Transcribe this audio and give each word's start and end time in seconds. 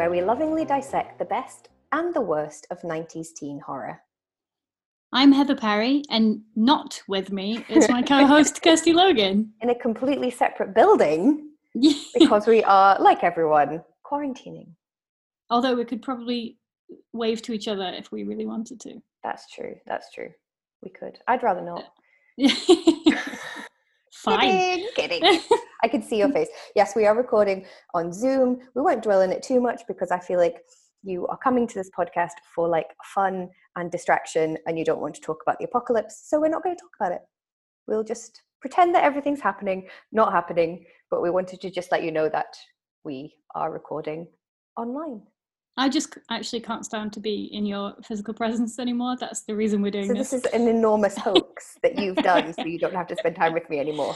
where 0.00 0.10
we 0.10 0.22
lovingly 0.22 0.64
dissect 0.64 1.18
the 1.18 1.24
best 1.26 1.68
and 1.92 2.14
the 2.14 2.20
worst 2.20 2.66
of 2.70 2.80
90s 2.80 3.34
teen 3.34 3.60
horror. 3.60 4.02
I'm 5.12 5.32
Heather 5.32 5.56
Parry, 5.56 6.02
and 6.08 6.42
not 6.54 7.02
with 7.08 7.32
me 7.32 7.64
is 7.68 7.88
my 7.88 8.00
co-host 8.00 8.62
Kirsty 8.64 8.92
Logan. 8.92 9.52
In 9.60 9.70
a 9.70 9.74
completely 9.74 10.30
separate 10.30 10.72
building, 10.72 11.50
because 12.18 12.46
we 12.46 12.62
are, 12.62 12.96
like 13.00 13.24
everyone, 13.24 13.82
quarantining. 14.04 14.68
Although 15.50 15.74
we 15.74 15.84
could 15.84 16.00
probably 16.00 16.58
wave 17.12 17.42
to 17.42 17.52
each 17.52 17.66
other 17.66 17.92
if 17.96 18.12
we 18.12 18.22
really 18.22 18.46
wanted 18.46 18.78
to. 18.82 19.02
That's 19.24 19.50
true. 19.50 19.74
That's 19.84 20.12
true. 20.12 20.30
We 20.82 20.90
could. 20.90 21.18
I'd 21.26 21.42
rather 21.42 21.62
not. 21.62 21.84
Fine. 24.12 24.84
Kidding, 24.94 25.22
kidding. 25.22 25.40
I 25.82 25.88
can 25.88 26.02
see 26.02 26.18
your 26.18 26.30
face. 26.30 26.48
Yes, 26.76 26.94
we 26.94 27.06
are 27.06 27.16
recording 27.16 27.66
on 27.94 28.12
Zoom. 28.12 28.60
We 28.74 28.82
won't 28.82 29.02
dwell 29.02 29.22
on 29.22 29.32
it 29.32 29.42
too 29.42 29.60
much 29.60 29.82
because 29.88 30.12
I 30.12 30.20
feel 30.20 30.38
like 30.38 30.62
you 31.02 31.26
are 31.28 31.36
coming 31.38 31.66
to 31.66 31.74
this 31.74 31.90
podcast 31.96 32.32
for 32.54 32.68
like 32.68 32.88
fun 33.14 33.48
and 33.76 33.90
distraction 33.90 34.56
and 34.66 34.78
you 34.78 34.84
don't 34.84 35.00
want 35.00 35.14
to 35.14 35.20
talk 35.20 35.38
about 35.42 35.58
the 35.58 35.64
apocalypse. 35.64 36.22
So 36.28 36.40
we're 36.40 36.48
not 36.48 36.62
going 36.62 36.76
to 36.76 36.80
talk 36.80 36.90
about 37.00 37.12
it. 37.12 37.22
We'll 37.86 38.04
just 38.04 38.42
pretend 38.60 38.94
that 38.94 39.04
everything's 39.04 39.40
happening, 39.40 39.88
not 40.12 40.32
happening, 40.32 40.84
but 41.10 41.22
we 41.22 41.30
wanted 41.30 41.60
to 41.62 41.70
just 41.70 41.90
let 41.90 42.02
you 42.02 42.12
know 42.12 42.28
that 42.28 42.54
we 43.04 43.34
are 43.54 43.72
recording 43.72 44.26
online. 44.76 45.22
I 45.76 45.88
just 45.88 46.18
actually 46.30 46.60
can't 46.60 46.84
stand 46.84 47.12
to 47.14 47.20
be 47.20 47.48
in 47.52 47.64
your 47.64 47.94
physical 48.04 48.34
presence 48.34 48.78
anymore. 48.78 49.16
That's 49.18 49.42
the 49.44 49.56
reason 49.56 49.80
we're 49.80 49.90
doing 49.92 50.08
So 50.08 50.14
this. 50.14 50.30
this 50.30 50.44
is 50.44 50.52
an 50.52 50.68
enormous 50.68 51.16
hoax 51.18 51.78
that 51.82 51.98
you've 51.98 52.16
done 52.16 52.52
so 52.52 52.64
you 52.66 52.78
don't 52.78 52.94
have 52.94 53.06
to 53.06 53.16
spend 53.16 53.36
time 53.36 53.54
with 53.54 53.68
me 53.70 53.78
anymore. 53.78 54.14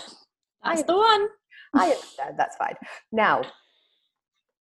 That's 0.62 0.81
I- 0.83 0.84
the 0.87 0.97
one. 0.97 1.28
I 1.77 1.84
understand, 1.91 2.34
that's 2.39 2.56
fine. 2.56 2.75
Now, 3.11 3.42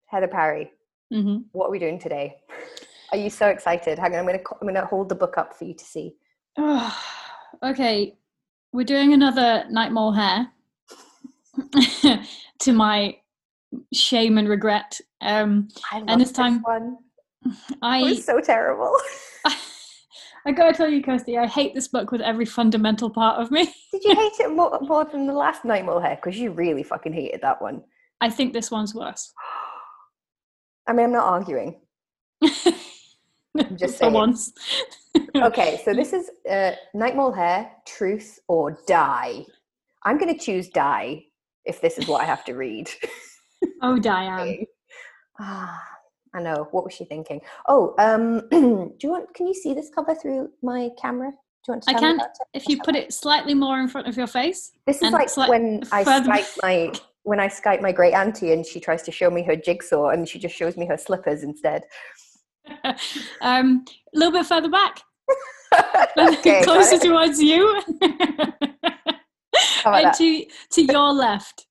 Heather 0.07 0.27
Parry, 0.27 0.71
hmm 1.11 1.37
what 1.53 1.67
are 1.67 1.71
we 1.71 1.79
doing 1.79 1.99
today? 1.99 2.37
Are 3.13 3.17
you 3.17 3.29
so 3.29 3.47
excited? 3.47 3.97
Hang 3.97 4.13
on, 4.13 4.19
I'm 4.19 4.25
gonna 4.25 4.39
I'm 4.61 4.67
gonna 4.67 4.85
hold 4.85 5.07
the 5.07 5.15
book 5.15 5.37
up 5.37 5.57
for 5.57 5.63
you 5.63 5.73
to 5.73 5.83
see. 5.85 6.15
okay, 7.63 8.17
we're 8.73 8.83
doing 8.83 9.13
another 9.13 9.63
Nightmare 9.69 10.11
Hall. 10.11 10.47
to 12.59 12.73
my 12.73 13.15
shame 13.93 14.37
and 14.37 14.49
regret. 14.49 14.99
Um, 15.21 15.69
I 15.91 15.99
love 15.99 16.05
And 16.09 16.21
this 16.21 16.31
time- 16.33 16.61
one. 16.63 16.97
It 17.45 17.77
I 17.81 18.01
was 18.03 18.25
so 18.25 18.41
terrible. 18.41 18.91
I 20.45 20.51
gotta 20.51 20.73
tell 20.73 20.89
you, 20.89 21.01
Kirsty, 21.01 21.37
I 21.37 21.47
hate 21.47 21.73
this 21.73 21.87
book 21.87 22.11
with 22.11 22.19
every 22.21 22.45
fundamental 22.45 23.09
part 23.09 23.41
of 23.41 23.51
me. 23.51 23.73
Did 23.93 24.03
you 24.03 24.15
hate 24.15 24.33
it 24.39 24.51
more, 24.53 24.77
more 24.81 25.05
than 25.05 25.27
the 25.27 25.33
last 25.33 25.63
Nightmare 25.63 25.99
Hall? 26.01 26.15
Because 26.21 26.37
you 26.37 26.51
really 26.51 26.83
fucking 26.83 27.13
hated 27.13 27.41
that 27.41 27.61
one. 27.61 27.83
I 28.19 28.29
think 28.29 28.51
this 28.51 28.69
one's 28.69 28.93
worse. 28.93 29.33
I 30.87 30.93
mean, 30.93 31.07
I'm 31.07 31.11
not 31.11 31.25
arguing. 31.25 31.79
just 33.75 33.99
For 33.99 34.09
once. 34.09 34.53
Okay, 35.35 35.81
so 35.83 35.93
this 35.93 36.13
is 36.13 36.29
uh, 36.49 36.71
Nightmare 36.93 37.31
Hall, 37.31 37.71
Truth 37.85 38.39
or 38.47 38.79
Die. 38.87 39.45
I'm 40.03 40.17
going 40.17 40.33
to 40.33 40.39
choose 40.39 40.69
Die 40.69 41.23
if 41.65 41.81
this 41.81 41.97
is 41.97 42.07
what 42.07 42.21
I 42.21 42.25
have 42.25 42.43
to 42.45 42.53
read. 42.53 42.89
Oh, 43.81 43.97
Diane. 43.97 44.65
Ah, 45.39 45.83
I 46.33 46.41
know. 46.41 46.67
What 46.71 46.83
was 46.83 46.93
she 46.93 47.05
thinking? 47.05 47.41
Oh, 47.67 47.95
um, 47.97 48.41
do 48.51 48.95
you 49.01 49.09
want? 49.09 49.33
Can 49.33 49.47
you 49.47 49.53
see 49.53 49.73
this 49.73 49.89
cover 49.93 50.13
through 50.15 50.49
my 50.61 50.89
camera? 50.99 51.31
Do 51.31 51.35
you 51.67 51.71
want 51.73 51.83
to? 51.83 51.89
I 51.89 51.93
can 51.93 52.19
if 52.53 52.67
you 52.67 52.79
put 52.83 52.95
it 52.95 53.13
slightly 53.13 53.53
more 53.53 53.79
in 53.79 53.87
front 53.87 54.07
of 54.07 54.17
your 54.17 54.27
face. 54.27 54.73
This 54.85 55.01
is 55.01 55.11
like 55.11 55.35
when 55.49 55.83
I 55.91 56.03
strike 56.03 56.47
my 56.61 56.91
when 57.27 57.41
I 57.41 57.49
Skype 57.49 57.81
my 57.81 57.91
great 57.91 58.13
auntie 58.13 58.53
and 58.53 58.65
she 58.65 58.79
tries 58.79 59.03
to 59.03 59.11
show 59.11 59.29
me 59.29 59.43
her 59.43 59.55
jigsaw 59.55 60.09
and 60.09 60.27
she 60.27 60.39
just 60.39 60.55
shows 60.55 60.77
me 60.77 60.85
her 60.85 60.97
slippers 60.97 61.43
instead. 61.43 61.83
um, 63.41 63.83
a 64.15 64.17
little 64.17 64.31
bit 64.31 64.45
further 64.45 64.69
back, 64.69 65.01
okay, 66.17 66.63
closer 66.63 66.97
towards 66.97 67.41
you, 67.41 67.81
and 69.85 70.13
to 70.15 70.45
to 70.71 70.81
your 70.81 71.11
left. 71.11 71.67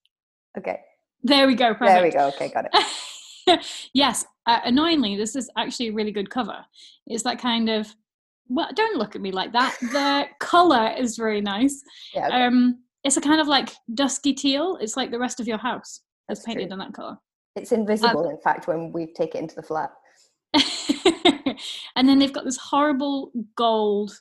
okay, 0.59 0.81
There 1.23 1.47
we 1.47 1.55
go. 1.55 1.73
Perfect. 1.73 1.87
there 1.87 2.03
we 2.03 2.11
go. 2.11 2.29
Okay, 2.29 2.51
got 2.53 2.67
it. 2.71 3.89
yes, 3.95 4.27
uh, 4.47 4.61
annoyingly, 4.65 5.17
this 5.17 5.37
is 5.37 5.49
actually 5.57 5.89
a 5.89 5.93
really 5.93 6.13
good 6.13 6.29
cover. 6.29 6.65
It's 7.07 7.23
that 7.23 7.39
kind 7.39 7.71
of 7.71 7.95
well, 8.49 8.69
don't 8.75 8.99
look 8.99 9.17
at 9.17 9.23
me 9.23 9.33
like 9.33 9.53
that. 9.53 9.77
The 9.81 10.27
color 10.39 10.95
is 10.99 11.17
very 11.17 11.41
nice. 11.41 11.83
Yeah, 12.15 12.27
okay, 12.29 12.45
Um, 12.45 12.79
it's 13.07 13.17
a 13.17 13.21
kind 13.21 13.41
of 13.41 13.47
like 13.47 13.73
dusky 13.95 14.35
teal. 14.35 14.79
It's 14.81 14.97
like 14.97 15.11
the 15.11 15.19
rest 15.19 15.39
of 15.39 15.47
your 15.47 15.59
house 15.59 16.01
is 16.29 16.39
That's 16.39 16.43
painted 16.45 16.67
true. 16.67 16.73
in 16.73 16.79
that 16.81 16.93
color. 16.93 17.17
it's 17.55 17.73
invisible. 17.73 18.29
in 18.29 18.39
fact, 18.39 18.67
when 18.67 18.93
we 18.93 19.13
take 19.13 19.35
it 19.35 19.39
into 19.39 19.55
the 19.55 19.63
flat. 19.63 19.91
and 21.97 22.09
then 22.09 22.19
they've 22.19 22.33
got 22.33 22.45
this 22.45 22.57
horrible 22.57 23.31
gold 23.57 24.13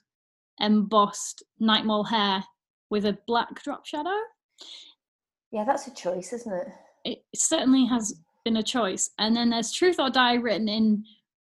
embossed 0.62 1.44
Nightmare 1.60 2.04
Hall 2.04 2.44
with 2.92 3.06
a 3.06 3.18
black 3.26 3.64
drop 3.64 3.86
shadow. 3.86 4.16
Yeah, 5.52 5.66
that's 5.66 5.88
a 5.88 5.94
choice, 5.94 6.32
isn't 6.32 6.54
it? 6.54 6.68
It 7.06 7.24
certainly 7.36 7.86
has 7.86 8.22
been 8.44 8.58
a 8.58 8.64
choice. 8.64 9.10
And 9.18 9.36
then 9.36 9.50
there's 9.50 9.72
truth 9.72 10.00
or 10.00 10.10
die 10.10 10.36
written 10.36 10.70
in 10.70 11.04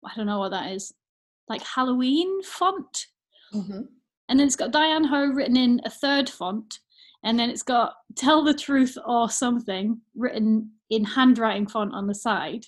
I 0.04 0.12
don't 0.16 0.26
know 0.26 0.40
what 0.40 0.50
that 0.50 0.72
is, 0.72 0.92
like 1.48 1.62
Halloween 1.62 2.42
font. 2.42 3.06
Mm-hmm. 3.54 3.82
And 4.28 4.40
then 4.40 4.46
it's 4.46 4.56
got 4.56 4.72
Diane 4.72 5.04
Hoh 5.04 5.26
written 5.32 5.56
in 5.56 5.80
a 5.84 5.90
third 5.90 6.28
font. 6.28 6.80
And 7.24 7.38
then 7.38 7.50
it's 7.50 7.62
got 7.62 7.94
tell 8.16 8.42
the 8.42 8.54
truth 8.54 8.98
or 9.06 9.30
something 9.30 10.00
written 10.16 10.72
in 10.90 11.04
handwriting 11.04 11.66
font 11.66 11.94
on 11.94 12.06
the 12.06 12.14
side. 12.14 12.66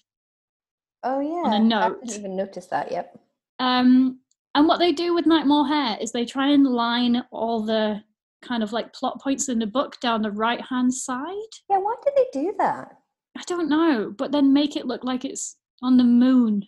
Oh 1.03 1.21
yeah, 1.21 1.51
On 1.51 1.53
a 1.53 1.59
note. 1.59 1.99
I 2.03 2.07
didn't 2.07 2.19
even 2.19 2.37
notice 2.37 2.67
that. 2.67 2.91
Yep. 2.91 3.19
Um, 3.59 4.21
and 4.55 4.69
what 4.69 4.79
they 4.79 4.93
do 4.93 5.15
with 5.15 5.27
Nightmare 5.27 5.65
Hall 5.65 5.99
is 6.01 6.13
they 6.13 6.25
try 6.25 6.49
and 6.49 6.67
line 6.67 7.23
all 7.31 7.65
the 7.65 8.03
kind 8.43 8.63
of 8.63 8.73
like 8.73 8.93
plot 8.93 9.21
points 9.21 9.49
in 9.49 9.59
the 9.59 9.67
book 9.67 9.99
down 10.01 10.23
the 10.23 10.31
right 10.31 10.61
hand 10.61 10.93
side. 10.95 11.53
Yeah, 11.69 11.79
why 11.79 11.95
did 12.05 12.15
they 12.17 12.27
do 12.33 12.55
that? 12.59 12.89
I 13.37 13.43
don't 13.47 13.69
know, 13.69 14.15
but 14.17 14.31
then 14.31 14.53
make 14.53 14.77
it 14.77 14.87
look 14.87 15.03
like 15.03 15.25
it's 15.25 15.57
on 15.83 15.97
the 15.97 16.05
moon 16.05 16.65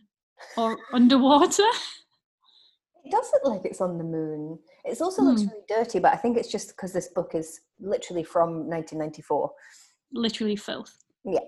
or 0.57 0.77
underwater. 0.93 1.63
It 3.05 3.13
does 3.13 3.31
look 3.33 3.45
like 3.45 3.65
it's 3.65 3.81
on 3.81 3.99
the 3.99 4.05
moon. 4.05 4.59
It 4.87 5.01
also 5.01 5.23
looks 5.23 5.43
Hmm. 5.43 5.49
really 5.49 5.65
dirty, 5.69 5.99
but 5.99 6.13
I 6.13 6.17
think 6.17 6.37
it's 6.37 6.51
just 6.51 6.69
because 6.69 6.93
this 6.93 7.09
book 7.09 7.35
is 7.35 7.61
literally 7.81 8.23
from 8.23 8.69
1994. 8.69 9.51
Literally 10.13 10.57
filth. 10.57 11.05
Yeah, 11.25 11.41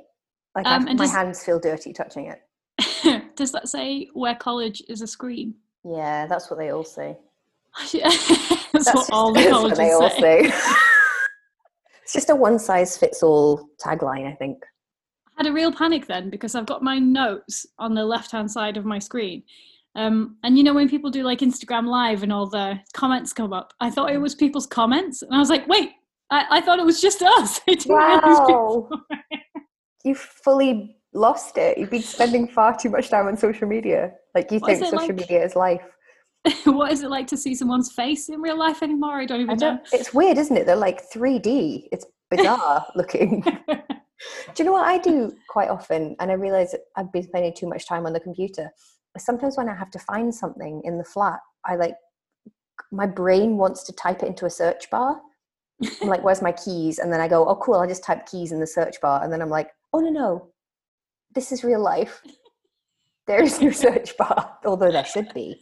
like 0.57 0.67
Um, 0.67 0.83
I, 0.89 0.95
my 0.95 0.95
does- 0.95 1.13
hands 1.13 1.45
feel 1.45 1.61
dirty 1.61 1.93
touching 1.93 2.27
it. 2.27 2.43
Does 3.37 3.53
that 3.53 3.69
say 3.69 4.09
where 4.13 4.35
college 4.37 4.83
is 4.89 5.03
a 5.03 5.07
scream? 5.07 5.55
Yeah, 5.85 6.27
that's 6.27 6.49
what 6.51 6.59
they 6.59 6.71
all 6.71 6.85
say. 6.85 7.17
that's, 7.93 8.73
That's 8.73 8.95
what 8.95 9.11
all 9.13 9.33
the 9.35 9.49
colleges 9.49 9.79
they 9.79 9.93
all 9.93 10.11
say. 10.11 10.49
say. 10.51 10.55
it's 12.03 12.13
just 12.13 12.31
a 12.31 12.37
one 12.37 12.59
size 12.59 12.97
fits 12.97 13.23
all 13.23 13.69
tagline, 13.85 14.27
I 14.31 14.35
think. 14.35 14.65
I 15.37 15.43
had 15.45 15.47
a 15.47 15.53
real 15.53 15.73
panic 15.73 16.07
then 16.07 16.31
because 16.31 16.55
I've 16.55 16.67
got 16.67 16.83
my 16.83 16.99
notes 16.99 17.67
on 17.79 17.95
the 17.95 18.05
left 18.05 18.33
hand 18.33 18.51
side 18.51 18.77
of 18.77 18.85
my 18.85 18.99
screen. 18.99 19.43
Um, 19.95 20.37
and 20.45 20.57
you 20.57 20.65
know 20.65 20.75
when 20.75 20.89
people 20.89 21.11
do 21.11 21.23
like 21.23 21.41
Instagram 21.41 21.87
live 21.87 22.23
and 22.23 22.33
all 22.33 22.49
the 22.49 22.79
comments 22.95 23.33
come 23.33 23.53
up, 23.53 23.73
I 23.81 23.91
thought 23.91 24.13
it 24.13 24.19
was 24.19 24.35
people's 24.35 24.67
comments, 24.67 25.23
and 25.23 25.35
I 25.35 25.39
was 25.39 25.51
like, 25.51 25.67
wait, 25.67 25.91
I, 26.31 26.45
I 26.51 26.61
thought 26.61 26.79
it 26.79 26.85
was 26.87 27.01
just 27.01 27.23
us. 27.23 27.61
I 27.69 27.75
didn't 27.75 27.97
realize 27.97 28.41
people- 28.41 28.89
Wow, 28.91 29.39
you 30.05 30.15
fully 30.15 30.97
lost 31.15 31.59
it. 31.59 31.79
You've 31.79 31.91
been 31.91 32.03
spending 32.03 32.47
far 32.49 32.77
too 32.77 32.91
much 32.91 33.09
time 33.09 33.27
on 33.27 33.37
social 33.37 33.67
media. 33.67 34.13
Like 34.35 34.51
you 34.53 34.59
What 34.59 34.69
think 34.79 34.85
social 34.85 34.99
like? 35.09 35.17
media 35.17 35.45
is 35.45 35.57
life. 35.57 35.83
what 36.65 36.93
is 36.93 37.03
it 37.03 37.11
like 37.11 37.27
to 37.29 37.37
see 37.37 37.55
someone's 37.55 37.91
face 37.93 38.29
in 38.29 38.41
real 38.41 38.59
life 38.59 38.83
anymore? 38.83 39.21
I 39.21 39.27
don't 39.27 39.41
even 39.41 39.51
I 39.51 39.57
don't. 39.57 39.81
It's 39.93 40.15
weird, 40.15 40.39
isn't 40.39 40.57
it? 40.57 40.67
They're 40.67 40.77
like 40.77 41.03
3D. 41.11 41.89
It's 41.91 42.07
bizarre 42.31 42.87
looking. 42.95 43.41
do 43.41 43.83
you 44.59 44.65
know 44.65 44.73
what 44.73 44.87
I 44.87 44.99
do 44.99 45.33
quite 45.49 45.69
often? 45.69 46.15
And 46.21 46.31
I 46.31 46.35
realize 46.35 46.75
I've 46.97 47.11
been 47.13 47.25
spending 47.25 47.55
too 47.55 47.69
much 47.69 47.87
time 47.89 48.07
on 48.07 48.13
the 48.13 48.21
computer. 48.21 48.71
Sometimes 49.19 49.57
when 49.57 49.69
I 49.69 49.75
have 49.75 49.91
to 49.93 49.99
find 49.99 50.35
something 50.35 50.83
in 50.85 50.99
the 50.99 51.05
flat, 51.05 51.41
I 51.65 51.77
like 51.77 51.95
my 52.91 53.07
brain 53.07 53.57
wants 53.57 53.83
to 53.85 53.93
type 53.93 54.23
it 54.23 54.27
into 54.27 54.47
a 54.47 54.51
search 54.51 54.91
bar. 54.91 55.21
I'm 56.03 56.09
like, 56.09 56.25
where's 56.25 56.43
my 56.43 56.53
keys? 56.53 56.99
And 56.99 57.13
then 57.13 57.21
I 57.21 57.29
go, 57.29 57.47
oh, 57.47 57.57
cool, 57.57 57.75
I'll 57.77 57.87
just 57.87 58.05
type 58.05 58.27
keys 58.27 58.53
in 58.53 58.61
the 58.61 58.67
search 58.67 59.01
bar. 59.01 59.23
And 59.23 59.33
then 59.33 59.41
I'm 59.41 59.51
like, 59.51 59.71
oh, 59.93 60.01
no, 60.01 60.11
no, 60.11 60.49
this 61.35 61.53
is 61.53 61.63
real 61.65 61.81
life. 61.81 62.21
There 63.27 63.43
is 63.43 63.61
no 63.61 63.71
search 63.71 64.17
bar, 64.17 64.59
although 64.65 64.91
there 64.91 65.05
should 65.05 65.33
be. 65.35 65.61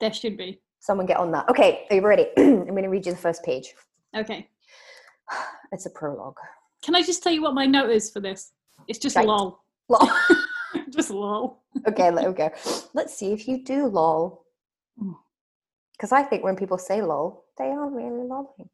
There 0.00 0.12
should 0.12 0.36
be. 0.36 0.60
Someone 0.80 1.06
get 1.06 1.16
on 1.16 1.32
that. 1.32 1.48
Okay, 1.48 1.86
are 1.90 1.96
you 1.96 2.06
ready? 2.06 2.26
I'm 2.36 2.66
going 2.66 2.82
to 2.82 2.88
read 2.88 3.06
you 3.06 3.12
the 3.12 3.18
first 3.18 3.42
page. 3.42 3.74
Okay. 4.16 4.48
It's 5.72 5.84
a 5.84 5.90
prologue. 5.90 6.36
Can 6.84 6.94
I 6.94 7.02
just 7.02 7.24
tell 7.24 7.32
you 7.32 7.42
what 7.42 7.52
my 7.52 7.66
note 7.66 7.90
is 7.90 8.08
for 8.08 8.20
this? 8.20 8.52
It's 8.86 9.00
just 9.00 9.16
Right. 9.16 9.26
lol. 9.26 9.64
Lol. 9.88 10.08
just 10.90 11.10
lol. 11.10 11.62
okay, 11.86 12.10
let 12.10 12.26
me 12.28 12.34
go. 12.34 12.50
Let's 12.94 13.14
see 13.16 13.32
if 13.32 13.48
you 13.48 13.64
do 13.64 13.86
lol. 13.86 14.44
Because 15.92 16.10
hmm, 16.10 16.16
I 16.16 16.22
think 16.22 16.44
when 16.44 16.56
people 16.56 16.78
say 16.78 17.02
lol, 17.02 17.44
they 17.58 17.66
are 17.66 17.88
really 17.88 18.26
lolling. 18.26 18.68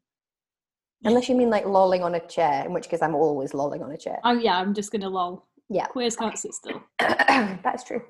Unless 1.05 1.27
you 1.27 1.35
mean 1.35 1.49
like 1.49 1.65
lolling 1.65 2.01
on 2.01 2.15
a 2.15 2.19
chair, 2.27 2.65
in 2.65 2.71
which 2.71 2.87
case 2.87 3.01
I'm 3.01 3.15
always 3.15 3.53
lolling 3.53 3.83
on 3.83 3.91
a 3.91 3.97
chair. 3.97 4.19
Oh 4.23 4.31
yeah, 4.31 4.57
I'm 4.57 4.73
just 4.73 4.91
gonna 4.91 5.09
lol. 5.09 5.45
Yeah. 5.69 5.85
Queers 5.87 6.15
can't 6.15 6.37
sit 6.37 6.53
still. 6.53 6.81
That's 6.99 7.83
true. 7.83 8.01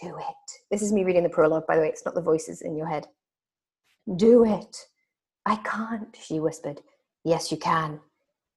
Do 0.00 0.16
it. 0.16 0.52
This 0.70 0.82
is 0.82 0.92
me 0.92 1.04
reading 1.04 1.22
the 1.22 1.28
prologue, 1.28 1.66
by 1.66 1.76
the 1.76 1.82
way. 1.82 1.88
It's 1.88 2.04
not 2.04 2.14
the 2.14 2.22
voices 2.22 2.62
in 2.62 2.76
your 2.76 2.86
head. 2.86 3.06
Do 4.16 4.44
it. 4.44 4.76
I 5.46 5.56
can't, 5.56 6.16
she 6.20 6.40
whispered. 6.40 6.80
Yes, 7.24 7.50
you 7.50 7.56
can. 7.56 8.00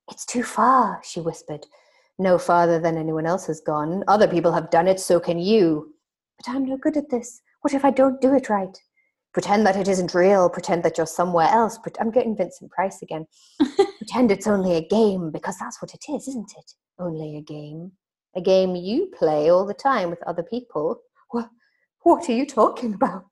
It's 0.09 0.25
too 0.25 0.44
far, 0.44 1.01
she 1.03 1.19
whispered. 1.19 1.65
No 2.17 2.38
farther 2.38 2.79
than 2.79 2.97
anyone 2.97 3.25
else 3.25 3.47
has 3.47 3.59
gone. 3.62 4.03
Other 4.07 4.27
people 4.27 4.53
have 4.53 4.69
done 4.69 4.88
it, 4.88 5.00
so 5.00 5.19
can 5.19 5.38
you. 5.39 5.94
But 6.38 6.53
I'm 6.53 6.65
no 6.65 6.77
good 6.77 6.97
at 6.97 7.09
this. 7.09 7.41
What 7.62 7.73
if 7.73 7.83
I 7.83 7.91
don't 7.91 8.21
do 8.21 8.33
it 8.33 8.50
right? 8.50 8.77
Pretend 9.33 9.65
that 9.65 9.75
it 9.75 9.89
isn't 9.89 10.13
real. 10.13 10.50
Pretend 10.50 10.83
that 10.83 10.97
you're 10.97 11.06
somewhere 11.06 11.50
else. 11.50 11.77
I'm 12.00 12.12
getting 12.12 12.38
Vincent 12.38 12.71
Price 12.71 13.01
again. 13.01 13.27
Pretend 13.97 14.31
it's 14.31 14.47
only 14.47 14.75
a 14.75 14.88
game, 14.88 15.29
because 15.29 15.57
that's 15.59 15.81
what 15.81 15.94
it 15.94 16.06
is, 16.09 16.27
isn't 16.29 16.53
it? 16.57 16.71
Only 17.00 17.35
a 17.35 17.41
game. 17.41 17.91
A 18.35 18.41
game 18.41 18.75
you 18.75 19.12
play 19.17 19.50
all 19.50 19.65
the 19.65 19.73
time 19.73 20.09
with 20.09 20.23
other 20.23 20.44
people. 20.44 21.01
What, 21.31 21.50
what 22.03 22.29
are 22.29 22.33
you 22.33 22.45
talking 22.45 22.94
about? 22.94 23.25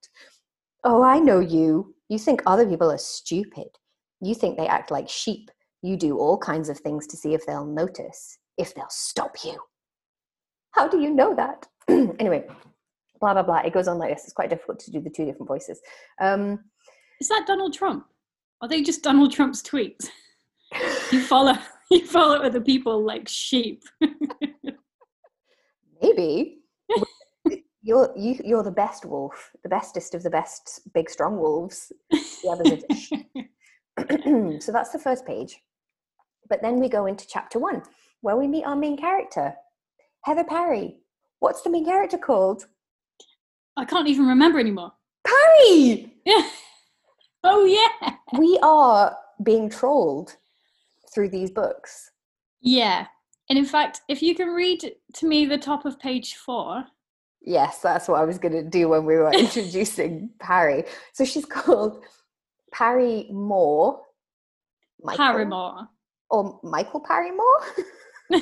Oh, 0.83 1.03
I 1.03 1.19
know 1.19 1.39
you. 1.39 1.95
You 2.09 2.19
think 2.19 2.41
other 2.45 2.68
people 2.68 2.91
are 2.91 2.97
stupid. 2.97 3.68
You 4.19 4.35
think 4.35 4.57
they 4.57 4.68
act 4.68 4.91
like 4.91 5.07
sheep. 5.07 5.50
You 5.81 5.95
do 5.95 6.18
all 6.18 6.38
kinds 6.38 6.68
of 6.68 6.80
things 6.80 7.07
to 7.07 7.18
see 7.18 7.33
if 7.33 7.45
they'll 7.45 7.65
notice, 7.65 8.38
if 8.58 8.76
they'll 8.76 8.86
stop 8.90 9.36
you. 9.44 9.58
How 10.72 10.88
do 10.88 11.00
you 11.00 11.12
know 11.12 11.36
that? 11.36 11.68
anyway, 11.88 12.46
blah, 13.20 13.34
blah, 13.34 13.44
blah. 13.44 13.60
It 13.60 13.74
goes 13.74 13.88
on 13.88 13.98
like 13.98 14.14
this. 14.14 14.24
It's 14.24 14.34
quite 14.34 14.50
difficult 14.50 14.80
to 14.80 14.92
do 14.92 15.00
the 15.00 15.10
two 15.10 15.26
different 15.26 15.48
voices. 15.48 15.80
Um, 16.20 16.60
Is 17.22 17.30
that 17.30 17.46
Donald 17.48 17.74
Trump? 17.74 18.06
Are 18.62 18.68
they 18.68 18.82
just 18.82 19.04
Donald 19.04 19.32
Trump's 19.32 19.62
tweets? 19.62 20.08
You 21.12 21.22
follow 21.22 21.54
you 21.92 22.06
follow 22.06 22.38
other 22.38 22.62
people 22.62 23.04
like 23.04 23.28
sheep. 23.28 23.84
maybe. 26.02 26.60
You're, 27.86 28.14
you, 28.16 28.40
you're 28.46 28.64
the 28.64 28.72
best 28.72 29.04
wolf, 29.04 29.52
the 29.62 29.68
bestest 29.68 30.16
of 30.16 30.24
the 30.24 30.30
best 30.30 30.80
big 30.94 31.10
strong 31.10 31.38
wolves. 31.38 31.92
The 32.10 32.50
others 32.50 32.82
are 33.98 33.98
so 34.62 34.72
that's 34.72 34.92
the 34.92 35.00
first 35.00 35.26
page. 35.26 35.60
But 36.48 36.62
then 36.62 36.80
we 36.80 36.88
go 36.88 37.08
into 37.08 37.28
chapter 37.28 37.60
one, 37.60 37.84
where 38.24 38.38
we 38.38 38.48
meet 38.48 38.64
our 38.64 38.75
main 38.75 38.98
character, 38.98 39.54
Heather 40.24 40.46
Parry. 40.46 40.96
What's 41.40 41.62
the 41.62 41.70
main 41.70 41.86
character 41.86 42.18
called? 42.18 42.66
I 43.75 43.84
can't 43.86 44.08
even 44.08 44.25
remember 44.25 44.60
anymore. 44.60 44.94
Parry! 45.25 46.14
Yeah. 46.25 46.50
Oh 47.46 47.66
yeah. 47.66 48.14
We 48.40 48.58
are 48.64 49.18
being 49.44 49.70
trolled 49.70 50.38
through 51.14 51.28
these 51.28 51.52
books. 51.52 52.10
Yeah. 52.62 53.08
And 53.50 53.60
in 53.60 53.66
fact, 53.66 54.00
if 54.08 54.22
you 54.22 54.34
can 54.34 54.48
read 54.48 54.94
to 55.16 55.28
me 55.28 55.46
the 55.46 55.58
top 55.58 55.84
of 55.84 56.00
page 56.00 56.36
four. 56.36 56.86
Yes, 57.42 57.80
that's 57.80 58.08
what 58.08 58.22
I 58.22 58.24
was 58.24 58.38
going 58.38 58.54
to 58.54 58.64
do 58.64 58.88
when 58.88 59.04
we 59.04 59.18
were 59.18 59.30
introducing 59.34 60.30
Parry. 60.40 60.86
So 61.12 61.26
she's 61.26 61.44
called 61.44 62.06
Parry 62.72 63.28
Moore. 63.30 64.00
Michael? 65.02 65.26
Paramore. 65.26 65.90
Or 66.30 66.62
Michael 66.64 67.02
Parrymore? 67.02 67.62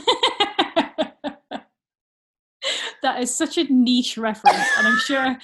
that 3.02 3.22
is 3.22 3.34
such 3.34 3.58
a 3.58 3.64
niche 3.66 4.18
reference, 4.18 4.68
and 4.78 4.88
I'm 4.88 5.00
sure 5.00 5.38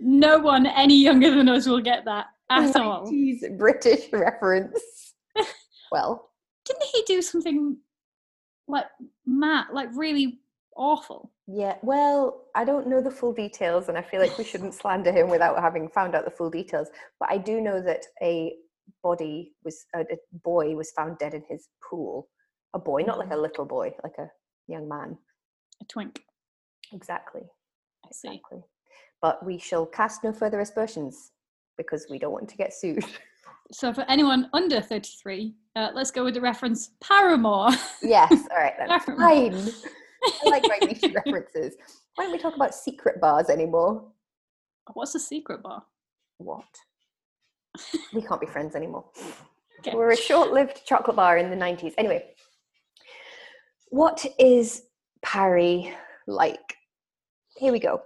no 0.00 0.38
one 0.38 0.66
any 0.66 1.02
younger 1.02 1.34
than 1.34 1.48
us 1.48 1.66
will 1.66 1.80
get 1.80 2.04
that 2.06 2.26
at 2.50 2.76
all. 2.76 3.06
90s 3.06 3.56
British 3.58 4.12
reference. 4.12 5.14
well, 5.92 6.30
Didn't 6.64 6.88
he 6.92 7.02
do 7.06 7.22
something 7.22 7.76
like 8.68 8.86
Matt, 9.26 9.74
like 9.74 9.88
really 9.94 10.40
awful? 10.76 11.30
Yeah, 11.46 11.76
well, 11.82 12.44
I 12.54 12.64
don't 12.64 12.86
know 12.86 13.00
the 13.00 13.10
full 13.10 13.32
details, 13.32 13.88
and 13.88 13.98
I 13.98 14.02
feel 14.02 14.20
like 14.20 14.38
we 14.38 14.44
shouldn't 14.44 14.74
slander 14.74 15.12
him 15.12 15.28
without 15.28 15.60
having 15.60 15.88
found 15.88 16.14
out 16.14 16.24
the 16.24 16.30
full 16.30 16.50
details. 16.50 16.88
But 17.20 17.30
I 17.30 17.38
do 17.38 17.60
know 17.60 17.80
that 17.82 18.06
a 18.22 18.54
body 19.02 19.52
was 19.64 19.84
a 19.94 20.04
boy 20.44 20.74
was 20.74 20.92
found 20.92 21.18
dead 21.18 21.34
in 21.34 21.42
his 21.48 21.68
pool. 21.88 22.28
A 22.74 22.78
boy, 22.78 23.02
not 23.02 23.18
like 23.18 23.30
a 23.32 23.36
little 23.36 23.64
boy, 23.64 23.94
like 24.02 24.16
a 24.18 24.30
young 24.68 24.88
man. 24.88 25.18
A 25.80 25.84
twink. 25.86 26.22
Exactly, 26.92 27.42
I 28.04 28.08
see. 28.12 28.28
exactly. 28.28 28.60
But 29.20 29.44
we 29.44 29.58
shall 29.58 29.86
cast 29.86 30.24
no 30.24 30.32
further 30.32 30.60
aspersions 30.60 31.32
because 31.76 32.06
we 32.10 32.18
don't 32.18 32.32
want 32.32 32.48
to 32.48 32.56
get 32.56 32.72
sued. 32.74 33.04
So 33.70 33.92
for 33.94 34.04
anyone 34.08 34.50
under 34.52 34.82
33, 34.82 35.54
uh, 35.76 35.88
let's 35.94 36.10
go 36.10 36.24
with 36.24 36.34
the 36.34 36.40
reference 36.42 36.90
Paramore. 37.02 37.70
yes, 38.02 38.30
all 38.50 38.58
right 38.58 38.74
then. 38.78 38.88
Fine. 39.00 39.72
I 40.44 40.50
like 40.50 40.64
my 40.68 40.78
references. 41.14 41.74
Why 42.14 42.24
don't 42.24 42.32
we 42.32 42.38
talk 42.38 42.54
about 42.54 42.74
secret 42.74 43.18
bars 43.18 43.48
anymore? 43.48 44.04
What's 44.92 45.14
a 45.14 45.18
secret 45.20 45.62
bar? 45.62 45.84
What? 46.36 46.66
We 48.12 48.20
can't 48.20 48.40
be 48.42 48.46
friends 48.46 48.76
anymore. 48.76 49.04
Okay. 49.78 49.96
We're 49.96 50.10
a 50.10 50.16
short 50.16 50.52
lived 50.52 50.82
chocolate 50.84 51.16
bar 51.16 51.38
in 51.38 51.48
the 51.48 51.56
90s. 51.56 51.94
Anyway, 51.96 52.24
what 53.92 54.24
is 54.38 54.84
Parry 55.20 55.94
like? 56.26 56.78
Here 57.58 57.72
we 57.72 57.78
go. 57.78 58.00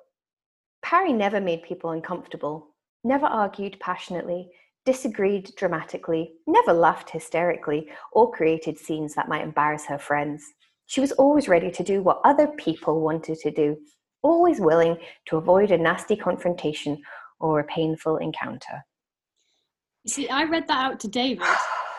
Parry 0.82 1.12
never 1.12 1.40
made 1.40 1.62
people 1.62 1.90
uncomfortable, 1.90 2.74
never 3.04 3.26
argued 3.26 3.78
passionately, 3.78 4.50
disagreed 4.84 5.52
dramatically, 5.56 6.32
never 6.48 6.72
laughed 6.72 7.10
hysterically, 7.10 7.88
or 8.10 8.32
created 8.32 8.76
scenes 8.76 9.14
that 9.14 9.28
might 9.28 9.44
embarrass 9.44 9.86
her 9.86 9.96
friends. 9.96 10.44
She 10.86 11.00
was 11.00 11.12
always 11.12 11.46
ready 11.46 11.70
to 11.70 11.84
do 11.84 12.02
what 12.02 12.20
other 12.24 12.48
people 12.58 13.00
wanted 13.00 13.38
to 13.38 13.52
do, 13.52 13.76
always 14.22 14.58
willing 14.58 14.96
to 15.26 15.36
avoid 15.36 15.70
a 15.70 15.78
nasty 15.78 16.16
confrontation 16.16 17.00
or 17.38 17.60
a 17.60 17.64
painful 17.64 18.16
encounter. 18.16 18.84
You 20.02 20.10
see, 20.10 20.28
I 20.28 20.42
read 20.46 20.66
that 20.66 20.84
out 20.84 20.98
to 21.00 21.08
David, 21.08 21.46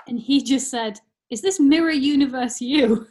and 0.09 0.19
he 0.19 0.43
just 0.43 0.69
said, 0.69 0.99
Is 1.29 1.41
this 1.41 1.57
Mirror 1.57 1.91
Universe 1.91 2.59
you? 2.59 3.07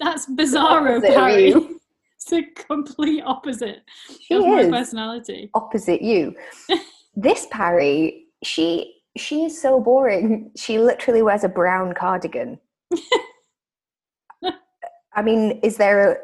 That's 0.00 0.26
bizarro, 0.26 1.00
Parry. 1.02 1.54
It's 2.16 2.30
the 2.30 2.44
complete 2.66 3.22
opposite 3.24 3.82
She 4.20 4.34
of 4.34 4.46
my 4.46 4.64
personality. 4.70 5.50
opposite 5.54 6.00
you. 6.00 6.34
this 7.14 7.46
Parry, 7.50 8.24
she 8.42 8.94
she 9.18 9.44
is 9.44 9.60
so 9.60 9.78
boring. 9.80 10.50
She 10.56 10.78
literally 10.78 11.22
wears 11.22 11.44
a 11.44 11.48
brown 11.48 11.92
cardigan. 11.94 12.58
I 15.14 15.22
mean, 15.22 15.60
is 15.62 15.76
there 15.76 16.12
a, 16.12 16.16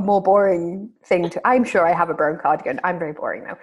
a 0.00 0.02
more 0.04 0.22
boring 0.22 0.90
thing 1.04 1.28
to? 1.30 1.46
I'm 1.46 1.64
sure 1.64 1.86
I 1.86 1.92
have 1.92 2.10
a 2.10 2.14
brown 2.14 2.38
cardigan. 2.40 2.80
I'm 2.84 2.98
very 2.98 3.12
boring 3.12 3.44
though. 3.44 3.58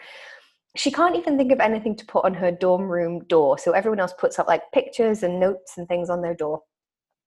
She 0.76 0.92
can't 0.92 1.16
even 1.16 1.38
think 1.38 1.52
of 1.52 1.60
anything 1.60 1.96
to 1.98 2.06
put 2.06 2.24
on 2.26 2.34
her 2.36 2.52
dorm 2.52 2.84
room 2.84 3.26
door. 3.26 3.58
So 3.58 3.72
everyone 3.72 4.00
else 4.00 4.14
puts 4.18 4.40
up 4.40 4.48
like 4.48 4.72
pictures 4.74 5.24
and 5.24 5.40
notes 5.40 5.78
and 5.78 5.88
things 5.88 6.10
on 6.10 6.22
their 6.22 6.36
door. 6.36 6.62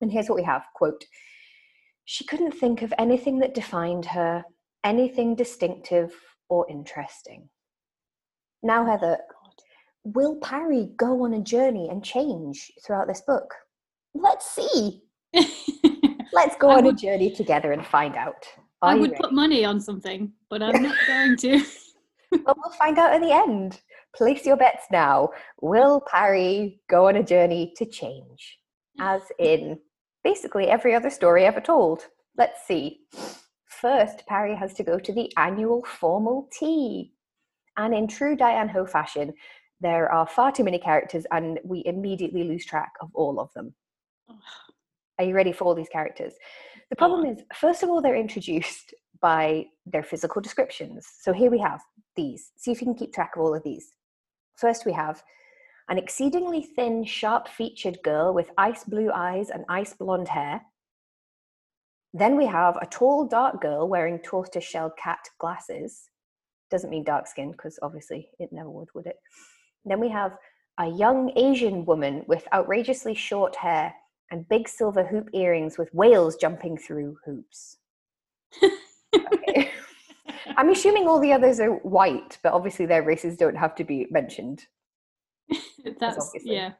And 0.00 0.10
here's 0.10 0.28
what 0.28 0.36
we 0.36 0.44
have 0.44 0.62
quote, 0.74 1.04
she 2.04 2.24
couldn't 2.24 2.52
think 2.52 2.82
of 2.82 2.92
anything 2.98 3.38
that 3.40 3.54
defined 3.54 4.06
her, 4.06 4.44
anything 4.84 5.34
distinctive 5.34 6.14
or 6.48 6.66
interesting. 6.70 7.48
Now, 8.62 8.82
oh, 8.82 8.86
Heather, 8.90 9.18
will 10.04 10.36
Parry 10.36 10.90
go 10.96 11.24
on 11.24 11.34
a 11.34 11.40
journey 11.40 11.88
and 11.88 12.04
change 12.04 12.70
throughout 12.84 13.08
this 13.08 13.22
book? 13.22 13.52
Let's 14.14 14.48
see. 14.50 15.02
Let's 16.32 16.56
go 16.56 16.70
I 16.70 16.76
on 16.78 16.84
would- 16.84 16.94
a 16.94 16.98
journey 16.98 17.30
together 17.30 17.72
and 17.72 17.84
find 17.84 18.16
out. 18.16 18.46
Are 18.82 18.90
I 18.90 18.94
would 18.96 19.12
ready? 19.12 19.22
put 19.22 19.32
money 19.32 19.64
on 19.64 19.80
something, 19.80 20.32
but 20.50 20.62
I'm 20.62 20.82
not 20.82 20.96
going 21.06 21.36
to. 21.38 21.60
Well, 22.44 22.56
we'll 22.56 22.72
find 22.72 22.98
out 22.98 23.12
at 23.12 23.20
the 23.20 23.32
end. 23.32 23.80
Place 24.16 24.44
your 24.44 24.56
bets 24.56 24.86
now. 24.90 25.28
Will 25.62 26.02
Parry 26.10 26.80
go 26.90 27.06
on 27.06 27.14
a 27.14 27.22
journey 27.22 27.72
to 27.76 27.86
change? 27.86 28.58
As 28.98 29.22
in 29.38 29.78
basically 30.24 30.66
every 30.66 30.94
other 30.94 31.10
story 31.10 31.44
ever 31.44 31.60
told. 31.60 32.06
Let's 32.36 32.66
see. 32.66 33.02
First, 33.66 34.26
Parry 34.26 34.56
has 34.56 34.72
to 34.74 34.82
go 34.82 34.98
to 34.98 35.12
the 35.12 35.30
annual 35.36 35.84
formal 35.84 36.48
tea. 36.58 37.12
And 37.76 37.94
in 37.94 38.08
true 38.08 38.34
Diane 38.34 38.68
Hoh 38.68 38.86
fashion, 38.86 39.34
there 39.80 40.10
are 40.10 40.26
far 40.26 40.50
too 40.50 40.64
many 40.64 40.78
characters 40.78 41.26
and 41.30 41.60
we 41.64 41.82
immediately 41.84 42.44
lose 42.44 42.64
track 42.64 42.92
of 43.00 43.10
all 43.14 43.38
of 43.38 43.52
them. 43.52 43.74
Are 45.18 45.24
you 45.24 45.34
ready 45.34 45.52
for 45.52 45.64
all 45.64 45.74
these 45.74 45.88
characters? 45.88 46.32
The 46.90 46.96
problem 46.96 47.26
is, 47.26 47.42
first 47.54 47.82
of 47.82 47.90
all, 47.90 48.00
they're 48.00 48.16
introduced 48.16 48.94
by 49.20 49.66
their 49.86 50.02
physical 50.02 50.40
descriptions. 50.40 51.06
So 51.20 51.32
here 51.32 51.50
we 51.50 51.58
have 51.58 51.80
these. 52.16 52.52
See 52.56 52.72
if 52.72 52.80
you 52.80 52.86
can 52.86 52.94
keep 52.94 53.12
track 53.12 53.32
of 53.36 53.42
all 53.42 53.54
of 53.54 53.62
these. 53.62 53.92
First, 54.56 54.86
we 54.86 54.92
have 54.92 55.22
an 55.88 55.98
exceedingly 55.98 56.62
thin, 56.62 57.04
sharp 57.04 57.48
featured 57.48 57.98
girl 58.02 58.32
with 58.32 58.50
ice 58.56 58.84
blue 58.84 59.10
eyes 59.12 59.50
and 59.50 59.64
ice 59.68 59.94
blonde 59.94 60.28
hair. 60.28 60.62
Then 62.12 62.36
we 62.36 62.46
have 62.46 62.76
a 62.80 62.86
tall, 62.86 63.26
dark 63.26 63.60
girl 63.60 63.88
wearing 63.88 64.18
tortoiseshell 64.20 64.94
cat 64.96 65.28
glasses. 65.38 66.08
Doesn't 66.70 66.90
mean 66.90 67.04
dark 67.04 67.26
skin, 67.26 67.52
because 67.52 67.78
obviously 67.82 68.30
it 68.38 68.52
never 68.52 68.70
would, 68.70 68.88
would 68.94 69.06
it? 69.06 69.16
Then 69.84 70.00
we 70.00 70.08
have 70.08 70.36
a 70.78 70.86
young 70.86 71.32
Asian 71.36 71.84
woman 71.84 72.24
with 72.26 72.46
outrageously 72.52 73.14
short 73.14 73.56
hair 73.56 73.94
and 74.30 74.48
big 74.48 74.68
silver 74.68 75.04
hoop 75.04 75.28
earrings 75.32 75.76
with 75.76 75.92
whales 75.92 76.36
jumping 76.36 76.76
through 76.78 77.16
hoops. 77.24 77.78
Okay. 79.14 79.70
I'm 80.56 80.70
assuming 80.70 81.06
all 81.06 81.20
the 81.20 81.32
others 81.32 81.60
are 81.60 81.70
white, 81.70 82.38
but 82.42 82.52
obviously 82.52 82.86
their 82.86 83.02
races 83.02 83.36
don't 83.36 83.56
have 83.56 83.74
to 83.76 83.84
be 83.84 84.06
mentioned. 84.10 84.66
That's 86.00 86.30
yeah, 86.44 86.72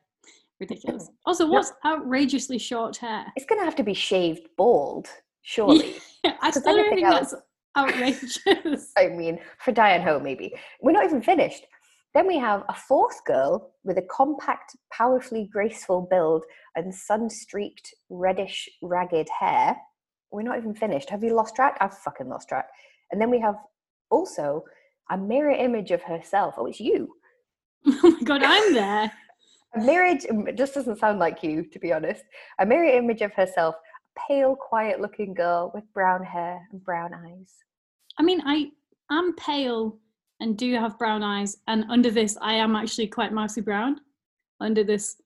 ridiculous. 0.61 1.09
Also, 1.26 1.47
what's 1.49 1.73
outrageously 1.85 2.59
short 2.59 2.97
hair? 2.97 3.26
It's 3.37 3.47
going 3.47 3.61
to 3.61 3.64
have 3.64 3.76
to 3.76 3.83
be 3.83 3.94
shaved 3.94 4.49
bald, 4.56 5.09
surely. 5.42 5.97
I 6.25 6.30
'Cause 6.50 6.61
still 6.61 6.76
don't 6.76 6.88
think 6.94 7.06
else- 7.06 7.30
that's 7.33 7.42
outrageous. 7.76 8.92
I 8.99 9.09
mean, 9.09 9.38
for 9.59 9.73
Diane 9.73 10.02
Hoh, 10.02 10.18
maybe. 10.21 10.54
We're 10.80 10.92
not 10.92 11.04
even 11.04 11.23
finished. 11.23 11.64
Then 12.14 12.26
we 12.28 12.38
have 12.38 12.62
a 12.68 12.75
fourth 12.75 13.25
girl 13.25 13.73
with 13.83 13.99
a 13.99 14.02
compact, 14.02 14.76
powerfully 14.92 15.49
graceful 15.52 16.06
build 16.09 16.44
and 16.76 16.94
sun 16.94 17.28
streaked, 17.28 17.92
reddish, 18.09 18.68
ragged 18.83 19.28
hair. 19.40 19.76
We're 20.30 20.42
not 20.42 20.59
even 20.59 20.75
finished. 20.75 21.11
Have 21.11 21.25
you 21.25 21.35
lost 21.35 21.56
track? 21.56 21.76
I've 21.80 21.97
fucking 21.99 22.28
lost 22.28 22.49
track. 22.49 22.68
And 23.11 23.21
then 23.21 23.30
we 23.30 23.40
have 23.40 23.56
also 24.11 24.62
a 25.11 25.18
mirror 25.18 25.50
image 25.50 25.90
of 25.90 26.02
herself. 26.02 26.54
Oh, 26.56 26.66
it's 26.66 26.78
you. 26.80 27.14
oh 28.03 28.11
my 28.11 28.21
god, 28.23 28.43
I'm 28.43 28.75
there. 28.75 29.12
A 29.76 29.81
mirror, 29.81 30.07
it 30.07 30.57
just 30.57 30.75
doesn't 30.75 30.99
sound 30.99 31.19
like 31.19 31.43
you, 31.43 31.64
to 31.64 31.79
be 31.79 31.93
honest. 31.93 32.23
A 32.59 32.67
mirror 32.67 32.88
image 32.97 33.21
of 33.23 33.33
herself, 33.33 33.75
a 33.75 34.21
pale, 34.29 34.57
quiet 34.57 35.00
looking 35.00 35.35
girl 35.35 35.71
with 35.75 35.85
brown 35.93 36.23
hair 36.23 36.67
and 36.71 36.83
brown 36.85 37.12
eyes. 37.12 37.53
I 38.19 38.23
mean, 38.23 38.41
I 38.47 38.71
am 39.11 39.35
pale 39.35 39.99
and 40.41 40.57
do 40.57 40.75
have 40.75 40.99
brown 40.99 41.23
eyes, 41.23 41.59
and 41.67 41.85
under 41.91 42.11
this, 42.11 42.38
I 42.41 42.55
am 42.55 42.76
actually 42.76 43.09
quite 43.09 43.33
mousy 43.33 43.61
brown. 43.61 44.00
Under 44.61 44.85
this, 44.85 45.17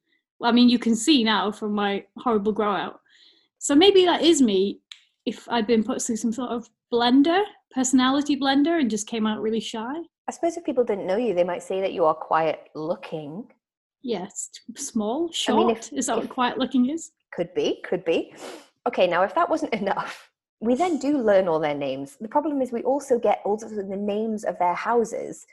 I 0.42 0.52
mean, 0.52 0.68
you 0.68 0.78
can 0.78 0.96
see 0.96 1.22
now 1.22 1.52
from 1.52 1.72
my 1.72 2.04
horrible 2.16 2.52
grow 2.52 2.72
out. 2.72 3.00
So 3.58 3.74
maybe 3.74 4.04
that 4.04 4.22
is 4.22 4.40
me 4.40 4.80
if 5.26 5.48
I'd 5.48 5.66
been 5.66 5.84
put 5.84 6.00
through 6.00 6.16
some 6.16 6.32
sort 6.32 6.50
of 6.50 6.68
blender, 6.92 7.42
personality 7.70 8.38
blender, 8.38 8.80
and 8.80 8.90
just 8.90 9.06
came 9.06 9.26
out 9.26 9.42
really 9.42 9.60
shy. 9.60 9.94
I 10.28 10.30
suppose 10.30 10.56
if 10.58 10.64
people 10.64 10.84
didn't 10.84 11.06
know 11.06 11.16
you, 11.16 11.32
they 11.34 11.42
might 11.44 11.62
say 11.62 11.80
that 11.80 11.94
you 11.94 12.04
are 12.04 12.14
quiet 12.14 12.68
looking. 12.74 13.50
Yes, 14.02 14.50
small, 14.76 15.28
I 15.30 15.32
short. 15.32 15.58
mean, 15.66 15.70
if- 15.76 15.92
is 15.92 16.06
that 16.06 16.18
if- 16.18 16.24
what 16.24 16.30
quiet 16.30 16.58
looking 16.58 16.90
is? 16.90 17.12
Could 17.32 17.52
be, 17.54 17.80
could 17.82 18.04
be. 18.04 18.34
Okay, 18.86 19.06
now 19.06 19.22
if 19.22 19.34
that 19.34 19.48
wasn't 19.48 19.72
enough, 19.82 20.30
we 20.60 20.74
then 20.74 20.98
do 20.98 21.18
learn 21.18 21.48
all 21.48 21.58
their 21.58 21.74
names. 21.74 22.16
The 22.20 22.28
problem 22.28 22.60
is 22.60 22.72
we 22.72 22.82
also 22.82 23.18
get 23.18 23.40
all 23.44 23.54
of 23.54 23.70
the 23.74 23.82
names 23.84 24.44
of 24.44 24.58
their 24.58 24.74
houses, 24.74 25.46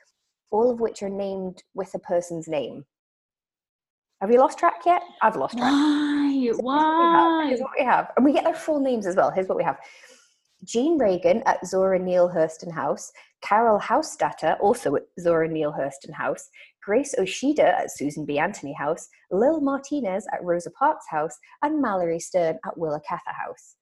all 0.52 0.70
of 0.70 0.80
which 0.82 1.02
are 1.04 1.10
named 1.10 1.64
with 1.74 1.94
a 1.96 2.00
person's 2.00 2.48
name. 2.48 2.86
Have 4.22 4.32
you 4.32 4.40
lost 4.40 4.58
track 4.60 4.82
yet? 4.86 5.04
I've 5.22 5.36
lost 5.36 5.58
track. 5.58 5.72
Why? 5.72 6.32
So 6.34 6.40
here's 6.40 6.58
what 6.58 6.66
we 6.66 6.74
have. 6.74 7.26
Why? 7.26 7.46
Here's 7.48 7.60
what 7.62 7.72
we 7.78 7.86
have. 7.86 8.12
And 8.16 8.26
we 8.26 8.34
get 8.34 8.44
their 8.44 8.54
full 8.54 8.80
names 8.80 9.06
as 9.06 9.16
well. 9.16 9.30
Here's 9.32 9.48
what 9.48 9.58
we 9.58 9.64
have. 9.64 9.78
Jean 10.66 10.98
Reagan 10.98 11.44
at 11.46 11.66
Zora 11.66 12.00
Neale 12.00 12.30
Hurston 12.30 12.72
House, 12.72 13.12
Carol 13.42 13.80
Housedatter, 13.80 14.60
also 14.60 14.96
at 14.96 15.04
Zora 15.20 15.48
Neale 15.48 15.74
Hurston 15.74 16.14
House, 16.14 16.50
Grace 16.84 17.16
Oshida 17.18 17.64
at 17.64 17.92
Susan 17.92 18.26
B. 18.26 18.40
Anthony 18.40 18.74
House, 18.74 19.08
Lil 19.32 19.62
Martinez 19.62 20.28
at 20.34 20.44
Rosa 20.44 20.72
Parks 20.72 21.06
House, 21.10 21.38
and 21.62 21.82
Mallory 21.82 22.20
Stern 22.20 22.58
at 22.66 22.78
Willa 22.78 23.02
Cather 23.08 23.34
House. 23.46 23.76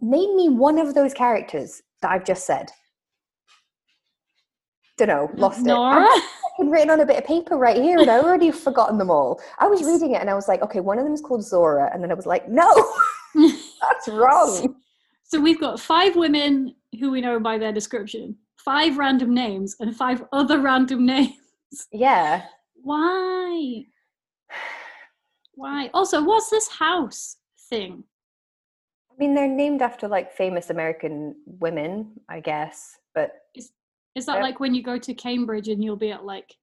Name 0.00 0.36
me 0.36 0.48
one 0.48 0.78
of 0.78 0.94
those 0.94 1.12
characters 1.12 1.82
that 2.02 2.10
I've 2.10 2.24
just 2.24 2.46
said. 2.46 2.70
Don't 4.96 5.08
know, 5.08 5.30
lost 5.34 5.60
it. 5.60 5.64
Nora? 5.64 6.06
I've 6.58 6.68
written 6.68 6.90
on 6.90 7.00
a 7.00 7.06
bit 7.06 7.18
of 7.18 7.24
paper 7.24 7.56
right 7.56 7.76
here 7.76 7.98
and 7.98 8.10
I 8.10 8.18
already 8.18 8.50
forgotten 8.50 8.98
them 8.98 9.10
all. 9.10 9.40
I 9.58 9.66
was 9.66 9.82
reading 9.82 10.14
it 10.14 10.20
and 10.20 10.28
I 10.28 10.34
was 10.34 10.48
like, 10.48 10.62
okay, 10.62 10.80
one 10.80 10.98
of 10.98 11.04
them 11.04 11.14
is 11.14 11.20
called 11.20 11.44
Zora. 11.44 11.90
And 11.92 12.02
then 12.02 12.10
I 12.10 12.14
was 12.14 12.26
like, 12.26 12.48
no, 12.48 12.68
that's 13.34 14.08
wrong. 14.08 14.76
So 15.30 15.40
we've 15.40 15.60
got 15.60 15.78
five 15.78 16.16
women 16.16 16.74
who 16.98 17.12
we 17.12 17.20
know 17.20 17.38
by 17.38 17.56
their 17.56 17.72
description, 17.72 18.36
five 18.56 18.98
random 18.98 19.32
names, 19.32 19.76
and 19.78 19.94
five 19.96 20.24
other 20.32 20.58
random 20.60 21.06
names. 21.14 21.36
Yeah. 21.92 22.42
Why? 22.82 23.84
Why? 25.54 25.90
Also, 25.94 26.22
what's 26.24 26.50
this 26.50 26.68
house 26.68 27.36
thing? 27.68 28.02
I 29.10 29.14
mean, 29.18 29.34
they're 29.34 29.46
named 29.46 29.82
after 29.82 30.08
like 30.08 30.32
famous 30.32 30.70
American 30.70 31.36
women, 31.46 32.12
I 32.28 32.40
guess. 32.40 32.96
But 33.14 33.32
Is 33.54 33.70
is 34.16 34.26
that 34.26 34.40
like 34.42 34.58
when 34.58 34.74
you 34.74 34.82
go 34.82 34.98
to 34.98 35.14
Cambridge 35.14 35.68
and 35.68 35.84
you'll 35.84 35.94
be 35.96 36.10
at 36.10 36.24
like 36.24 36.56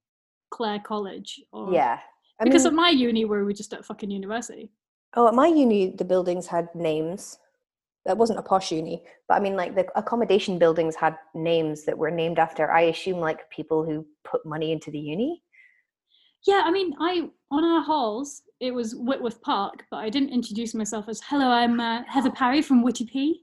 Clare 0.50 0.80
College? 0.80 1.40
Or, 1.52 1.72
yeah. 1.72 2.00
I 2.38 2.44
Because 2.44 2.64
mean, 2.64 2.74
at 2.74 2.76
my 2.76 2.90
uni, 2.90 3.24
where 3.24 3.38
we 3.38 3.46
were 3.46 3.52
just 3.54 3.72
at 3.72 3.84
fucking 3.86 4.10
university. 4.10 4.70
oh, 5.16 5.26
at 5.28 5.34
my 5.34 5.46
uni, 5.46 5.90
the 5.90 6.04
buildings 6.04 6.46
had 6.48 6.68
names. 6.74 7.38
That 8.08 8.16
wasn't 8.16 8.38
a 8.38 8.42
posh 8.42 8.72
uni, 8.72 9.02
but 9.28 9.34
I 9.34 9.40
mean, 9.40 9.54
like 9.54 9.74
the 9.74 9.86
accommodation 9.94 10.58
buildings 10.58 10.96
had 10.96 11.18
names 11.34 11.84
that 11.84 11.98
were 11.98 12.10
named 12.10 12.38
after, 12.38 12.70
I 12.70 12.80
assume, 12.84 13.20
like 13.20 13.50
people 13.50 13.84
who 13.84 14.06
put 14.24 14.46
money 14.46 14.72
into 14.72 14.90
the 14.90 14.98
uni. 14.98 15.42
Yeah, 16.46 16.62
I 16.64 16.70
mean, 16.70 16.94
I 16.98 17.28
on 17.50 17.64
our 17.64 17.82
halls 17.82 18.42
it 18.60 18.72
was 18.72 18.94
Whitworth 18.94 19.42
Park, 19.42 19.84
but 19.90 19.98
I 19.98 20.08
didn't 20.08 20.30
introduce 20.30 20.74
myself 20.74 21.06
as 21.06 21.20
"Hello, 21.20 21.48
I'm 21.48 21.80
uh, 21.80 22.02
Heather 22.06 22.30
Parry 22.30 22.62
from 22.62 22.82
Witty 22.82 23.04
P." 23.04 23.42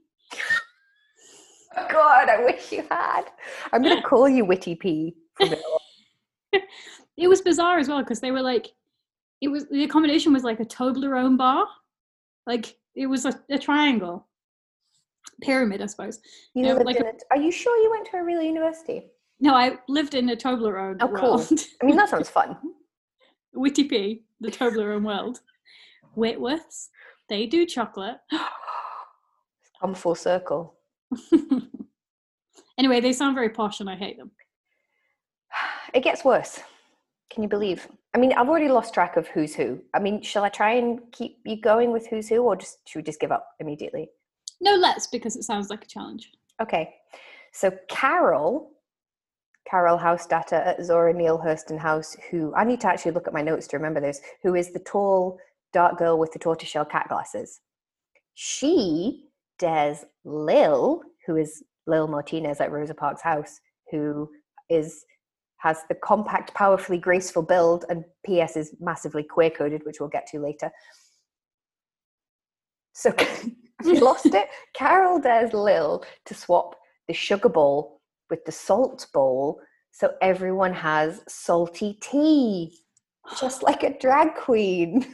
Oh, 1.76 1.86
God, 1.92 2.28
I 2.28 2.44
wish 2.44 2.72
you 2.72 2.84
had. 2.90 3.26
I'm 3.72 3.82
going 3.84 3.96
to 3.96 4.02
call 4.02 4.28
you 4.28 4.44
Witty 4.44 4.74
P. 4.74 5.14
from 5.34 5.50
now 5.50 5.56
on. 5.56 6.60
It 7.16 7.28
was 7.28 7.40
bizarre 7.40 7.78
as 7.78 7.88
well 7.88 8.00
because 8.00 8.20
they 8.20 8.32
were 8.32 8.42
like, 8.42 8.72
it 9.40 9.48
was 9.48 9.68
the 9.68 9.84
accommodation 9.84 10.32
was 10.32 10.42
like 10.42 10.58
a 10.58 10.64
Toblerone 10.64 11.38
bar, 11.38 11.66
like 12.46 12.76
it 12.94 13.06
was 13.06 13.24
a, 13.24 13.40
a 13.48 13.58
triangle, 13.58 14.26
pyramid, 15.42 15.82
I 15.82 15.86
suppose. 15.86 16.20
You 16.54 16.64
Yeah, 16.66 16.72
lived 16.74 16.86
like 16.86 16.96
in 16.96 17.06
a- 17.06 17.12
are 17.30 17.36
you 17.36 17.50
sure 17.50 17.76
you 17.82 17.90
went 17.90 18.06
to 18.10 18.16
a 18.18 18.24
real 18.24 18.42
university? 18.42 19.10
No, 19.40 19.54
I 19.54 19.78
lived 19.88 20.14
in 20.14 20.30
a 20.30 20.36
Toblerone 20.36 20.96
Oh, 21.00 21.08
cool. 21.08 21.36
world. 21.36 21.60
I 21.82 21.86
mean, 21.86 21.96
that 21.96 22.08
sounds 22.08 22.28
fun. 22.30 22.56
Witty 23.54 23.84
P, 23.84 24.24
the 24.40 24.50
Toblerone 24.50 25.04
world. 25.04 25.40
Whitworths, 26.16 26.88
they 27.28 27.46
do 27.46 27.66
chocolate. 27.66 28.16
Come 29.80 29.94
full 29.94 30.14
circle. 30.14 30.78
anyway, 32.78 33.00
they 33.00 33.12
sound 33.12 33.34
very 33.34 33.50
posh 33.50 33.80
and 33.80 33.90
I 33.90 33.96
hate 33.96 34.16
them. 34.16 34.30
It 35.94 36.02
gets 36.02 36.24
worse. 36.24 36.60
Can 37.30 37.42
you 37.42 37.48
believe? 37.48 37.86
I 38.14 38.18
mean, 38.18 38.32
I've 38.32 38.48
already 38.48 38.68
lost 38.68 38.94
track 38.94 39.16
of 39.16 39.26
who's 39.28 39.54
who. 39.54 39.82
I 39.94 39.98
mean, 39.98 40.22
shall 40.22 40.44
I 40.44 40.48
try 40.48 40.72
and 40.72 41.00
keep 41.12 41.38
you 41.44 41.60
going 41.60 41.92
with 41.92 42.06
who's 42.06 42.28
who, 42.28 42.38
or 42.42 42.56
just 42.56 42.78
should 42.88 43.00
we 43.00 43.02
just 43.02 43.20
give 43.20 43.32
up 43.32 43.46
immediately? 43.60 44.08
No, 44.60 44.74
let's 44.74 45.06
because 45.06 45.36
it 45.36 45.44
sounds 45.44 45.70
like 45.70 45.84
a 45.84 45.88
challenge. 45.88 46.30
Okay. 46.60 46.94
So 47.52 47.72
Carol, 47.88 48.70
Carol 49.68 49.98
Housedatter 49.98 50.66
at 50.66 50.84
Zora 50.84 51.12
Neale 51.12 51.38
Hurston 51.38 51.78
House, 51.78 52.16
who 52.30 52.54
I 52.54 52.64
need 52.64 52.80
to 52.82 52.88
actually 52.88 53.12
look 53.12 53.26
at 53.26 53.32
my 53.32 53.42
notes 53.42 53.66
to 53.68 53.76
remember 53.76 54.00
this, 54.00 54.20
who 54.42 54.54
is 54.54 54.72
the 54.72 54.78
tall, 54.80 55.38
dark 55.72 55.98
girl 55.98 56.18
with 56.18 56.32
the 56.32 56.38
tortoiseshell 56.38 56.84
cat 56.86 57.08
glasses. 57.08 57.60
She 58.34 59.24
dares 59.58 60.04
Lil, 60.24 61.02
who 61.26 61.36
is 61.36 61.62
Lil 61.86 62.08
Martinez 62.08 62.60
at 62.60 62.70
Rosa 62.70 62.94
Parks 62.94 63.22
House, 63.22 63.60
who 63.90 64.30
is 64.68 65.04
has 65.58 65.78
the 65.88 65.94
compact, 65.94 66.54
powerfully 66.54 66.98
graceful 66.98 67.42
build, 67.42 67.86
and 67.88 68.04
PS 68.24 68.56
is 68.56 68.74
massively 68.78 69.22
queer 69.22 69.50
coded, 69.50 69.82
which 69.84 69.98
we'll 69.98 70.08
get 70.08 70.26
to 70.28 70.38
later. 70.38 70.70
So 72.92 73.14
have 73.84 74.02
lost 74.02 74.26
it? 74.26 74.48
Carol 74.74 75.18
dares 75.18 75.52
Lil 75.52 76.04
to 76.24 76.34
swap 76.34 76.76
the 77.08 77.14
sugar 77.14 77.48
bowl 77.48 78.00
with 78.30 78.44
the 78.44 78.52
salt 78.52 79.06
bowl 79.12 79.60
so 79.96 80.12
everyone 80.20 80.74
has 80.74 81.22
salty 81.26 81.98
tea, 82.02 82.78
just 83.40 83.62
like 83.62 83.82
a 83.82 83.98
drag 83.98 84.34
queen. 84.34 85.06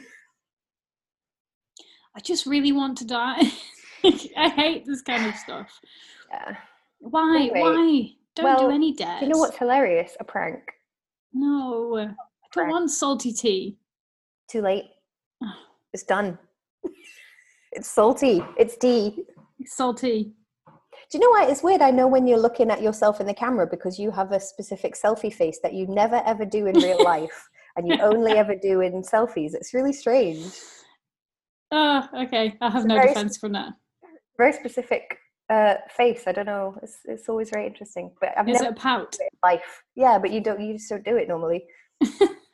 I 2.15 2.19
just 2.19 2.45
really 2.45 2.73
want 2.73 2.97
to 2.97 3.05
die. 3.05 3.41
I 4.03 4.49
hate 4.49 4.85
this 4.85 5.01
kind 5.01 5.25
of 5.25 5.35
stuff. 5.35 5.79
Yeah. 6.29 6.57
Why? 6.99 7.37
Anyway, 7.37 7.59
Why? 7.61 8.09
Don't 8.35 8.43
well, 8.45 8.67
do 8.67 8.75
any 8.75 8.93
dares. 8.93 9.21
You 9.21 9.29
know 9.29 9.37
what's 9.37 9.57
hilarious? 9.57 10.17
A 10.19 10.25
prank. 10.25 10.59
No, 11.33 11.97
I 11.97 12.13
don't 12.53 12.69
want 12.69 12.91
salty 12.91 13.31
tea. 13.31 13.77
Too 14.49 14.61
late. 14.61 14.85
Oh. 15.41 15.53
It's 15.93 16.03
done. 16.03 16.37
It's 17.75 17.87
salty. 17.89 18.43
It's 18.57 18.77
tea. 18.77 19.23
Salty. 19.65 20.33
Do 21.09 21.17
you 21.17 21.19
know 21.19 21.29
why 21.29 21.47
it's 21.49 21.63
weird? 21.63 21.81
I 21.81 21.91
know 21.91 22.07
when 22.07 22.27
you're 22.27 22.39
looking 22.39 22.71
at 22.71 22.81
yourself 22.81 23.19
in 23.19 23.27
the 23.27 23.33
camera 23.33 23.67
because 23.67 23.99
you 23.99 24.11
have 24.11 24.31
a 24.31 24.39
specific 24.39 24.95
selfie 24.95 25.33
face 25.33 25.59
that 25.63 25.73
you 25.73 25.85
never 25.87 26.21
ever 26.25 26.45
do 26.45 26.65
in 26.67 26.75
real 26.75 27.03
life. 27.13 27.49
and 27.75 27.87
you 27.87 27.97
only 28.01 28.33
ever 28.33 28.55
do 28.55 28.81
in 28.81 29.01
selfies. 29.01 29.53
It's 29.53 29.73
really 29.73 29.93
strange. 29.93 30.45
Oh, 31.71 32.07
okay. 32.23 32.55
I 32.61 32.69
have 32.69 32.81
It's 32.81 32.85
no 32.85 33.01
defense 33.01 33.37
from 33.37 33.51
that. 33.53 33.73
Very 34.37 34.53
specific 34.53 35.17
uh, 35.49 35.75
face. 35.95 36.23
I 36.27 36.31
don't 36.31 36.45
know. 36.45 36.77
It's, 36.83 36.97
it's 37.05 37.27
always 37.29 37.49
very 37.49 37.65
interesting. 37.65 38.11
But 38.21 38.29
I've 38.37 38.47
Is 38.47 38.61
never 38.61 38.73
it 38.73 38.77
a 38.77 38.81
pout? 38.81 39.15
it 39.19 39.33
life. 39.43 39.83
Yeah, 39.95 40.19
but 40.19 40.31
you 40.31 40.41
don't. 40.41 40.61
You 40.61 40.73
just 40.73 40.89
don't 40.89 41.03
do 41.03 41.17
it 41.17 41.27
normally. 41.27 41.65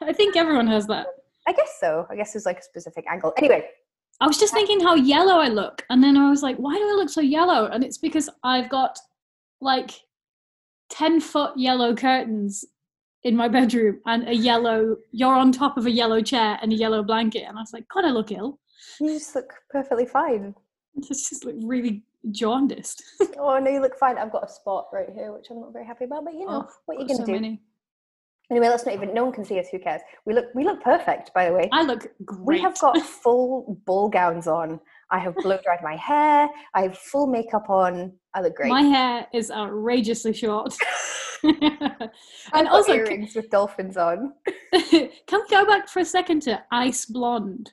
I 0.02 0.14
think 0.14 0.36
everyone 0.38 0.68
has 0.68 0.88
that. 0.88 1.08
I 1.48 1.52
guess 1.54 1.78
so. 1.80 2.06
I 2.10 2.16
guess 2.16 2.34
there's 2.34 2.46
like 2.46 2.60
a 2.60 2.64
specific 2.64 3.06
angle. 3.12 3.34
Anyway, 3.38 3.66
I 4.22 4.28
was 4.28 4.38
just 4.38 4.54
thinking 4.54 4.82
how 4.82 4.96
yellow 4.96 5.36
I 5.40 5.48
look, 5.48 5.86
and 5.90 6.04
then 6.04 6.18
I 6.18 6.30
was 6.30 6.44
like, 6.44 6.58
why 6.58 6.76
do 6.76 6.84
I 6.84 6.94
look 6.94 7.10
so 7.10 7.22
yellow? 7.22 7.68
And 7.68 7.84
it's 7.84 7.98
because 7.98 8.30
I've 8.44 8.70
got 8.70 8.98
like 9.62 9.92
10 10.90 11.22
foot 11.22 11.52
yellow 11.58 11.96
curtains 11.96 12.66
in 13.24 13.36
my 13.36 13.48
bedroom 13.48 14.00
and 14.06 14.28
a 14.28 14.34
yellow, 14.34 14.96
you're 15.12 15.34
on 15.36 15.52
top 15.52 15.78
of 15.78 15.86
a 15.86 15.92
yellow 15.92 16.22
chair 16.22 16.58
and 16.62 16.72
a 16.72 16.76
yellow 16.76 17.04
blanket. 17.04 17.44
And 17.48 17.58
I 17.58 17.62
was 17.62 17.74
like, 17.74 17.86
God, 17.94 18.06
I 18.06 18.10
look 18.12 18.32
ill. 18.32 18.60
you 19.00 19.14
just 19.20 19.36
look 19.36 19.54
perfectly 19.70 20.06
fine. 20.06 20.56
It's 20.96 21.30
just 21.30 21.46
like 21.46 21.56
really 21.64 22.04
jaundiced. 22.32 23.04
Oh 23.38 23.58
no, 23.58 23.70
you 23.72 23.80
look 23.80 23.98
fine. 23.98 24.18
I've 24.18 24.32
got 24.34 24.44
a 24.50 24.52
spot 24.52 24.88
right 24.92 25.08
here, 25.14 25.32
which 25.32 25.48
I'm 25.50 25.62
not 25.62 25.72
very 25.72 25.86
happy 25.86 26.04
about. 26.06 26.26
But 26.26 26.34
you 26.34 26.46
oh, 26.48 26.52
know 26.52 26.66
Oh, 26.68 26.74
what 26.88 27.00
you 27.00 27.08
got 27.08 27.14
gonna 27.14 27.20
so 27.20 27.26
do. 27.26 27.32
many. 27.32 27.62
Anyway, 28.52 28.68
let's 28.68 28.86
not 28.86 28.96
even. 28.96 29.14
No 29.14 29.26
one 29.26 29.34
can 29.34 29.46
see 29.46 29.60
us. 29.60 29.68
Who 29.72 29.80
cares? 29.80 30.02
We 30.26 30.34
look. 30.34 30.46
We 30.56 30.64
look 30.64 30.82
perfect, 30.82 31.32
by 31.36 31.46
the 31.48 31.54
way. 31.54 31.70
I 31.72 31.84
look 31.84 32.08
great. 32.26 32.46
We 32.46 32.60
have 32.62 32.80
got 32.80 33.00
full 33.24 33.80
ball 33.86 34.10
gowns 34.10 34.48
on. 34.48 34.80
I 35.12 35.20
have 35.20 35.36
blow 35.36 35.58
dried 35.64 35.80
my 35.84 35.96
hair. 35.96 36.50
I 36.74 36.82
have 36.84 36.98
full 36.98 37.28
makeup 37.28 37.70
on. 37.70 38.14
I 38.34 38.42
look 38.42 38.56
great. 38.56 38.70
My 38.70 38.82
hair 38.82 39.28
is 39.34 39.52
outrageously 39.52 40.34
short. 40.34 40.76
I've 41.44 41.54
and 41.62 42.68
got 42.68 42.68
also, 42.68 42.94
earrings 42.96 43.34
with 43.34 43.50
dolphins 43.50 43.96
on. 43.96 44.34
can 44.74 45.10
we 45.32 45.48
go 45.50 45.66
back 45.66 45.88
for 45.88 46.00
a 46.00 46.06
second 46.06 46.42
to 46.44 46.62
ice 46.72 47.06
blonde? 47.06 47.72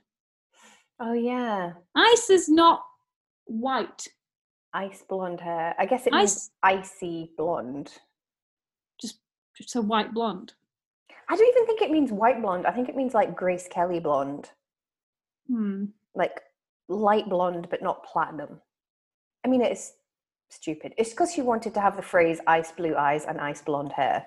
Oh 1.00 1.12
yeah, 1.14 1.72
Ice 1.96 2.30
is 2.30 2.48
not 2.48 2.82
white. 3.46 4.06
ice 4.72 5.04
blonde 5.08 5.40
hair. 5.40 5.74
I 5.80 5.86
guess 5.86 6.06
it 6.06 6.12
means 6.12 6.50
icy 6.62 7.32
blonde. 7.36 7.92
Just 9.00 9.18
just 9.56 9.74
a 9.74 9.82
white 9.82 10.14
blonde. 10.14 10.52
I 11.28 11.36
don't 11.36 11.48
even 11.48 11.66
think 11.66 11.82
it 11.82 11.90
means 11.90 12.12
white 12.12 12.40
blonde. 12.40 12.66
I 12.66 12.72
think 12.72 12.88
it 12.88 12.96
means 12.96 13.14
like 13.14 13.36
Grace 13.36 13.68
Kelly 13.68 14.00
blonde, 14.00 14.50
Hmm. 15.48 15.86
like 16.14 16.40
light 16.88 17.28
blonde, 17.28 17.68
but 17.70 17.82
not 17.82 18.04
platinum. 18.04 18.60
I 19.44 19.48
mean, 19.48 19.62
it's 19.62 19.94
stupid. 20.50 20.94
It's 20.96 21.10
because 21.10 21.32
she 21.32 21.42
wanted 21.42 21.74
to 21.74 21.80
have 21.80 21.96
the 21.96 22.02
phrase 22.02 22.40
ice 22.46 22.72
blue 22.72 22.94
eyes 22.96 23.24
and 23.24 23.40
ice 23.40 23.62
blonde 23.62 23.92
hair. 23.92 24.26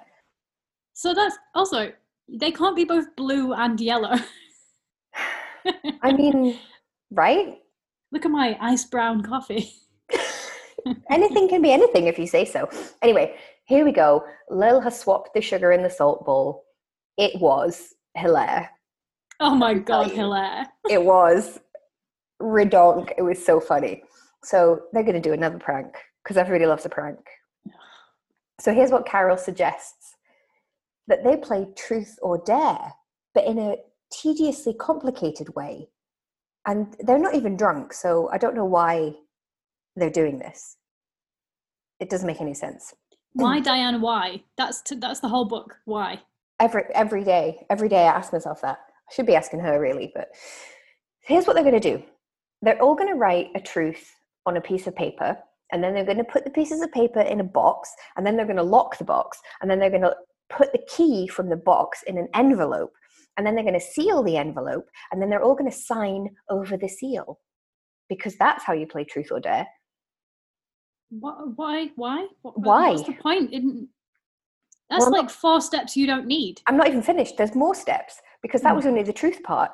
So 0.93 1.13
that's 1.13 1.37
also 1.55 1.93
they 2.27 2.51
can't 2.51 2.75
be 2.75 2.85
both 2.85 3.15
blue 3.15 3.53
and 3.53 3.79
yellow. 3.79 4.15
I 6.01 6.11
mean, 6.11 6.59
right? 7.11 7.57
Look 8.11 8.25
at 8.25 8.31
my 8.31 8.57
ice 8.59 8.85
brown 8.85 9.23
coffee. 9.23 9.73
anything 11.09 11.47
can 11.47 11.61
be 11.61 11.71
anything 11.71 12.07
if 12.07 12.19
you 12.19 12.27
say 12.27 12.45
so. 12.45 12.69
Anyway, 13.01 13.35
here 13.65 13.85
we 13.85 13.91
go. 13.91 14.25
Lil 14.49 14.81
has 14.81 14.99
swapped 14.99 15.33
the 15.33 15.41
sugar 15.41 15.71
in 15.71 15.83
the 15.83 15.89
salt 15.89 16.25
bowl. 16.25 16.65
It 17.19 17.39
was 17.41 17.95
hilarious. 18.15 18.69
Oh 19.41 19.53
my 19.53 19.73
god. 19.73 20.11
Hilaire. 20.11 20.67
It 20.89 21.03
was 21.03 21.59
redonk. 22.41 23.11
It 23.17 23.21
was 23.21 23.43
so 23.45 23.59
funny. 23.59 24.03
So 24.43 24.83
they're 24.93 25.03
going 25.03 25.21
to 25.21 25.29
do 25.29 25.33
another 25.33 25.59
prank 25.59 25.93
because 26.23 26.37
everybody 26.37 26.65
loves 26.65 26.85
a 26.85 26.89
prank. 26.89 27.19
So 28.61 28.73
here's 28.73 28.89
what 28.89 29.05
Carol 29.05 29.37
suggests 29.37 30.15
that 31.07 31.23
they 31.25 31.35
play 31.35 31.67
truth 31.75 32.17
or 32.21 32.41
dare, 32.45 32.93
but 33.33 33.45
in 33.45 33.59
a 33.59 33.75
tediously 34.11 34.73
complicated 34.73 35.53
way. 35.55 35.89
And 36.65 36.95
they're 36.99 37.19
not 37.19 37.35
even 37.35 37.57
drunk, 37.57 37.93
so 37.93 38.29
I 38.31 38.37
don't 38.37 38.55
know 38.55 38.65
why 38.65 39.13
they're 39.95 40.09
doing 40.09 40.39
this. 40.39 40.77
It 41.99 42.09
doesn't 42.09 42.27
make 42.27 42.41
any 42.41 42.53
sense. 42.53 42.93
Why 43.33 43.59
Diane? 43.69 43.99
Why? 44.01 44.43
That's 44.57 44.81
that's 44.97 45.19
the 45.19 45.29
whole 45.29 45.45
book. 45.45 45.75
Why? 45.85 46.21
Every 46.59 46.83
every 46.93 47.23
day 47.23 47.65
every 47.69 47.89
day 47.89 48.03
i 48.03 48.13
ask 48.13 48.33
myself 48.33 48.61
that 48.61 48.77
i 49.09 49.13
should 49.13 49.25
be 49.25 49.35
asking 49.35 49.59
her 49.59 49.79
really 49.79 50.11
but 50.15 50.29
here's 51.21 51.45
what 51.45 51.53
they're 51.53 51.63
going 51.63 51.79
to 51.79 51.97
do 51.97 52.03
they're 52.61 52.81
all 52.81 52.95
going 52.95 53.09
to 53.09 53.15
write 53.15 53.47
a 53.55 53.59
truth 53.59 54.11
on 54.45 54.57
a 54.57 54.61
piece 54.61 54.87
of 54.87 54.95
paper 54.95 55.37
and 55.71 55.83
then 55.83 55.93
they're 55.93 56.05
going 56.05 56.17
to 56.17 56.23
put 56.23 56.43
the 56.43 56.49
pieces 56.49 56.81
of 56.81 56.91
paper 56.91 57.21
in 57.21 57.39
a 57.39 57.43
box 57.43 57.93
and 58.17 58.25
then 58.25 58.35
they're 58.35 58.45
going 58.45 58.57
to 58.57 58.63
lock 58.63 58.97
the 58.97 59.03
box 59.03 59.39
and 59.61 59.69
then 59.69 59.79
they're 59.79 59.89
going 59.89 60.01
to 60.01 60.15
put 60.49 60.71
the 60.71 60.81
key 60.89 61.27
from 61.27 61.49
the 61.49 61.55
box 61.55 62.03
in 62.07 62.17
an 62.17 62.27
envelope 62.33 62.91
and 63.37 63.45
then 63.45 63.55
they're 63.55 63.63
going 63.63 63.73
to 63.73 63.79
seal 63.79 64.23
the 64.23 64.35
envelope 64.35 64.85
and 65.11 65.21
then 65.21 65.29
they're 65.29 65.43
all 65.43 65.55
going 65.55 65.69
to 65.69 65.77
sign 65.77 66.27
over 66.49 66.75
the 66.75 66.89
seal 66.89 67.39
because 68.09 68.35
that's 68.37 68.63
how 68.63 68.73
you 68.73 68.87
play 68.87 69.03
truth 69.03 69.27
or 69.31 69.39
dare 69.39 69.67
What? 71.09 71.57
Why? 71.57 71.89
Why? 71.95 72.27
Why? 72.41 72.91
What's 72.91 73.03
the 73.03 73.13
point? 73.13 73.51
In, 73.53 73.87
that's 74.89 75.05
Well, 75.05 75.11
like 75.11 75.29
four 75.29 75.61
steps 75.61 75.95
you 75.95 76.07
don't 76.07 76.25
need. 76.25 76.61
i'm 76.67 76.77
not 76.77 76.87
even 76.87 77.01
finished. 77.01 77.37
There's 77.37 77.55
more 77.55 77.75
steps 77.75 78.19
because 78.41 78.61
that 78.61 78.71
hmm. 78.71 78.77
was 78.77 78.85
only 78.85 79.03
the 79.03 79.13
truth 79.13 79.41
part. 79.43 79.71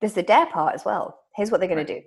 There's 0.00 0.14
the 0.14 0.22
dare 0.22 0.46
part 0.46 0.74
as 0.74 0.84
well. 0.84 1.18
Here's 1.36 1.50
what 1.50 1.60
they're 1.60 1.68
going 1.68 1.86
to 1.86 1.94
do. 1.94 2.02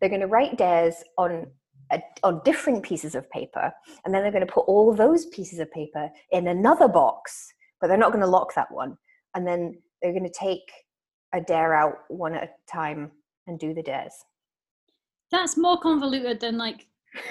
They're 0.00 0.08
going 0.08 0.20
to 0.20 0.26
write 0.26 0.56
dares 0.58 0.96
on 1.18 1.46
a, 1.92 2.02
on 2.22 2.40
different 2.44 2.82
pieces 2.82 3.14
of 3.14 3.30
paper 3.30 3.72
and 4.04 4.14
then 4.14 4.22
they're 4.22 4.32
going 4.32 4.46
to 4.46 4.52
put 4.52 4.62
all 4.66 4.94
those 4.94 5.26
pieces 5.26 5.58
of 5.58 5.70
paper 5.70 6.08
in 6.32 6.48
another 6.48 6.88
box 6.88 7.52
but 7.84 7.88
they're 7.88 7.98
not 7.98 8.12
going 8.12 8.24
to 8.24 8.30
lock 8.30 8.54
that 8.54 8.70
one. 8.70 8.96
And 9.34 9.46
then 9.46 9.76
they're 10.00 10.12
going 10.12 10.24
to 10.24 10.30
take 10.30 10.62
a 11.34 11.40
dare 11.42 11.74
out 11.74 11.96
one 12.08 12.34
at 12.34 12.44
a 12.44 12.48
time 12.66 13.10
and 13.46 13.58
do 13.58 13.74
the 13.74 13.82
dares. 13.82 14.14
That's 15.30 15.58
more 15.58 15.78
convoluted 15.78 16.40
than 16.40 16.56
like 16.56 16.86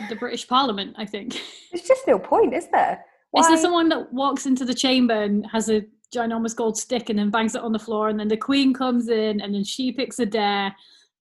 the 0.09 0.15
British 0.15 0.47
Parliament. 0.47 0.95
I 0.95 1.07
think. 1.07 1.41
there's 1.71 1.87
just 1.87 2.07
no 2.07 2.19
point 2.19 2.53
is 2.53 2.67
there 2.67 3.03
Is 3.37 3.47
there 3.47 3.57
someone 3.57 3.89
that 3.89 4.13
walks 4.13 4.45
into 4.45 4.63
the 4.63 4.73
chamber 4.73 5.23
and 5.23 5.45
has 5.47 5.69
a 5.69 5.85
ginormous 6.15 6.55
gold 6.55 6.77
stick 6.77 7.09
and 7.09 7.17
then 7.17 7.31
bangs 7.31 7.55
it 7.55 7.63
on 7.63 7.71
the 7.71 7.79
floor, 7.79 8.09
and 8.09 8.19
then 8.19 8.27
the 8.27 8.37
queen 8.37 8.73
comes 8.73 9.09
in 9.09 9.41
and 9.41 9.55
then 9.55 9.63
she 9.63 9.91
picks 9.91 10.19
a 10.19 10.25
dare, 10.25 10.75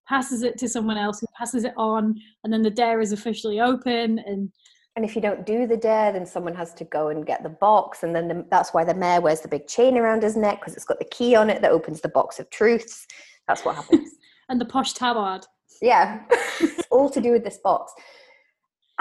passes 0.07 0.43
it 0.43 0.59
to 0.59 0.69
someone 0.69 0.99
else 0.99 1.21
who 1.21 1.27
passes 1.39 1.65
it 1.65 1.73
on, 1.77 2.21
and 2.45 2.53
then 2.53 2.63
the 2.63 2.71
dare 2.71 3.01
is 3.01 3.13
officially 3.13 3.61
open. 3.61 4.19
And 4.21 4.53
and 4.95 5.07
if 5.07 5.17
you 5.17 5.23
don't 5.23 5.47
do 5.47 5.67
the 5.67 5.77
dare 5.79 6.13
then 6.13 6.27
someone 6.27 6.55
has 6.55 6.75
to 6.75 6.85
go 6.85 7.09
and 7.09 7.25
get 7.25 7.43
the 7.43 7.49
box 7.49 8.03
and 8.03 8.15
then 8.15 8.29
the, 8.29 8.45
that's 8.51 8.75
why 8.75 8.85
the 8.85 8.93
mayor 8.93 9.23
wears 9.23 9.41
the 9.41 9.49
big 9.49 9.67
chain 9.67 9.97
around 9.97 10.23
his 10.23 10.37
neck 10.37 10.61
because 10.61 10.75
it's 10.75 10.85
got 10.85 10.99
the 10.99 11.07
key 11.07 11.35
on 11.35 11.49
it 11.49 11.63
that 11.63 11.71
opens 11.71 12.03
the 12.03 12.11
box 12.11 12.39
of 12.39 12.51
truths 12.51 13.07
that's 13.49 13.65
what 13.65 13.75
happens 13.75 14.11
and 14.53 14.61
the 14.61 14.65
posh 14.65 14.93
tabard. 14.93 15.47
Yeah, 15.81 16.23
it's 16.61 16.87
all 16.91 17.11
to 17.11 17.21
do 17.21 17.33
with 17.33 17.43
this 17.43 17.59
box. 17.59 17.93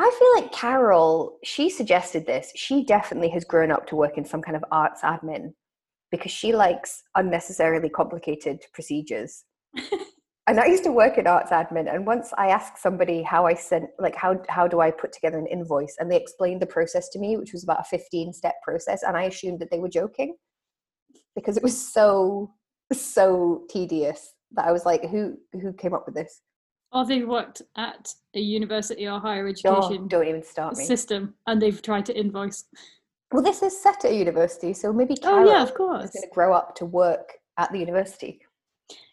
I 0.04 0.10
feel 0.18 0.44
like 0.44 0.52
Carol, 0.52 1.38
she 1.44 1.70
suggested 1.70 2.26
this. 2.26 2.52
She 2.56 2.84
definitely 2.84 3.30
has 3.30 3.46
grown 3.46 3.72
up 3.72 3.86
to 3.88 3.96
work 3.96 4.18
in 4.18 4.26
some 4.26 4.42
kind 4.42 4.56
of 4.56 4.66
arts 4.72 5.02
admin 5.02 5.54
because 6.10 6.32
she 6.32 6.54
likes 6.54 7.04
unnecessarily 7.16 7.88
complicated 7.88 8.64
procedures. 8.74 9.44
and 10.48 10.60
I 10.60 10.66
used 10.66 10.84
to 10.86 10.92
work 10.92 11.20
in 11.20 11.28
arts 11.28 11.52
admin, 11.52 11.94
and 11.94 12.08
once 12.08 12.34
I 12.36 12.48
asked 12.48 12.82
somebody 12.82 13.22
how 13.22 13.46
I 13.46 13.54
sent, 13.54 13.92
like, 14.00 14.16
how, 14.16 14.42
how 14.50 14.68
do 14.68 14.82
I 14.82 14.90
put 14.90 15.14
together 15.14 15.38
an 15.38 15.46
invoice? 15.46 15.96
And 16.00 16.12
they 16.12 16.18
explained 16.18 16.64
the 16.64 16.66
process 16.66 17.10
to 17.10 17.20
me, 17.20 17.38
which 17.38 17.54
was 17.54 17.64
about 17.64 17.82
a 17.82 17.84
15 17.84 18.34
step 18.34 18.56
process. 18.64 19.04
And 19.04 19.16
I 19.16 19.26
assumed 19.26 19.60
that 19.60 19.70
they 19.70 19.80
were 19.80 19.90
joking 19.90 20.36
because 21.36 21.58
it 21.58 21.64
was 21.64 21.94
so, 21.94 22.52
so 22.92 23.66
tedious 23.70 24.34
that 24.54 24.66
I 24.66 24.72
was 24.72 24.84
like, 24.84 25.08
who, 25.08 25.38
who 25.54 25.74
came 25.74 25.94
up 25.94 26.08
with 26.08 26.16
this? 26.16 26.42
Or 26.94 27.06
they've 27.06 27.28
worked 27.28 27.62
at 27.76 28.14
a 28.36 28.40
university 28.40 29.08
or 29.08 29.20
higher 29.20 29.46
Oh, 29.46 29.50
education 29.50 30.08
don't 30.08 30.28
even 30.28 30.44
start 30.44 30.76
me. 30.78 30.84
system 30.86 31.34
and 31.48 31.62
they've 31.62 31.82
tried 31.82 32.06
to 32.08 32.18
invoice. 32.18 32.66
Well, 33.32 33.44
this 33.44 33.62
is 33.62 33.82
set 33.82 34.04
at 34.04 34.12
a 34.12 34.16
university, 34.16 34.74
so 34.74 34.92
maybe 34.92 35.16
Oh 35.24 35.30
Carol 35.30 35.50
yeah, 35.52 35.62
of 35.64 35.70
is 35.70 35.76
course. 35.76 36.12
going 36.12 36.24
to 36.24 36.34
grow 36.34 36.54
up 36.54 36.76
to 36.76 36.86
work 36.86 37.34
at 37.58 37.72
the 37.72 37.80
university. 37.80 38.40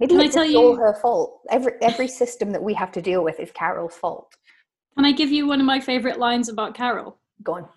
Maybe 0.00 0.14
Can 0.14 0.20
I 0.20 0.24
it's 0.24 0.34
tell 0.34 0.44
just 0.44 0.56
all 0.56 0.72
you- 0.72 0.76
her 0.76 0.94
fault. 1.00 1.40
Every 1.50 1.72
every 1.80 2.08
system 2.08 2.50
that 2.50 2.62
we 2.62 2.74
have 2.74 2.90
to 2.92 3.02
deal 3.02 3.22
with 3.22 3.38
is 3.38 3.50
Carol's 3.52 3.94
fault. 3.94 4.34
Can 4.96 5.04
I 5.04 5.12
give 5.12 5.30
you 5.30 5.46
one 5.46 5.60
of 5.60 5.66
my 5.66 5.78
favorite 5.78 6.18
lines 6.18 6.48
about 6.48 6.74
Carol? 6.74 7.16
Go 7.44 7.54
on. 7.54 7.68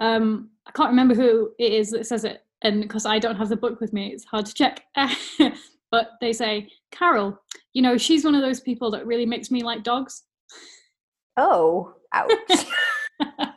um 0.00 0.50
i 0.66 0.70
can't 0.72 0.90
remember 0.90 1.14
who 1.14 1.50
it 1.58 1.72
is 1.72 1.90
that 1.90 2.06
says 2.06 2.24
it 2.24 2.44
and 2.62 2.82
because 2.82 3.06
i 3.06 3.18
don't 3.18 3.36
have 3.36 3.48
the 3.48 3.56
book 3.56 3.80
with 3.80 3.92
me 3.92 4.12
it's 4.12 4.24
hard 4.24 4.46
to 4.46 4.54
check 4.54 4.84
but 5.90 6.10
they 6.20 6.32
say 6.32 6.68
carol 6.90 7.38
you 7.72 7.82
know 7.82 7.96
she's 7.96 8.24
one 8.24 8.34
of 8.34 8.42
those 8.42 8.60
people 8.60 8.90
that 8.90 9.06
really 9.06 9.26
makes 9.26 9.50
me 9.50 9.62
like 9.62 9.82
dogs 9.82 10.24
Oh, 11.40 11.94
ouch! 12.14 12.32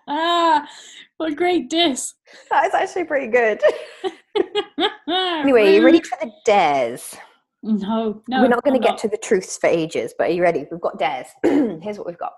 ah 0.08 0.68
what 1.18 1.32
a 1.32 1.36
great 1.36 1.70
diss 1.70 2.14
that 2.50 2.66
is 2.68 2.74
actually 2.74 3.06
pretty 3.06 3.28
good. 3.28 3.62
Anyway, 5.08 5.74
you 5.76 5.84
ready 5.84 6.02
for 6.02 6.18
the 6.22 6.32
dares? 6.46 7.16
no 7.64 8.22
no 8.28 8.42
We're 8.42 8.48
not 8.48 8.64
going 8.64 8.80
to 8.80 8.88
get 8.88 8.98
to 9.00 9.08
the 9.08 9.18
truths 9.18 9.58
for 9.58 9.68
ages, 9.68 10.14
but 10.18 10.30
are 10.30 10.32
you 10.32 10.42
ready? 10.42 10.66
We've 10.72 10.80
got 10.80 11.00
dares. 11.00 11.28
Here's 11.44 11.98
what 11.98 12.08
we've 12.08 12.18
got. 12.18 12.34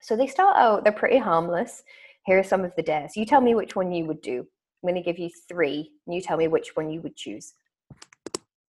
So 0.00 0.16
they 0.16 0.26
start 0.26 0.56
out, 0.56 0.82
they're 0.82 0.92
pretty 0.92 1.18
harmless. 1.18 1.82
Here 2.24 2.38
are 2.38 2.42
some 2.44 2.64
of 2.64 2.72
the 2.76 2.82
dares. 2.82 3.16
You 3.16 3.24
tell 3.24 3.40
me 3.40 3.54
which 3.54 3.76
one 3.76 3.92
you 3.92 4.04
would 4.06 4.20
do. 4.20 4.40
I'm 4.40 4.88
going 4.88 4.94
to 4.94 5.00
give 5.00 5.18
you 5.18 5.30
three, 5.48 5.90
and 6.06 6.14
you 6.14 6.20
tell 6.20 6.36
me 6.36 6.48
which 6.48 6.74
one 6.74 6.90
you 6.90 7.00
would 7.02 7.16
choose. 7.16 7.54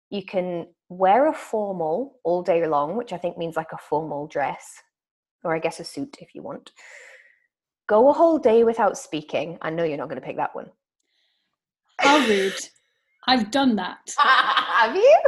You 0.10 0.24
can 0.24 0.68
wear 0.90 1.28
a 1.28 1.34
formal 1.34 2.20
all 2.24 2.44
day 2.44 2.66
long, 2.68 2.96
which 2.96 3.14
I 3.14 3.18
think 3.18 3.38
means 3.38 3.56
like 3.56 3.72
a 3.74 3.78
formal 3.78 4.28
dress, 4.28 4.82
or 5.44 5.56
I 5.56 5.60
guess 5.60 5.80
a 5.80 5.84
suit 5.84 6.18
if 6.20 6.36
you 6.36 6.42
want. 6.44 6.72
Go 7.88 8.10
a 8.10 8.14
whole 8.14 8.38
day 8.38 8.64
without 8.64 8.98
speaking. 8.98 9.58
I 9.62 9.70
know 9.70 9.84
you're 9.84 9.98
not 9.98 10.10
going 10.10 10.20
to 10.22 10.26
pick 10.26 10.38
that 10.38 10.56
one. 10.56 10.72
How 12.00 12.18
rude. 12.28 12.54
I've 13.28 13.52
done 13.52 13.76
that. 13.78 13.98
Have 14.18 14.96
you? 14.96 15.20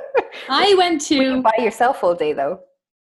I 0.49 0.75
went 0.77 1.09
Were 1.09 1.15
you 1.15 1.35
to, 1.35 1.41
by 1.41 1.53
yourself 1.57 2.03
all 2.03 2.13
day 2.15 2.33
though? 2.33 2.59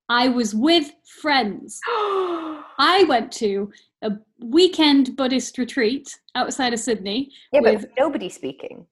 I 0.07 0.29
was 0.29 0.53
with 0.53 0.91
friends. 1.21 1.79
I 1.87 3.05
went 3.07 3.31
to 3.33 3.71
a 4.03 4.11
weekend 4.39 5.15
Buddhist 5.15 5.57
retreat 5.57 6.07
outside 6.35 6.73
of 6.73 6.79
Sydney. 6.79 7.31
yeah, 7.51 7.61
but 7.61 7.75
with- 7.75 7.87
nobody 7.97 8.29
speaking. 8.29 8.85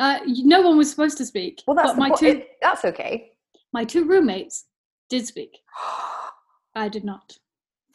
Uh, 0.00 0.18
no 0.26 0.62
one 0.62 0.76
was 0.78 0.90
supposed 0.90 1.18
to 1.18 1.24
speak. 1.26 1.62
Well, 1.66 1.76
that's 1.76 1.92
the 1.92 1.98
my 1.98 2.10
two 2.10 2.26
it- 2.26 2.48
that's 2.62 2.84
okay. 2.86 3.32
my 3.72 3.84
two 3.84 4.04
roommates 4.06 4.64
did 5.10 5.26
speak. 5.26 5.58
I 6.74 6.88
did 6.88 7.04
not. 7.04 7.36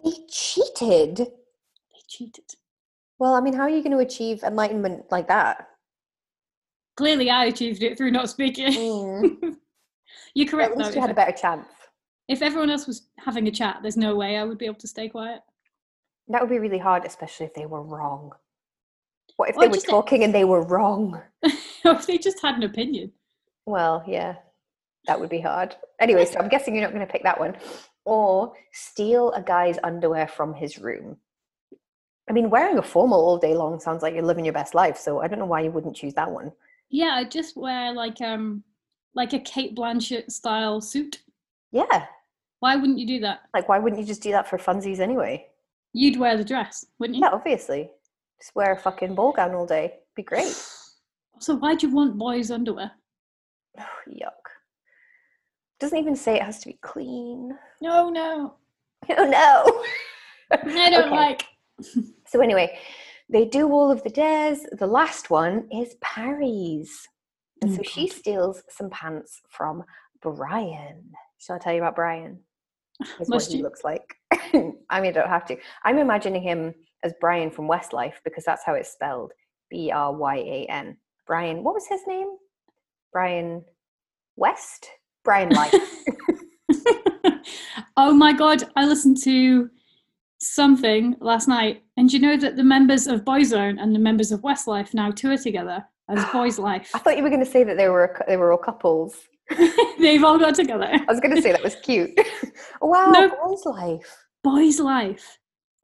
they 0.04 0.12
cheated. 0.30 1.18
They 1.18 2.02
cheated. 2.08 2.46
Well, 3.18 3.34
I 3.34 3.42
mean, 3.42 3.54
how 3.54 3.64
are 3.64 3.70
you 3.70 3.82
going 3.82 3.92
to 3.98 4.06
achieve 4.06 4.44
enlightenment 4.44 5.06
like 5.10 5.28
that? 5.30 5.68
Clearly, 6.98 7.30
I 7.30 7.46
achieved 7.46 7.82
it 7.84 7.98
through 7.98 8.12
not 8.12 8.30
speaking. 8.30 8.72
Mm. 8.74 9.56
You're 10.36 10.46
At 10.46 10.52
correct, 10.52 10.78
least 10.78 10.92
though. 10.92 10.96
you 10.96 11.02
had 11.02 11.10
a 11.10 11.14
better 11.14 11.32
chance. 11.32 11.68
if 12.28 12.42
everyone 12.42 12.70
else 12.70 12.86
was 12.88 13.08
having 13.18 13.48
a 13.48 13.52
chat, 13.52 13.80
there's 13.82 13.98
no 13.98 14.16
way 14.16 14.38
I 14.38 14.44
would 14.44 14.58
be 14.58 14.66
able 14.66 14.76
to 14.80 14.88
stay 14.88 15.10
quiet. 15.10 15.42
That 16.28 16.42
would 16.42 16.50
be 16.50 16.60
really 16.60 16.78
hard, 16.78 17.06
especially 17.06 17.46
if 17.48 17.54
they 17.54 17.66
were 17.66 17.82
wrong. 17.82 18.32
What 19.38 19.50
if 19.50 19.58
Or 19.58 19.62
they 19.64 19.68
were 19.68 19.74
just 19.74 19.88
a- 19.88 19.92
talking 19.92 20.24
and 20.24 20.34
they 20.34 20.46
were 20.46 20.62
wrong? 20.62 21.22
or 21.44 21.92
if 21.94 22.08
they 22.08 22.18
just 22.18 22.42
had 22.42 22.56
an 22.56 22.64
opinion. 22.64 23.12
Well, 23.66 24.04
yeah, 24.08 24.36
that 25.08 25.20
would 25.20 25.30
be 25.30 25.42
hard. 25.42 25.76
Anyway, 26.00 26.26
so 26.26 26.40
I'm 26.40 26.50
guessing 26.50 26.74
you're 26.76 26.84
not 26.84 26.94
going 26.94 27.06
to 27.06 27.12
pick 27.12 27.24
that 27.24 27.40
one. 27.40 27.56
Or 28.06 28.54
steal 28.72 29.32
a 29.32 29.42
guy's 29.42 29.78
underwear 29.84 30.28
from 30.28 30.54
his 30.54 30.78
room. 30.78 31.18
I 32.30 32.34
mean, 32.34 32.50
wearing 32.50 32.78
a 32.78 32.82
formal 32.84 33.20
all 33.20 33.38
day 33.38 33.54
long 33.54 33.80
sounds 33.80 34.02
like 34.04 34.14
you're 34.14 34.24
living 34.24 34.46
your 34.46 34.54
best 34.54 34.74
life. 34.76 34.98
So 34.98 35.22
I 35.22 35.28
don't 35.28 35.40
know 35.40 35.46
why 35.46 35.62
you 35.62 35.72
wouldn't 35.72 35.96
choose 35.96 36.14
that 36.16 36.30
one. 36.32 36.52
Yeah, 36.90 37.14
I 37.16 37.24
just 37.26 37.58
wear 37.58 37.94
like 37.94 38.22
um 38.22 38.64
like 39.16 39.34
a 39.34 39.40
Cate 39.40 39.76
Blanchett 39.76 40.32
style 40.32 40.82
suit. 40.82 41.22
Yeah, 41.72 42.06
Why 42.60 42.76
wouldn't 42.76 43.00
you 43.00 43.08
do 43.08 43.20
that? 43.22 43.42
like 43.54 43.68
why 43.68 43.80
wouldn't 43.80 44.00
you 44.00 44.08
just 44.08 44.22
do 44.24 44.32
that 44.32 44.48
for 44.48 44.58
funsies 44.58 45.00
anyway? 45.00 45.48
You'd 45.94 46.18
wear 46.20 46.38
the 46.38 46.44
dress, 46.44 46.86
wouldn't 47.00 47.18
you? 47.18 47.24
Yeah, 47.26 47.32
obviously. 47.32 47.90
Just 48.42 48.56
wear 48.56 48.74
a 48.74 48.78
fucking 48.80 49.16
ball 49.16 49.32
gown 49.32 49.54
all 49.56 49.66
day. 49.66 49.94
Be 50.16 50.24
great. 50.24 50.54
So 51.40 51.54
why 51.56 51.76
do 51.76 51.86
you 51.86 51.94
want 51.94 52.18
boys' 52.18 52.50
underwear? 52.50 52.92
Yuck. 54.10 54.30
Doesn't 55.82 55.98
even 56.00 56.16
say 56.16 56.36
it 56.38 56.44
has 56.44 56.60
to 56.60 56.68
be 56.70 56.80
clean. 56.82 57.52
No, 57.82 58.10
no. 58.10 58.56
Oh 59.18 59.26
no. 59.26 59.84
I 60.66 60.90
don't 60.90 61.08
Okay. 61.08 61.10
like. 61.16 61.44
So 62.28 62.40
anyway, 62.40 62.80
they 63.30 63.44
do 63.46 63.70
all 63.70 63.92
of 63.92 64.02
the 64.04 64.10
dares. 64.10 64.62
The 64.80 64.88
last 64.88 65.30
one 65.30 65.68
is 65.72 65.96
Parry's. 66.02 67.06
And 67.62 67.72
Oh, 67.72 67.76
so 67.76 67.84
she 67.84 68.08
steals 68.08 68.64
some 68.70 68.90
pants 68.90 69.42
from 69.50 69.84
Brian. 70.22 71.12
Shall 71.38 71.58
I 71.58 71.60
tell 71.60 71.74
you 71.74 71.80
about 71.82 71.96
Brian? 71.96 72.40
Is 73.20 73.30
what 73.30 73.44
he 73.44 73.58
you? 73.58 73.64
looks 73.64 73.84
like. 73.84 74.16
I 74.32 75.02
mean, 75.02 75.10
I 75.10 75.12
don't 75.12 75.28
have 75.30 75.46
to. 75.48 75.58
I'm 75.84 75.98
imagining 75.98 76.42
him 76.42 76.74
as 77.06 77.14
Brian 77.22 77.52
from 77.52 77.70
Westlife 77.70 78.16
because 78.26 78.44
that's 78.44 78.66
how 78.66 78.74
it's 78.74 78.92
spelled. 78.92 79.32
B 79.70 79.92
R 79.92 80.12
Y 80.14 80.36
A 80.38 80.66
N. 80.70 80.98
Brian, 81.26 81.64
what 81.64 81.74
was 81.74 81.88
his 81.88 82.02
name? 82.08 82.28
Brian 83.14 83.64
West? 84.36 84.90
Brian 85.24 85.50
Life. 85.50 85.74
oh 87.98 88.14
my 88.14 88.34
god, 88.34 88.64
I 88.76 88.86
listened 88.86 89.22
to 89.24 89.70
something 90.40 91.16
last 91.20 91.48
night, 91.48 91.84
and 91.98 92.12
you 92.12 92.20
know 92.20 92.38
that 92.38 92.58
the 92.58 92.64
members 92.64 93.08
of 93.08 93.24
Boyzone 93.24 93.82
and 93.82 93.96
the 93.96 94.00
members 94.00 94.32
of 94.32 94.42
Westlife 94.42 94.94
now 94.94 95.12
tour 95.12 95.38
together 95.38 95.84
as 96.10 96.20
Boyzlife. 96.26 96.90
I 96.94 97.00
thought 97.00 97.18
you 97.18 97.24
were 97.24 97.30
going 97.30 97.44
to 97.46 97.50
say 97.50 97.64
that 97.64 97.78
they 97.78 97.90
were 97.90 98.24
they 98.28 98.38
were 98.38 98.52
all 98.52 98.58
couples. 98.58 99.16
They've 100.00 100.24
all 100.24 100.40
got 100.40 100.56
together. 100.56 100.88
I 100.92 101.06
was 101.08 101.20
going 101.20 101.36
to 101.36 101.42
say 101.42 101.52
that 101.52 101.64
was 101.64 101.76
cute. 101.76 102.12
Oh, 102.82 102.88
wow, 102.88 103.12
No. 103.12 103.30
boys' 103.30 103.66
life. 103.66 104.18
Boyzlife 104.46 105.22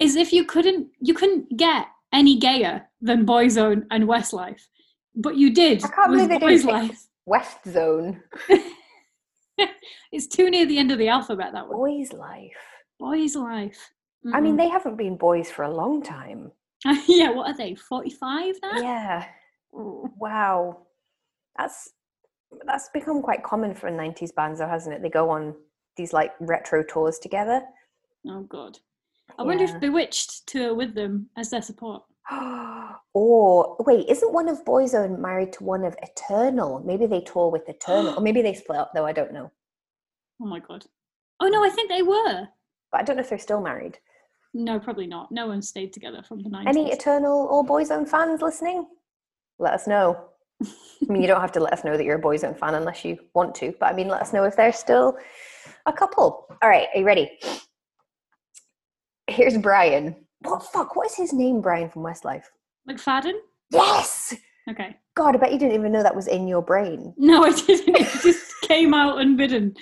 is 0.01 0.15
if 0.15 0.33
you 0.33 0.43
couldn't 0.45 0.87
you 0.99 1.13
couldn't 1.13 1.57
get 1.57 1.87
any 2.13 2.37
gayer 2.37 2.87
than 3.01 3.25
Boyzone 3.25 3.85
and 3.91 4.05
Westlife, 4.05 4.61
but 5.15 5.35
you 5.37 5.53
did 5.53 5.83
I 5.83 5.87
can't 5.87 6.11
believe 6.11 6.29
they 6.29 6.39
didn't 6.39 6.65
Life. 6.65 7.07
West 7.25 7.57
Zone. 7.67 8.21
It's 10.11 10.27
too 10.27 10.49
near 10.49 10.65
the 10.65 10.77
end 10.77 10.91
of 10.91 10.97
the 10.97 11.07
alphabet. 11.07 11.53
That 11.53 11.67
one. 11.67 11.77
Boys' 11.77 12.11
life. 12.13 12.51
Boyzlife. 13.01 13.77
I 14.33 14.39
mean, 14.39 14.55
they 14.55 14.69
haven't 14.69 14.97
been 14.97 15.17
boys 15.17 15.49
for 15.49 15.63
a 15.63 15.73
long 15.73 16.03
time. 16.03 16.51
yeah. 17.07 17.31
What 17.31 17.47
are 17.47 17.57
they? 17.57 17.75
Forty-five 17.75 18.55
now. 18.61 18.81
Yeah. 18.81 19.25
Wow. 19.71 20.85
That's 21.57 21.89
that's 22.65 22.89
become 22.93 23.21
quite 23.21 23.43
common 23.43 23.73
for 23.73 23.89
90s 23.89 24.35
bands 24.35 24.59
though, 24.59 24.67
hasn't 24.67 24.93
it? 24.93 25.01
They 25.01 25.09
go 25.09 25.29
on 25.29 25.55
these 25.95 26.11
like 26.11 26.31
retro 26.41 26.83
tours 26.83 27.17
together. 27.17 27.61
Oh 28.27 28.41
God. 28.43 28.77
I 29.37 29.43
wonder 29.43 29.65
Yeah. 29.65 29.75
if 29.75 29.81
B*Witched 29.81 30.47
tour 30.47 30.73
with 30.73 30.93
them 30.95 31.29
as 31.37 31.49
their 31.49 31.61
support. 31.61 32.03
or 33.13 33.75
wait, 33.79 34.07
isn't 34.09 34.33
one 34.33 34.47
of 34.47 34.63
Boyzone 34.65 35.19
married 35.19 35.53
to 35.53 35.63
one 35.63 35.83
of 35.83 35.95
Eternal? 36.01 36.81
Maybe 36.85 37.05
they 37.05 37.21
tour 37.21 37.49
with 37.49 37.67
Eternal. 37.67 38.13
or 38.17 38.21
maybe 38.21 38.41
they 38.41 38.53
split 38.53 38.79
up 38.79 38.91
though, 38.93 39.05
I 39.05 39.11
don't 39.13 39.33
know. 39.33 39.51
Oh 40.41 40.45
my 40.45 40.59
God. 40.59 40.85
Oh 41.39 41.47
no, 41.47 41.63
I 41.63 41.69
think 41.69 41.89
they 41.89 42.01
were. 42.03 42.47
But 42.91 43.01
I 43.01 43.03
don't 43.03 43.15
know 43.15 43.21
if 43.21 43.29
they're 43.29 43.39
still 43.39 43.61
married. 43.61 43.97
No, 44.53 44.79
probably 44.79 45.07
not. 45.07 45.31
No 45.31 45.47
one 45.47 45.61
stayed 45.61 45.93
together 45.93 46.23
from 46.23 46.41
the 46.43 46.49
nineties. 46.49 46.75
Any 46.75 46.91
Eternal 46.91 47.47
or 47.49 47.65
Boyzone 47.65 48.07
fans 48.07 48.41
listening? 48.41 48.85
Let 49.59 49.73
us 49.73 49.87
know. 49.87 50.25
I 50.61 51.11
mean, 51.11 51.21
you 51.21 51.27
don't 51.27 51.41
have 51.41 51.53
to 51.53 51.59
let 51.59 51.73
us 51.73 51.83
know 51.83 51.97
that 51.97 52.03
you're 52.03 52.17
a 52.17 52.21
Boyzone 52.21 52.57
fan 52.57 52.75
unless 52.75 53.03
you 53.03 53.17
want 53.33 53.55
to, 53.55 53.73
but 53.79 53.87
I 53.87 53.93
mean, 53.93 54.07
let 54.07 54.21
us 54.21 54.33
know 54.33 54.43
if 54.43 54.55
they're 54.55 54.73
still 54.73 55.17
a 55.85 55.93
couple. 55.93 56.45
All 56.61 56.69
right, 56.69 56.87
are 56.93 56.99
you 56.99 57.05
ready? 57.05 57.39
Here's 59.31 59.57
Brian. 59.57 60.15
What 60.41 60.63
fuck? 60.63 60.95
What 60.95 61.07
is 61.07 61.15
his 61.15 61.33
name, 61.33 61.61
Brian 61.61 61.89
from 61.89 62.03
Westlife? 62.03 62.45
McFadden. 62.89 63.33
Yes! 63.71 64.35
Okay. 64.69 64.95
God, 65.15 65.35
I 65.35 65.39
bet 65.39 65.51
you 65.53 65.59
didn't 65.59 65.75
even 65.75 65.91
know 65.91 66.03
that 66.03 66.15
was 66.15 66.27
in 66.27 66.47
your 66.47 66.61
brain. 66.61 67.13
No, 67.17 67.43
I 67.43 67.51
didn't. 67.51 67.95
It 67.95 68.21
just 68.21 68.53
came 68.61 68.93
out 68.93 69.19
unbidden. 69.19 69.75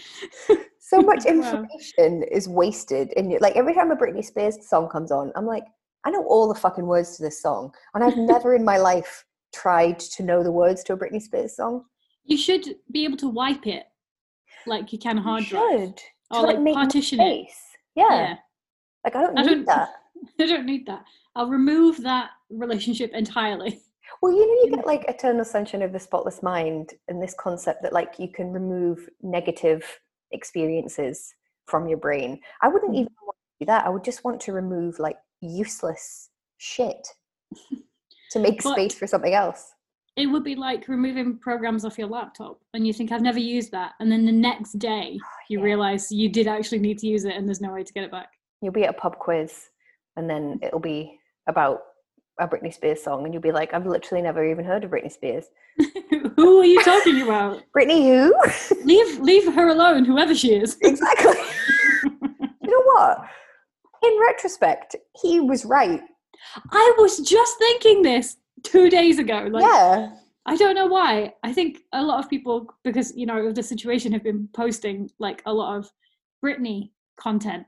So 0.82 1.02
much 1.02 1.26
Wow. 1.26 1.34
information 1.34 2.24
is 2.32 2.48
wasted 2.50 3.14
in 3.14 3.30
your 3.30 3.40
like 3.42 3.56
every 3.56 3.76
time 3.76 3.92
a 3.92 3.96
Britney 3.96 4.26
Spears 4.26 4.58
song 4.68 4.90
comes 4.90 5.12
on, 5.12 5.32
I'm 5.36 5.46
like, 5.46 5.66
I 6.04 6.10
know 6.10 6.24
all 6.26 6.48
the 6.52 6.60
fucking 6.60 6.88
words 6.88 7.16
to 7.18 7.22
this 7.22 7.40
song. 7.44 7.72
And 7.94 8.04
I've 8.04 8.18
never 8.34 8.56
in 8.56 8.66
my 8.66 8.78
life 8.80 9.24
tried 9.54 10.00
to 10.00 10.24
know 10.24 10.42
the 10.42 10.52
words 10.52 10.84
to 10.86 10.94
a 10.94 10.98
Britney 10.98 11.22
Spears 11.22 11.56
song. 11.56 11.84
You 12.24 12.38
should 12.38 12.78
be 12.92 13.04
able 13.04 13.18
to 13.18 13.30
wipe 13.30 13.68
it 13.68 13.84
like 14.66 14.92
you 14.92 14.98
can 14.98 15.18
hard 15.18 15.46
drive. 15.46 15.94
Or 16.32 16.42
like 16.48 16.60
more 16.60 16.74
partition 16.74 17.20
it. 17.22 17.46
Yeah. 17.96 18.06
Yeah. 18.10 18.36
Like 19.04 19.16
I 19.16 19.22
don't 19.22 19.38
I 19.38 19.42
need 19.44 19.50
don't- 19.50 19.66
that. 19.66 19.90
I 20.40 20.46
don't 20.46 20.66
need 20.66 20.86
that. 20.88 21.06
I'll 21.36 21.48
remove 21.50 22.02
that 22.04 22.32
relationship 22.50 23.12
entirely. 23.14 23.82
Well, 24.22 24.34
you 24.34 24.40
know, 24.46 24.64
you 24.70 24.76
get 24.76 24.86
like 24.88 25.06
Eternal 25.08 25.46
Sunshine 25.46 25.82
of 25.82 25.94
the 25.94 26.00
Spotless 26.00 26.44
Mind 26.44 26.94
and 27.08 27.22
this 27.22 27.36
concept 27.40 27.84
that 27.84 27.94
like 27.94 28.16
you 28.20 28.28
can 28.32 28.52
remove 28.52 29.08
negative 29.22 29.84
experiences 30.32 31.34
from 31.68 31.88
your 31.88 31.98
brain. 32.00 32.40
I 32.62 32.68
wouldn't 32.68 32.92
Mm. 32.92 33.02
even 33.02 33.14
want 33.26 33.38
to 33.38 33.66
do 33.66 33.66
that. 33.68 33.86
I 33.86 33.90
would 33.90 34.04
just 34.04 34.24
want 34.24 34.42
to 34.42 34.52
remove 34.54 35.00
like 35.00 35.18
useless 35.42 36.30
shit 36.58 37.08
to 38.32 38.40
make 38.40 38.62
But- 38.64 38.74
space 38.74 38.96
for 38.96 39.08
something 39.08 39.34
else. 39.34 39.74
It 40.16 40.26
would 40.26 40.44
be 40.44 40.56
like 40.56 40.90
removing 40.90 41.38
programs 41.38 41.86
off 41.86 41.98
your 41.98 42.08
laptop 42.10 42.60
and 42.74 42.86
you 42.86 42.92
think, 42.92 43.12
I've 43.14 43.22
never 43.22 43.40
used 43.40 43.72
that. 43.72 43.94
And 44.02 44.12
then 44.12 44.26
the 44.26 44.34
next 44.34 44.74
day, 44.80 45.18
you 45.50 45.60
Yeah. 45.60 45.64
realize 45.66 46.12
you 46.12 46.28
did 46.28 46.48
actually 46.48 46.80
need 46.80 46.98
to 47.00 47.08
use 47.08 47.24
it 47.24 47.36
and 47.36 47.48
there's 47.48 47.62
no 47.62 47.72
way 47.72 47.84
to 47.84 47.94
get 47.94 48.04
it 48.04 48.12
back. 48.12 48.30
You'll 48.62 48.74
be 48.74 48.84
at 48.84 48.90
a 48.90 48.94
pub 48.94 49.18
quiz 49.18 49.70
and 50.16 50.30
then 50.30 50.60
mm. 50.60 50.66
it'll 50.66 50.80
be 50.80 51.20
about 51.48 51.82
a 52.40 52.48
Britney 52.48 52.74
Spears 52.74 53.04
song 53.04 53.26
and 53.26 53.34
you'll 53.34 53.44
be 53.44 53.52
like, 53.52 53.74
I've 53.74 53.86
literally 53.86 54.22
never 54.22 54.46
even 54.50 54.66
heard 54.66 54.84
of 54.84 54.92
Britney 54.92 55.12
Spears. 55.12 55.46
Who 56.36 56.60
are 56.60 56.66
you 56.66 56.84
talking 56.84 57.22
about? 57.22 57.64
Britney 57.78 58.06
who? 58.08 58.34
Leave 58.86 59.20
leave 59.20 59.54
her 59.54 59.68
alone, 59.70 60.06
whoever 60.06 60.34
she 60.34 60.56
is. 60.56 60.78
exactly. 60.82 61.38
you 62.04 62.70
know 62.70 62.84
what? 62.94 63.20
In 64.04 64.18
retrospect, 64.22 64.96
he 65.22 65.40
was 65.40 65.66
right. 65.66 66.02
I 66.72 66.94
was 66.98 67.20
just 67.20 67.58
thinking 67.58 68.02
this 68.02 68.38
two 68.64 68.90
days 68.90 69.20
ago. 69.20 69.48
Like 69.52 69.64
yeah. 69.64 70.14
I 70.46 70.56
don't 70.56 70.76
know 70.76 70.88
why. 70.88 71.34
I 71.44 71.54
think 71.54 71.80
a 71.94 72.02
lot 72.02 72.24
of 72.24 72.30
people, 72.30 72.74
because 72.84 73.16
you 73.16 73.26
know 73.26 73.38
of 73.46 73.56
the 73.56 73.64
situation, 73.64 74.12
have 74.14 74.24
been 74.24 74.50
posting 74.54 75.10
like 75.20 75.44
a 75.46 75.54
lot 75.54 75.78
of 75.78 75.92
Britney 76.44 76.92
content, 77.20 77.66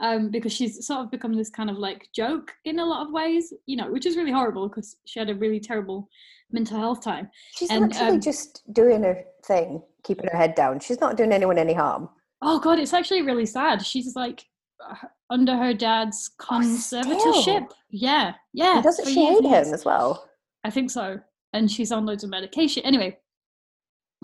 um, 0.00 0.30
because 0.30 0.52
she's 0.52 0.86
sort 0.86 1.00
of 1.00 1.10
become 1.10 1.34
this 1.34 1.50
kind 1.50 1.70
of 1.70 1.78
like 1.78 2.08
joke 2.14 2.52
in 2.64 2.78
a 2.78 2.84
lot 2.84 3.06
of 3.06 3.12
ways, 3.12 3.52
you 3.66 3.76
know, 3.76 3.90
which 3.90 4.06
is 4.06 4.16
really 4.16 4.32
horrible 4.32 4.68
because 4.68 4.96
she 5.04 5.18
had 5.18 5.30
a 5.30 5.34
really 5.34 5.60
terrible 5.60 6.08
mental 6.50 6.78
health 6.78 7.02
time. 7.02 7.30
She's 7.54 7.70
And, 7.70 7.88
literally 7.88 8.14
um, 8.14 8.20
just 8.20 8.62
doing 8.72 9.02
her 9.02 9.24
thing, 9.44 9.82
keeping 10.02 10.28
her 10.30 10.36
head 10.36 10.54
down. 10.54 10.80
She's 10.80 11.00
not 11.00 11.16
doing 11.16 11.32
anyone 11.32 11.58
any 11.58 11.74
harm. 11.74 12.08
Oh 12.42 12.58
god, 12.58 12.78
it's 12.78 12.92
actually 12.92 13.22
really 13.22 13.46
sad. 13.46 13.84
She's 13.84 14.14
like 14.14 14.44
uh, 14.86 14.94
under 15.30 15.56
her 15.56 15.74
dad's 15.74 16.30
conservatorship. 16.40 17.42
still? 17.42 17.68
yeah, 17.90 18.34
yeah. 18.52 18.76
And 18.76 18.84
doesn't 18.84 19.06
she 19.08 19.24
hate 19.24 19.44
him 19.44 19.74
as 19.74 19.84
well? 19.84 20.28
I 20.64 20.70
think 20.70 20.90
so. 20.90 21.20
And 21.52 21.70
she's 21.70 21.92
on 21.92 22.04
loads 22.04 22.24
of 22.24 22.30
medication. 22.30 22.82
Anyway, 22.84 23.18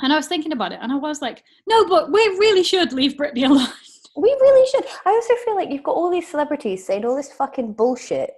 and 0.03 0.13
I 0.13 0.17
was 0.17 0.27
thinking 0.27 0.53
about 0.53 0.73
it, 0.73 0.79
and 0.83 0.93
I 0.93 0.97
was 0.97 1.23
like, 1.23 1.45
no, 1.69 1.87
but 1.87 2.11
we 2.11 2.21
really 2.21 2.63
should 2.63 2.93
leave 2.93 3.15
Britney 3.15 3.45
alone. 3.49 3.69
We 4.17 4.29
really 4.41 4.69
should. 4.71 4.85
I 5.07 5.11
also 5.11 5.35
feel 5.45 5.55
like 5.55 5.71
you've 5.71 5.83
got 5.83 5.95
all 5.95 6.11
these 6.11 6.29
celebrities 6.29 6.85
saying 6.87 7.05
all 7.05 7.17
this 7.17 7.33
fucking 7.33 7.75
bullshit, 7.75 8.33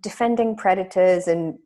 defending 0.00 0.56
predators 0.56 1.28
and 1.28 1.58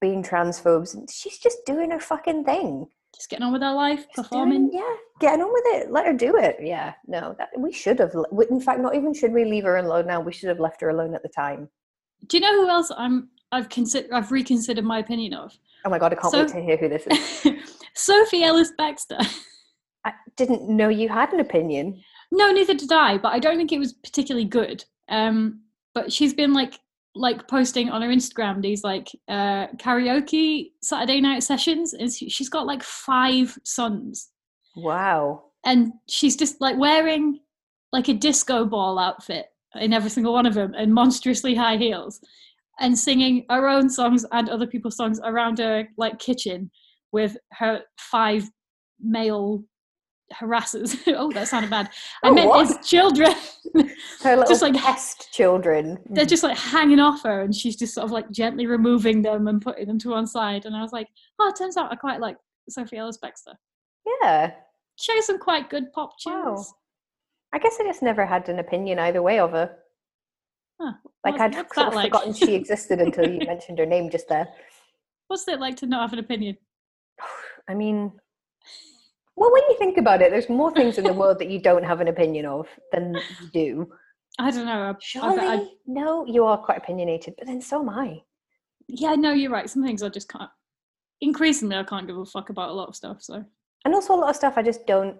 being 0.00 0.22
transphobes. 0.22 0.94
and 0.94 1.08
She's 1.10 1.38
just 1.38 1.58
doing 1.66 1.90
her 1.90 2.00
fucking 2.00 2.44
thing. 2.44 2.86
Just 3.14 3.30
getting 3.30 3.44
on 3.44 3.52
with 3.52 3.62
her 3.62 3.72
life, 3.72 4.06
Just 4.16 4.28
performing. 4.30 4.70
doing- 4.70 4.82
yeah, 4.82 4.96
getting 5.20 5.42
on 5.42 5.52
with 5.52 5.62
it. 5.66 5.92
Let 5.92 6.06
her 6.06 6.12
do 6.12 6.36
it. 6.36 6.56
Yeah, 6.60 6.94
no, 7.06 7.34
that, 7.38 7.50
we 7.56 7.72
should 7.72 8.00
have. 8.00 8.12
In 8.50 8.60
fact, 8.60 8.80
not 8.80 8.96
even 8.96 9.14
should 9.14 9.32
we 9.32 9.44
leave 9.44 9.62
her 9.64 9.76
alone 9.76 10.06
now. 10.08 10.20
We 10.20 10.32
should 10.32 10.48
have 10.48 10.58
left 10.58 10.80
her 10.80 10.88
alone 10.88 11.14
at 11.14 11.22
the 11.22 11.28
time. 11.28 11.68
Do 12.26 12.36
you 12.36 12.40
know 12.40 12.52
who 12.60 12.68
else 12.68 12.90
I'm? 12.96 13.28
I've 13.52 13.68
considered. 13.68 14.10
I've 14.10 14.32
reconsidered 14.32 14.84
my 14.84 14.98
opinion 14.98 15.34
of 15.34 15.56
Oh 15.84 15.90
my 15.90 15.98
god, 16.00 16.12
I 16.12 16.16
can't 16.16 16.32
So- 16.32 16.40
wait 16.40 16.48
to 16.48 16.60
hear 16.62 16.76
who 16.76 16.88
this 16.88 17.06
is. 17.06 17.46
Sophie 17.94 18.42
Ellis-Bextor. 18.42 19.24
I 20.04 20.12
didn't 20.36 20.68
know 20.68 20.88
you 20.88 21.08
had 21.08 21.32
an 21.32 21.38
opinion. 21.38 22.02
No, 22.32 22.50
neither 22.52 22.74
did 22.74 22.92
I. 22.92 23.18
But 23.18 23.32
I 23.32 23.38
don't 23.38 23.56
think 23.56 23.72
it 23.72 23.78
was 23.78 23.92
particularly 23.92 24.46
good. 24.46 24.84
Um, 25.08 25.60
but 25.94 26.12
she's 26.12 26.34
been 26.34 26.52
like 26.52 26.78
like 27.16 27.46
posting 27.46 27.90
on 27.90 28.02
her 28.02 28.08
Instagram 28.08 28.60
these 28.60 28.82
like 28.82 29.08
uh, 29.28 29.68
karaoke 29.76 30.72
Saturday 30.82 31.20
night 31.20 31.44
sessions, 31.44 31.92
and 31.94 32.12
she- 32.12 32.28
she's 32.28 32.48
got 32.48 32.66
like 32.66 32.82
five 32.82 33.56
sons, 33.62 34.30
Wow. 34.74 35.44
and 35.64 35.92
she's 36.08 36.36
just 36.36 36.60
like 36.60 36.76
wearing 36.76 37.38
like 37.92 38.08
a 38.08 38.14
disco 38.14 38.64
ball 38.64 38.98
outfit 38.98 39.46
in 39.76 39.92
every 39.92 40.10
single 40.10 40.32
one 40.32 40.44
of 40.46 40.54
them, 40.54 40.74
and 40.76 40.92
monstrously 40.92 41.54
high 41.54 41.76
heels, 41.76 42.20
and 42.80 42.98
singing 42.98 43.46
her 43.48 43.68
own 43.68 43.88
songs 43.88 44.26
and 44.32 44.48
other 44.48 44.66
people's 44.66 44.96
songs 44.96 45.20
around 45.22 45.58
her 45.58 45.86
like 45.96 46.18
kitchen 46.18 46.68
with 47.12 47.36
her 47.52 47.82
five 47.98 48.50
male 49.00 49.62
harassers. 50.32 50.96
oh, 51.16 51.30
that 51.32 51.48
sounded 51.48 51.70
bad. 51.70 51.90
I 52.22 52.28
Oh, 52.28 52.32
meant 52.34 52.48
what? 52.48 52.66
his 52.66 52.78
children. 52.88 53.32
Her 53.74 53.82
little 54.36 54.44
Just 54.46 54.62
like- 54.62 54.74
pest 54.74 55.28
children. 55.32 55.98
They're 56.10 56.24
just 56.24 56.42
like 56.42 56.56
hanging 56.56 57.00
off 57.00 57.22
her, 57.24 57.42
and 57.42 57.54
she's 57.54 57.76
just 57.76 57.94
sort 57.94 58.04
of 58.04 58.10
like 58.10 58.30
gently 58.30 58.66
removing 58.66 59.22
them 59.22 59.48
and 59.48 59.60
putting 59.60 59.86
them 59.86 59.98
to 60.00 60.10
one 60.10 60.26
side. 60.26 60.64
And 60.66 60.74
I 60.76 60.82
was 60.82 60.92
like, 60.92 61.08
oh, 61.38 61.48
it 61.48 61.56
turns 61.56 61.76
out 61.76 61.92
I 61.92 61.96
quite 61.96 62.20
like 62.20 62.36
Sophie 62.68 62.96
Ellis-Bextor. 62.96 63.54
yeah. 64.22 64.52
She 64.96 65.12
has 65.16 65.26
some 65.26 65.38
quite 65.40 65.68
good 65.70 65.92
pop 65.92 66.10
tunes. 66.20 66.34
Wow. 66.36 66.64
I 67.52 67.58
guess 67.58 67.76
I 67.80 67.84
just 67.84 68.00
never 68.02 68.24
had 68.24 68.48
an 68.48 68.60
opinion 68.60 68.98
either 69.00 69.22
way 69.22 69.40
of 69.40 69.50
her. 69.50 69.76
Huh. 70.80 70.92
Like 71.24 71.34
What- 71.34 71.40
I'd 71.42 71.54
what's 71.54 71.74
sort 71.74 71.88
of 71.88 71.94
like? 71.94 72.06
forgotten 72.12 72.32
she 72.32 72.54
existed 72.56 73.00
until 73.00 73.28
you 73.28 73.40
mentioned 73.46 73.78
her 73.80 73.86
name 73.86 74.08
just 74.10 74.28
there. 74.28 74.48
What's 75.28 75.46
it 75.48 75.58
like 75.60 75.76
to 75.78 75.86
not 75.86 76.02
have 76.02 76.12
an 76.12 76.18
opinion? 76.24 76.56
I 77.68 77.74
mean, 77.74 78.12
well, 79.36 79.52
when 79.52 79.62
you 79.68 79.76
think 79.78 79.98
about 79.98 80.22
it, 80.22 80.30
there's 80.30 80.48
more 80.48 80.72
things 80.72 80.98
in 80.98 81.04
the 81.04 81.12
world 81.12 81.38
that 81.40 81.50
you 81.50 81.60
don't 81.60 81.84
have 81.84 82.00
an 82.00 82.08
opinion 82.08 82.46
of 82.46 82.68
than 82.92 83.14
you 83.14 83.48
do. 83.52 83.92
I 84.38 84.50
don't 84.50 84.66
know. 84.66 84.72
I, 84.72 84.90
I, 84.90 84.94
Surely, 85.00 85.46
I, 85.46 85.66
no, 85.86 86.26
you 86.26 86.44
are 86.44 86.58
quite 86.58 86.78
opinionated, 86.78 87.34
but 87.38 87.46
then 87.46 87.60
so 87.60 87.80
am 87.80 87.88
I. 87.88 88.22
yeah, 88.88 89.14
no, 89.14 89.32
you're 89.32 89.50
right. 89.50 89.68
Some 89.68 89.84
things 89.84 90.02
I 90.02 90.08
just 90.08 90.28
can't. 90.28 90.50
Increasingly, 91.20 91.76
I 91.76 91.84
can't 91.84 92.06
give 92.06 92.18
a 92.18 92.24
fuck 92.24 92.50
about 92.50 92.70
a 92.70 92.72
lot 92.72 92.88
of 92.88 92.96
stuff. 92.96 93.22
So 93.22 93.44
And 93.84 93.94
also 93.94 94.14
a 94.14 94.16
lot 94.16 94.30
of 94.30 94.36
stuff 94.36 94.54
I 94.56 94.62
just 94.62 94.86
don't 94.86 95.16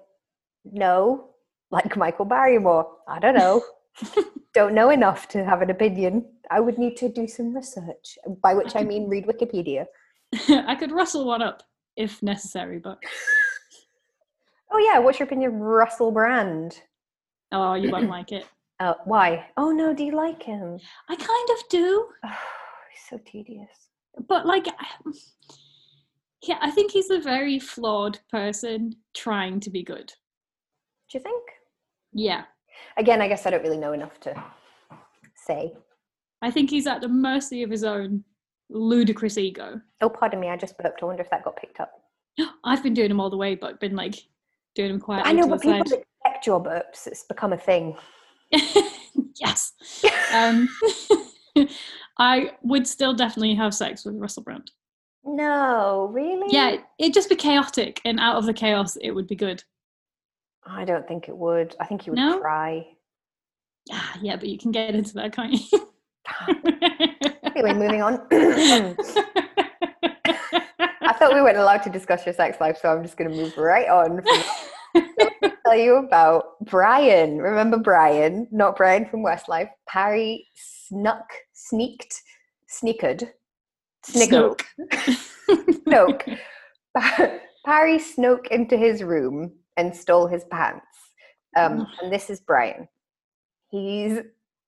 know, 0.65 1.31
like 1.71 1.97
Michael 1.97 2.25
Barrymore. 2.25 2.89
I 3.09 3.19
don't 3.19 3.37
know. 3.37 3.63
don't 4.55 4.75
know 4.75 4.91
enough 4.91 5.29
to 5.29 5.45
have 5.45 5.63
an 5.63 5.71
opinion. 5.71 6.27
I 6.51 6.61
would 6.61 6.79
need 6.79 6.97
to 6.99 7.09
do 7.09 7.27
some 7.27 7.55
research, 7.55 8.19
by 8.43 8.55
which 8.55 8.77
I 8.77 8.83
mean 8.83 9.09
read 9.09 9.27
Wikipedia. 9.27 9.87
I 10.49 10.75
could 10.75 10.93
rustle 10.93 11.25
one 11.27 11.43
up 11.43 11.63
if 11.97 12.23
necessary, 12.23 12.79
but 12.79 12.99
Oh 14.75 14.79
yeah, 14.79 14.99
what's 14.99 15.21
your 15.21 15.27
opinion 15.27 15.55
of 15.55 15.61
Russell 15.61 16.11
Brand? 16.11 16.81
oh, 17.53 17.75
you 17.75 17.91
won't 17.91 18.09
like 18.19 18.33
it. 18.33 18.45
Uh, 18.81 18.95
why? 19.05 19.47
Oh 19.57 19.71
no, 19.71 19.95
do 19.95 20.03
you 20.03 20.17
like 20.17 20.43
him? 20.43 20.79
I 21.09 21.15
kind 21.15 21.49
of 21.51 21.69
do. 21.71 22.09
Oh, 22.25 22.29
he's 22.93 23.09
so 23.09 23.19
tedious. 23.25 23.89
but 24.29 24.47
like 24.47 24.67
yeah 26.47 26.59
i 26.61 26.71
think 26.71 26.91
he's 26.93 27.11
a 27.11 27.19
very 27.21 27.59
flawed 27.59 28.19
person 28.31 28.93
trying 29.15 29.59
to 29.61 29.71
be 29.71 29.83
good 29.83 30.13
Do 31.11 31.19
you 31.19 31.21
think? 31.21 31.43
yeah 32.13 32.45
Again, 32.97 33.23
I 33.23 33.29
guess 33.29 33.47
I 33.47 33.51
don't 33.51 33.63
really 33.63 33.79
know 33.79 33.93
enough 33.93 34.19
to 34.21 34.35
say. 35.37 35.73
i 36.43 36.51
think 36.51 36.71
he's 36.71 36.87
at 36.87 37.01
the 37.01 37.09
mercy 37.09 37.63
of 37.63 37.71
his 37.71 37.85
own 37.85 38.25
ludicrous 38.71 39.39
ego 39.39 39.81
Oh, 40.01 40.09
pardon 40.11 40.41
me, 40.41 40.49
I 40.49 40.57
just 40.57 40.77
burped. 40.79 41.03
I 41.03 41.07
wonder 41.07 41.23
if 41.23 41.31
that 41.31 41.45
got 41.45 41.57
picked 41.57 41.81
up. 41.81 41.93
i've 42.65 42.83
been 42.83 42.95
doing 42.95 43.11
him 43.11 43.21
all 43.21 43.31
the 43.31 43.37
way 43.37 43.55
but 43.55 43.81
been 43.81 43.97
like 43.97 44.17
doing 44.75 44.91
him 44.91 45.01
quietly 45.01 45.31
I 45.31 45.33
know, 45.33 45.49
but 45.49 45.61
people 45.63 45.85
side. 45.87 46.05
expect 46.23 46.47
your 46.47 46.63
burps. 46.63 47.07
It's 47.07 47.25
become 47.25 47.53
a 47.53 47.59
thing. 47.59 47.97
yes 49.37 49.73
um 50.33 50.69
i 52.19 52.51
would 52.63 52.87
still 52.87 53.13
definitely 53.15 53.55
have 53.55 53.75
sex 53.75 54.05
with 54.05 54.15
russell 54.17 54.45
brand 54.45 54.71
No, 55.25 56.09
really? 56.13 56.53
yeah 56.55 56.77
it'd 56.99 57.15
just 57.15 57.29
be 57.29 57.35
chaotic 57.35 58.01
and 58.05 58.21
out 58.21 58.37
of 58.37 58.45
the 58.47 58.53
chaos 58.53 58.97
it 58.97 59.11
would 59.11 59.27
be 59.27 59.35
good 59.35 59.65
I 60.67 60.85
don't 60.87 61.07
think 61.09 61.29
it 61.29 61.37
would. 61.37 61.75
I 61.81 61.85
think 61.87 62.03
he 62.03 62.11
would 62.11 62.19
No? 62.19 62.39
try. 62.41 62.87
ah, 63.93 64.19
yeah 64.23 64.37
but 64.37 64.49
you 64.49 64.57
can 64.59 64.71
get 64.73 64.95
into 64.95 65.15
that 65.15 65.33
can't 65.35 65.53
you 65.53 65.79
anyway, 67.45 67.75
moving 67.75 68.03
on. 68.03 68.27
I 71.05 71.13
thought 71.13 71.35
we 71.35 71.43
weren't 71.43 71.59
allowed 71.59 71.83
to 71.85 71.91
discuss 71.91 72.25
your 72.25 72.35
sex 72.35 72.61
life, 72.61 72.79
so 72.81 72.91
I'm 72.91 73.03
just 73.03 73.17
going 73.17 73.31
to 73.31 73.37
move 73.37 73.57
right 73.57 73.89
on. 73.89 74.23
Tell 75.67 75.77
you 75.77 75.97
about 75.97 76.59
Brian. 76.63 77.39
Remember 77.39 77.79
Brian? 77.79 78.47
Not 78.51 78.77
Brian 78.77 79.07
from 79.07 79.25
Westlife. 79.25 79.69
Parry 79.89 80.47
snuck, 80.55 81.31
sneaked, 81.53 82.23
sneakered, 82.69 83.29
snickered, 84.03 84.63
Snoke. 85.87 86.39
Parry 87.65 87.99
snoke 87.99 88.47
into 88.49 88.77
his 88.77 89.03
room 89.03 89.53
and 89.77 89.95
stole 89.95 90.27
his 90.27 90.45
pants. 90.45 90.87
Um, 91.57 91.87
and 92.03 92.13
this 92.13 92.31
is 92.31 92.41
Brian. 92.41 92.89
He's, 93.71 94.21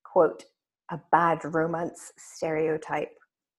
quote, 0.03 0.45
a 0.89 0.99
bad 1.11 1.39
romance 1.43 2.11
stereotype. 2.17 3.11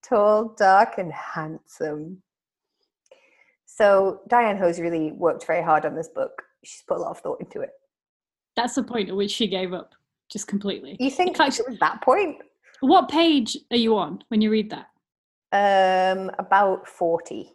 Tall, 0.03 0.55
dark, 0.59 0.99
and 0.99 1.13
handsome. 1.13 2.23
So 3.79 4.23
Diane 4.27 4.59
Hose 4.59 4.81
really 4.81 5.13
worked 5.13 5.47
very 5.47 5.63
hard 5.63 5.87
on 5.87 5.95
this 5.95 6.09
book. 6.09 6.43
She's 6.65 6.83
put 6.83 6.97
a 6.97 7.01
lot 7.01 7.13
of 7.13 7.21
thought 7.21 7.41
into 7.41 7.61
it. 7.61 7.71
That's 8.57 8.75
the 8.75 8.83
point 8.83 9.09
at 9.09 9.15
which 9.15 9.31
she 9.31 9.47
gave 9.47 9.73
up, 9.73 9.95
just 10.33 10.49
completely. 10.49 10.97
You 10.99 11.13
think 11.13 11.37
fact- 11.37 11.61
it 11.61 11.69
was 11.69 11.79
that 11.79 12.03
point? 12.03 12.39
What 12.81 13.09
page 13.09 13.57
are 13.71 13.77
you 13.77 13.97
on 13.97 14.25
when 14.29 14.41
you 14.41 14.51
read 14.51 14.71
that? 14.71 14.89
Um, 15.53 16.31
about 16.41 16.89
40. 16.89 17.53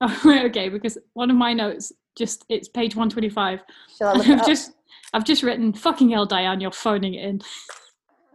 Oh, 0.00 0.22
okay, 0.46 0.68
because 0.68 0.98
one 1.12 1.30
of 1.30 1.36
my 1.36 1.52
notes 1.52 1.92
just 2.16 2.44
it's 2.48 2.68
page 2.68 2.94
one 2.94 3.08
twenty 3.08 3.30
five. 3.30 3.62
Shall 3.96 4.08
I 4.08 4.12
look 4.14 4.28
it 4.28 4.40
I've 4.40 4.46
just 4.46 4.72
I've 5.14 5.24
just 5.24 5.42
written 5.42 5.72
fucking 5.72 6.10
hell, 6.10 6.26
Diane, 6.26 6.60
you're 6.60 6.72
phoning 6.72 7.14
it 7.14 7.24
in. 7.24 7.40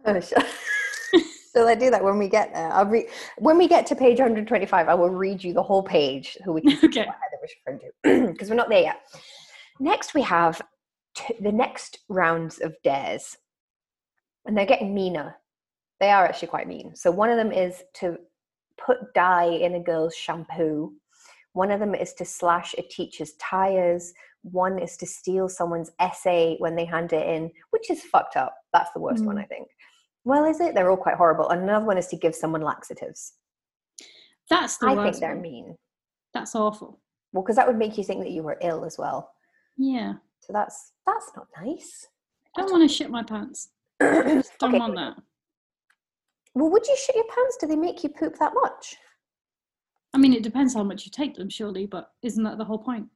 Oh, 0.06 0.20
shall, 1.52 1.62
shall 1.62 1.68
I 1.68 1.74
do 1.74 1.90
that 1.90 2.02
when 2.04 2.18
we 2.18 2.28
get 2.28 2.52
there? 2.54 2.70
I'll 2.72 2.86
read 2.86 3.06
when 3.38 3.58
we 3.58 3.68
get 3.68 3.86
to 3.86 3.94
page 3.96 4.18
125. 4.18 4.88
I 4.88 4.94
will 4.94 5.10
read 5.10 5.42
you 5.42 5.52
the 5.52 5.62
whole 5.62 5.82
page 5.82 6.36
so 6.44 6.52
we 6.52 6.60
can 6.60 6.70
see 6.80 6.86
Okay. 6.86 7.06
what 7.06 7.16
Heather 7.20 7.38
was 7.42 7.50
referring 7.66 8.26
to 8.26 8.26
because 8.32 8.48
we're 8.50 8.56
not 8.56 8.68
there 8.68 8.82
yet. 8.82 9.00
Next, 9.80 10.14
we 10.14 10.22
have 10.22 10.60
t- 11.14 11.34
the 11.40 11.52
next 11.52 11.98
rounds 12.08 12.58
of 12.60 12.74
dares, 12.82 13.36
and 14.46 14.56
they're 14.56 14.66
getting 14.66 14.94
meaner. 14.94 15.36
They 16.00 16.10
are 16.10 16.24
actually 16.24 16.48
quite 16.48 16.68
mean. 16.68 16.94
So 16.94 17.10
one 17.10 17.30
of 17.30 17.36
them 17.36 17.52
is 17.52 17.82
to 17.94 18.18
put 18.84 19.12
dye 19.14 19.44
in 19.46 19.74
a 19.74 19.80
girl's 19.80 20.14
shampoo. 20.14 20.92
One 21.54 21.70
of 21.72 21.80
them 21.80 21.94
is 21.94 22.12
to 22.14 22.24
slash 22.24 22.74
a 22.78 22.82
teacher's 22.82 23.32
tires. 23.34 24.12
One 24.42 24.78
is 24.78 24.96
to 24.98 25.06
steal 25.06 25.48
someone's 25.48 25.90
essay 25.98 26.54
when 26.58 26.76
they 26.76 26.84
hand 26.84 27.12
it 27.12 27.26
in, 27.26 27.50
which 27.70 27.90
is 27.90 28.04
fucked 28.04 28.36
up. 28.36 28.54
That's 28.72 28.92
the 28.92 29.00
worst 29.00 29.24
one, 29.24 29.36
Mm. 29.36 29.40
I 29.42 29.44
think. 29.46 29.68
Well, 30.24 30.44
is 30.44 30.60
it? 30.60 30.74
They're 30.74 30.90
all 30.90 30.96
quite 30.96 31.16
horrible. 31.16 31.48
And 31.50 31.62
another 31.62 31.86
one 31.86 31.98
is 31.98 32.06
to 32.08 32.16
give 32.16 32.34
someone 32.34 32.60
laxatives. 32.62 33.34
That's 34.50 34.78
the 34.78 34.88
I 34.88 35.02
think 35.02 35.16
they're 35.18 35.32
one. 35.34 35.42
mean. 35.42 35.76
That's 36.34 36.54
awful. 36.54 37.00
Well, 37.32 37.42
because 37.42 37.56
that 37.56 37.66
would 37.66 37.76
make 37.78 37.98
you 37.98 38.04
think 38.04 38.20
that 38.22 38.30
you 38.30 38.42
were 38.42 38.58
ill 38.62 38.84
as 38.84 38.96
well. 38.98 39.32
Yeah. 39.76 40.14
So 40.40 40.52
that's 40.52 40.92
that's 41.06 41.30
not 41.36 41.46
nice. 41.62 42.06
I 42.56 42.62
don't 42.62 42.72
want 42.72 42.88
to 42.88 42.94
shit 42.94 43.10
my 43.10 43.22
pants. 43.22 43.68
Don't 44.00 44.44
Okay. 44.62 44.78
want 44.78 44.94
that. 44.96 45.14
Well, 46.54 46.70
would 46.70 46.86
you 46.86 46.96
shit 46.96 47.14
your 47.16 47.24
pants? 47.34 47.56
Do 47.60 47.66
they 47.66 47.76
make 47.76 48.02
you 48.02 48.08
poop 48.10 48.36
that 48.38 48.54
much? 48.54 48.96
I 50.14 50.18
mean, 50.18 50.32
it 50.32 50.42
depends 50.42 50.74
how 50.74 50.82
much 50.82 51.04
you 51.04 51.10
take 51.12 51.34
them, 51.36 51.48
surely, 51.50 51.86
but 51.86 52.12
isn't 52.22 52.42
that 52.44 52.58
the 52.58 52.64
whole 52.64 52.78
point? 52.78 53.06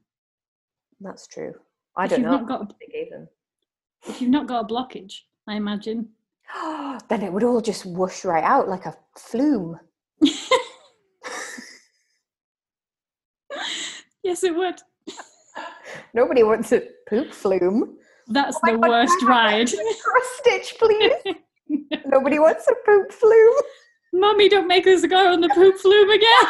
That's 1.00 1.26
true. 1.26 1.54
I 1.96 2.04
If 2.04 2.10
don't 2.10 2.22
know. 2.22 2.30
not 2.32 2.46
got 2.48 2.62
a- 2.62 2.74
They 2.80 2.92
gave 2.92 3.10
them. 3.10 3.28
If 4.06 4.20
you've 4.20 4.30
not 4.30 4.46
got 4.46 4.64
a 4.64 4.72
blockage, 4.74 5.20
I 5.48 5.54
imagine. 5.54 6.10
then 7.08 7.22
it 7.22 7.32
would 7.32 7.44
all 7.44 7.60
just 7.60 7.86
whoosh 7.86 8.24
right 8.24 8.44
out 8.44 8.68
like 8.68 8.86
a 8.86 8.96
flume. 9.16 9.78
yes, 14.22 14.42
it 14.44 14.54
would. 14.54 14.76
Nobody 16.14 16.42
wants 16.42 16.72
a 16.72 16.82
poop 17.08 17.32
flume. 17.32 17.96
That's 18.28 18.56
Oh 18.56 18.60
the 18.72 18.78
God, 18.78 18.88
worst 18.88 19.18
can 19.18 19.28
I 19.30 19.50
have 19.50 19.60
ride. 19.60 19.68
Cross 20.02 20.26
stitch, 20.38 20.76
please. 20.78 21.12
Nobody 22.06 22.38
wants 22.38 22.66
a 22.68 22.74
poop 22.84 23.10
flume. 23.12 23.54
Mummy, 24.12 24.48
don't 24.48 24.68
make 24.68 24.86
us 24.86 25.04
go 25.06 25.32
on 25.32 25.40
the 25.40 25.48
poop 25.48 25.76
flume 25.78 26.10
again. 26.10 26.44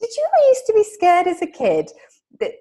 Did 0.00 0.10
you 0.16 0.26
ever 0.26 0.48
used 0.48 0.66
to 0.66 0.72
be 0.74 0.84
scared 0.84 1.26
as 1.26 1.42
a 1.42 1.46
kid 1.46 1.90
that 2.40 2.52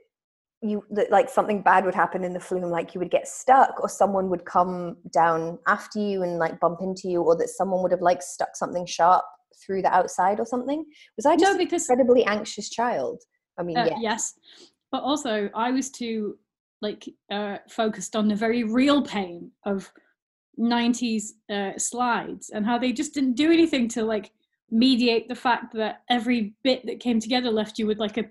you 0.64 0.84
that 0.92 1.12
like 1.12 1.30
something 1.30 1.62
bad 1.62 1.86
would 1.86 1.96
happen 1.96 2.24
in 2.24 2.34
the 2.34 2.40
flume, 2.40 2.72
like 2.72 2.94
you 2.94 3.00
would 3.00 3.12
get 3.12 3.28
stuck, 3.28 3.82
or 3.82 3.90
someone 3.90 4.30
would 4.30 4.46
come 4.46 4.98
down 5.12 5.60
after 5.68 6.00
you 6.00 6.24
and 6.24 6.40
like 6.40 6.60
bump 6.60 6.80
into 6.82 7.10
you, 7.10 7.22
or 7.22 7.36
that 7.38 7.50
someone 7.50 7.82
would 7.84 7.92
have 7.92 8.02
like 8.02 8.22
stuck 8.22 8.56
something 8.56 8.86
sharp 8.86 9.26
through 9.66 9.82
the 9.82 9.94
outside 9.94 10.40
or 10.40 10.46
something? 10.46 10.86
Was 11.18 11.26
I 11.26 11.36
just 11.36 11.44
No, 11.44 11.52
an 11.52 11.58
because 11.58 11.90
incredibly 11.90 12.24
anxious 12.26 12.70
child? 12.70 13.22
I 13.58 13.64
mean, 13.64 13.78
uh, 13.78 13.86
yeah. 13.86 13.98
yes, 14.00 14.34
but 14.92 15.04
also 15.04 15.50
I 15.54 15.72
was 15.72 15.90
too 15.90 16.38
like 16.82 17.08
uh, 17.32 17.58
focused 17.70 18.16
on 18.16 18.28
the 18.28 18.36
very 18.36 18.64
real 18.64 19.02
pain 19.02 19.52
of 19.66 19.92
90s 20.60 21.32
uh, 21.50 21.78
slides 21.78 22.52
and 22.52 22.66
how 22.66 22.78
they 22.78 22.92
just 22.92 23.14
didn't 23.14 23.34
do 23.34 23.52
anything 23.52 23.88
to 23.90 24.04
like 24.04 24.32
mediate 24.70 25.28
the 25.28 25.36
fact 25.36 25.74
that 25.74 26.02
every 26.10 26.54
bit 26.64 26.86
that 26.86 27.00
came 27.00 27.20
together 27.20 27.50
left 27.50 27.80
you 27.80 27.88
with 27.88 28.00
like 28.00 28.18
a 28.18 28.26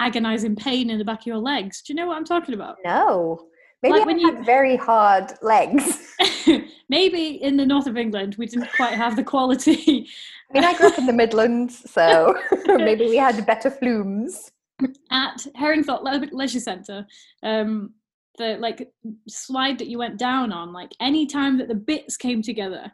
agonizing 0.00 0.56
pain 0.56 0.90
in 0.90 0.98
the 0.98 1.04
back 1.04 1.20
of 1.20 1.26
your 1.26 1.38
legs. 1.38 1.82
Do 1.82 1.92
you 1.92 1.96
know 1.96 2.06
what 2.08 2.16
I'm 2.16 2.24
talking 2.24 2.54
about? 2.54 2.76
No. 2.84 3.46
Maybe 3.82 3.92
Like 3.92 4.02
I 4.02 4.06
when 4.06 4.18
had 4.20 4.38
you- 4.38 4.44
very 4.44 4.76
hard 4.76 5.32
legs. 5.42 6.14
Maybe 6.88 7.42
in 7.42 7.56
the 7.56 7.66
north 7.66 7.86
of 7.86 7.96
England 7.96 8.36
we 8.38 8.46
didn't 8.46 8.68
quite 8.76 8.94
have 8.94 9.16
the 9.16 9.24
quality 9.24 10.08
I 10.50 10.54
mean, 10.54 10.64
I 10.64 10.74
grew 10.76 10.88
up 10.88 10.98
in 10.98 11.06
the 11.06 11.12
Midlands, 11.24 11.90
so 11.90 12.38
maybe 12.66 13.06
we 13.06 13.16
had 13.16 13.44
better 13.46 13.70
flumes. 13.70 14.52
at 15.10 15.46
Herringthorpe 15.56 16.02
Le- 16.02 16.28
Leisure 16.36 16.60
Centre, 16.60 17.06
um, 17.42 17.94
the 18.38 18.56
like 18.58 18.92
slide 19.26 19.78
that 19.78 19.88
you 19.88 19.98
went 19.98 20.16
down 20.18 20.52
on, 20.52 20.72
like 20.72 20.92
any 21.00 21.26
time 21.26 21.58
that 21.58 21.66
the 21.68 21.74
bits 21.74 22.16
came 22.16 22.40
together, 22.42 22.92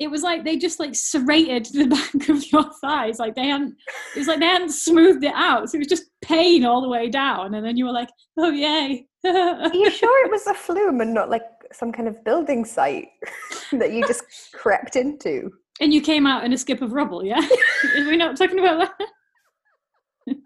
it 0.00 0.10
was 0.10 0.22
like 0.22 0.44
they 0.44 0.56
just 0.56 0.80
like 0.80 0.94
serrated 0.94 1.66
the 1.66 1.86
back 2.14 2.28
of 2.28 2.44
your 2.50 2.64
thighs. 2.80 3.18
Like 3.18 3.34
they 3.36 3.46
hadn't, 3.46 3.76
it 4.16 4.18
was 4.18 4.28
like 4.28 4.40
they 4.40 4.46
hadn't 4.46 4.72
smoothed 4.72 5.22
it 5.22 5.34
out. 5.34 5.70
So 5.70 5.76
it 5.76 5.80
was 5.80 5.88
just 5.88 6.10
pain 6.22 6.64
all 6.64 6.80
the 6.80 6.88
way 6.88 7.08
down. 7.08 7.54
And 7.54 7.64
then 7.64 7.76
you 7.76 7.84
were 7.84 7.92
like, 7.92 8.08
oh 8.38 8.50
yay. 8.50 9.06
Are 9.24 9.74
you 9.74 9.90
sure 9.90 10.26
it 10.26 10.30
was 10.30 10.46
a 10.46 10.54
flume 10.54 11.00
and 11.02 11.12
not 11.12 11.28
like 11.28 11.42
some 11.72 11.92
kind 11.92 12.08
of 12.08 12.24
building 12.24 12.64
site 12.64 13.08
that 13.72 13.92
you 13.92 14.04
just 14.06 14.24
crept 14.54 14.96
into? 14.96 15.50
and 15.80 15.94
you 15.94 16.00
came 16.02 16.26
out 16.26 16.44
in 16.44 16.52
a 16.52 16.58
skip 16.58 16.82
of 16.82 16.92
rubble, 16.92 17.24
yeah? 17.24 17.40
Are 17.96 18.04
we 18.04 18.16
not 18.16 18.36
talking 18.36 18.58
about 18.58 18.90
that? 18.98 20.36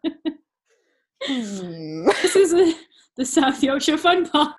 Hmm. 1.26 2.06
This 2.22 2.36
is 2.36 2.50
the, 2.52 2.74
the 3.16 3.24
South 3.24 3.62
Yorkshire 3.62 3.98
Fun 3.98 4.28
Park. 4.28 4.54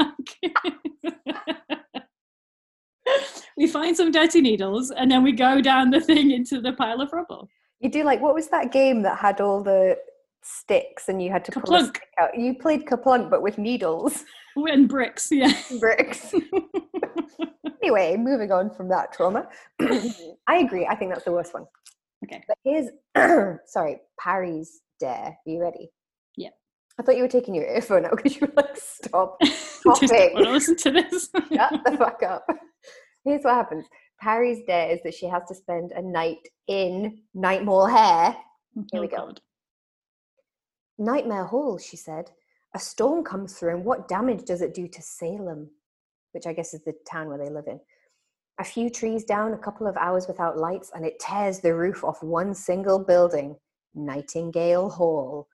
we 3.57 3.67
find 3.67 3.95
some 3.95 4.11
dirty 4.11 4.41
needles 4.41 4.91
and 4.91 5.09
then 5.09 5.23
we 5.23 5.31
go 5.31 5.61
down 5.61 5.89
the 5.89 6.01
thing 6.01 6.31
into 6.31 6.61
the 6.61 6.73
pile 6.73 7.01
of 7.01 7.11
rubble. 7.13 7.49
You 7.79 7.89
do 7.89 8.03
like 8.03 8.21
what 8.21 8.33
was 8.33 8.47
that 8.49 8.71
game 8.71 9.01
that 9.03 9.17
had 9.17 9.41
all 9.41 9.63
the 9.63 9.97
sticks 10.43 11.09
and 11.09 11.21
you 11.21 11.31
had 11.31 11.43
to 11.45 11.51
pull 11.51 11.75
a 11.75 11.85
stick 11.85 12.03
out? 12.19 12.37
You 12.37 12.55
played 12.55 12.85
KerPlunk 12.85 13.29
but 13.29 13.41
with 13.41 13.57
needles, 13.57 14.23
And 14.55 14.87
bricks, 14.87 15.29
yeah. 15.31 15.53
bricks. 15.79 16.33
anyway, 17.83 18.15
moving 18.15 18.51
on 18.51 18.69
from 18.69 18.87
that 18.89 19.11
trauma. 19.11 19.47
I 20.47 20.57
agree. 20.57 20.87
I 20.87 20.95
think 20.95 21.11
that's 21.11 21.25
the 21.25 21.31
worst 21.31 21.53
one. 21.53 21.65
Okay. 22.23 22.41
But 22.47 22.57
here's 22.63 22.89
sorry, 23.65 23.97
Parry's 24.19 24.81
dare. 24.99 25.37
Are 25.37 25.37
you 25.45 25.61
ready? 25.61 25.91
I 26.97 27.03
thought 27.03 27.17
you 27.17 27.23
were 27.23 27.29
taking 27.29 27.55
your 27.55 27.65
earphone 27.65 28.05
out 28.05 28.15
because 28.15 28.35
you 28.35 28.47
were 28.47 28.53
like, 28.55 28.77
stop. 28.77 29.37
Don't 29.83 30.01
want 30.01 30.45
to 30.45 30.51
listen 30.51 30.75
to 30.77 30.91
this. 30.91 31.29
Shut 31.33 31.83
the 31.83 31.97
fuck 31.97 32.23
up. 32.23 32.45
Here's 33.23 33.43
what 33.43 33.55
happens. 33.55 33.85
Parry's 34.19 34.63
dare 34.65 34.91
is 34.91 34.99
that 35.03 35.13
she 35.13 35.25
has 35.27 35.43
to 35.49 35.55
spend 35.55 35.91
a 35.91 36.01
night 36.01 36.47
in 36.67 37.19
Nightmare 37.33 37.89
Hair. 37.89 38.37
Here 38.75 38.83
oh, 38.95 39.01
we 39.01 39.07
Oh, 39.07 39.09
go. 39.09 39.17
God. 39.17 39.41
Nightmare 40.97 41.45
Hall, 41.45 41.77
she 41.77 41.97
said. 41.97 42.31
A 42.73 42.79
storm 42.79 43.23
comes 43.23 43.53
through, 43.53 43.75
and 43.75 43.85
what 43.85 44.07
damage 44.07 44.45
does 44.45 44.61
it 44.61 44.73
do 44.73 44.87
to 44.87 45.01
Salem? 45.01 45.69
Which 46.31 46.47
I 46.47 46.53
guess 46.53 46.73
is 46.73 46.83
the 46.83 46.93
town 47.09 47.27
where 47.27 47.37
they 47.37 47.49
live 47.49 47.67
in. 47.67 47.79
A 48.59 48.63
few 48.63 48.89
trees 48.89 49.25
down, 49.25 49.53
a 49.53 49.57
couple 49.57 49.85
of 49.87 49.97
hours 49.97 50.27
without 50.27 50.57
lights, 50.57 50.91
and 50.95 51.05
it 51.05 51.19
tears 51.19 51.59
the 51.59 51.75
roof 51.75 52.03
off 52.05 52.23
one 52.23 52.53
single 52.53 52.99
building, 52.99 53.57
Nightingale 53.95 54.89
Hall. 54.89 55.47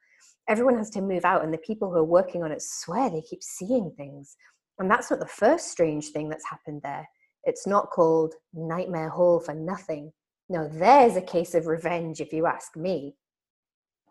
Everyone 0.52 0.78
has 0.78 0.90
to 0.90 1.02
move 1.02 1.24
out, 1.24 1.46
and 1.46 1.54
the 1.54 1.60
people 1.60 1.90
who 1.90 1.96
are 1.96 2.04
working 2.04 2.44
on 2.44 2.52
it 2.52 2.62
swear 2.62 3.10
they 3.10 3.22
keep 3.22 3.42
seeing 3.42 3.90
things. 3.96 4.36
And 4.80 4.92
that's 4.92 5.10
not 5.10 5.22
the 5.22 5.26
first 5.26 5.72
strange 5.72 6.10
thing 6.10 6.28
that's 6.28 6.50
happened 6.50 6.82
there. 6.84 7.08
It's 7.46 7.66
not 7.66 7.90
called 7.90 8.34
Nightmare 8.54 9.08
Hall 9.08 9.40
for 9.40 9.54
nothing. 9.54 10.12
No, 10.50 10.68
there's 10.68 11.16
a 11.16 11.22
case 11.22 11.56
of 11.56 11.68
revenge, 11.68 12.20
if 12.20 12.34
you 12.34 12.48
ask 12.48 12.76
me. 12.76 13.16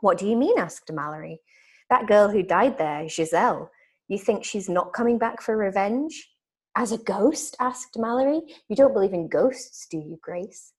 What 0.00 0.16
do 0.16 0.26
you 0.26 0.34
mean? 0.34 0.58
asked 0.58 0.90
Mallory. 0.90 1.42
That 1.90 2.06
girl 2.06 2.30
who 2.30 2.42
died 2.42 2.78
there, 2.78 3.06
Giselle, 3.06 3.70
you 4.08 4.16
think 4.16 4.42
she's 4.42 4.70
not 4.70 4.94
coming 4.94 5.18
back 5.18 5.42
for 5.42 5.58
revenge? 5.58 6.26
As 6.74 6.90
a 6.90 6.96
ghost? 6.96 7.54
asked 7.60 7.98
Mallory. 7.98 8.40
You 8.70 8.76
don't 8.76 8.94
believe 8.94 9.12
in 9.12 9.28
ghosts, 9.28 9.86
do 9.90 9.98
you, 9.98 10.18
Grace? 10.22 10.72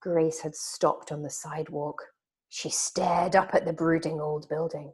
Grace 0.00 0.42
had 0.42 0.54
stopped 0.54 1.10
on 1.10 1.22
the 1.22 1.30
sidewalk. 1.30 2.00
She 2.48 2.70
stared 2.70 3.36
up 3.36 3.54
at 3.54 3.64
the 3.64 3.72
brooding 3.72 4.20
old 4.20 4.48
building. 4.48 4.92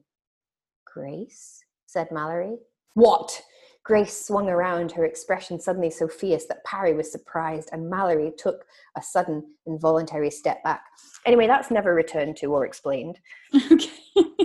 Grace? 0.87 1.61
said 1.87 2.09
Mallory. 2.11 2.57
What? 2.95 3.43
Grace 3.85 4.27
swung 4.27 4.49
around, 4.49 4.93
her 4.93 5.05
expression 5.05 5.59
suddenly 5.59 5.91
so 5.91 6.07
fierce 6.07 6.45
that 6.47 6.65
Parry 6.65 6.95
was 6.95 7.11
surprised, 7.11 7.69
and 7.73 7.91
Mallory 7.91 8.33
took 8.39 8.65
a 8.97 9.03
sudden, 9.03 9.43
involuntary 9.67 10.31
step 10.31 10.63
back. 10.63 10.83
Anyway, 11.27 11.49
that's 11.49 11.71
never 11.71 11.93
returned 11.93 12.37
to 12.37 12.47
or 12.47 12.65
explained. 12.65 13.19
okay. 13.73 13.91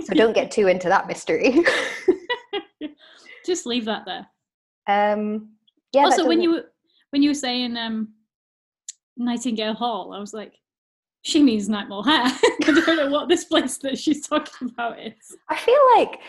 So 0.04 0.14
don't 0.14 0.34
get 0.34 0.50
too 0.50 0.66
into 0.66 0.88
that 0.88 1.06
mystery. 1.06 1.58
Just 3.46 3.64
leave 3.64 3.84
that 3.84 4.04
there. 4.04 4.26
um, 4.88 5.50
yeah. 5.92 6.04
also, 6.04 6.26
when 6.26 6.40
you 6.40 6.64
when 7.10 7.22
you 7.22 7.30
were 7.30 7.34
saying 7.34 7.76
um, 7.76 8.08
Nightingale 9.16 9.74
Hall, 9.74 10.12
I 10.12 10.18
was 10.18 10.34
like, 10.34 10.54
she 11.22 11.42
means 11.42 11.68
Nightmare 11.68 12.02
Hair. 12.02 12.24
I 12.66 12.82
don't 12.86 12.96
know 12.96 13.10
what 13.10 13.28
this 13.28 13.44
place 13.44 13.78
that 13.78 13.98
she's 13.98 14.26
talking 14.26 14.70
about 14.70 14.98
is. 14.98 15.36
I 15.48 15.56
feel 15.56 15.78
like 15.96 16.20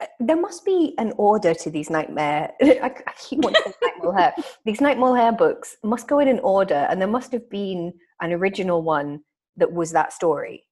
uh, 0.00 0.06
there 0.20 0.40
must 0.40 0.64
be 0.64 0.94
an 0.98 1.12
order 1.16 1.54
to 1.54 1.70
these 1.70 1.90
nightmare. 1.90 2.52
I, 2.62 2.94
I 3.06 3.12
keep 3.20 3.40
wanting 3.40 3.72
nightmare 3.82 4.12
hair. 4.12 4.34
These 4.64 4.80
nightmare 4.80 5.16
hair 5.16 5.32
books 5.32 5.76
must 5.82 6.08
go 6.08 6.18
in 6.18 6.28
an 6.28 6.40
order, 6.40 6.86
and 6.90 7.00
there 7.00 7.08
must 7.08 7.32
have 7.32 7.48
been 7.50 7.92
an 8.20 8.32
original 8.32 8.82
one 8.82 9.20
that 9.56 9.72
was 9.72 9.92
that 9.92 10.12
story 10.12 10.64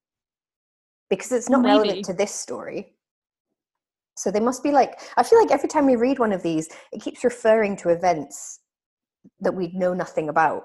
because 1.09 1.33
it's 1.33 1.49
not 1.49 1.62
Maybe. 1.62 1.73
relevant 1.73 2.05
to 2.07 2.12
this 2.12 2.35
story. 2.35 2.95
So 4.17 4.31
they 4.31 4.41
must 4.41 4.62
be 4.62 4.73
like. 4.73 5.01
I 5.17 5.23
feel 5.23 5.38
like 5.41 5.51
every 5.51 5.69
time 5.69 5.87
we 5.87 5.97
read 5.97 6.19
one 6.19 6.33
of 6.33 6.43
these, 6.43 6.68
it 6.93 7.03
keeps 7.03 7.24
referring 7.24 7.76
to 7.79 7.91
events 7.91 8.61
that 9.41 9.55
we 9.55 9.68
know 9.74 9.95
nothing 9.95 10.29
about. 10.29 10.64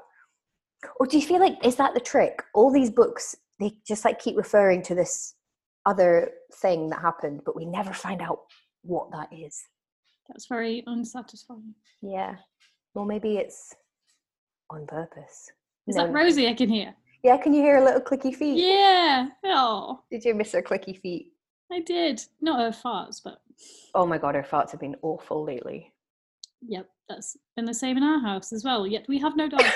Or 0.99 1.07
do 1.07 1.17
you 1.17 1.25
feel 1.25 1.39
like 1.39 1.63
is 1.65 1.75
that 1.77 1.93
the 1.93 1.99
trick? 1.99 2.41
All 2.53 2.71
these 2.71 2.89
books, 2.91 3.35
they 3.59 3.73
just 3.87 4.05
like 4.05 4.19
keep 4.19 4.37
referring 4.37 4.81
to 4.83 4.95
this 4.95 5.35
other 5.85 6.31
thing 6.55 6.89
that 6.89 7.01
happened, 7.01 7.41
but 7.45 7.55
we 7.55 7.65
never 7.65 7.93
find 7.93 8.21
out 8.21 8.39
what 8.83 9.11
that 9.11 9.29
is. 9.31 9.59
That's 10.27 10.47
very 10.47 10.83
unsatisfying. 10.87 11.73
Yeah. 12.01 12.35
Well, 12.93 13.05
maybe 13.05 13.37
it's 13.37 13.73
on 14.69 14.85
purpose. 14.85 15.49
Is 15.87 15.95
No, 15.95 16.05
that. 16.05 16.13
Rosie 16.13 16.47
I 16.47 16.53
can 16.53 16.69
hear? 16.69 16.93
Yeah, 17.23 17.37
can 17.37 17.53
you 17.53 17.61
hear 17.61 17.77
a 17.77 17.83
little 17.83 18.01
clicky 18.01 18.35
feet? 18.35 18.57
Yeah. 18.57 19.29
Oh, 19.45 20.01
Did 20.11 20.25
you 20.25 20.35
miss 20.35 20.51
her 20.51 20.61
clicky 20.61 20.99
feet? 20.99 21.31
I 21.71 21.79
did. 21.81 22.21
Not 22.41 22.59
her 22.59 22.71
farts, 22.71 23.21
but 23.23 23.39
Oh 23.95 24.05
my 24.05 24.17
god, 24.17 24.35
her 24.35 24.43
farts 24.43 24.71
have 24.71 24.79
been 24.79 24.95
awful 25.01 25.43
lately. 25.43 25.93
yep, 26.61 26.87
that's 27.09 27.35
been 27.55 27.65
the 27.65 27.73
same 27.73 27.97
in 27.97 28.03
our 28.03 28.19
house 28.19 28.51
as 28.53 28.63
well. 28.63 28.85
Yet 28.85 29.05
we 29.07 29.17
have 29.19 29.35
no 29.35 29.49
dog. 29.49 29.63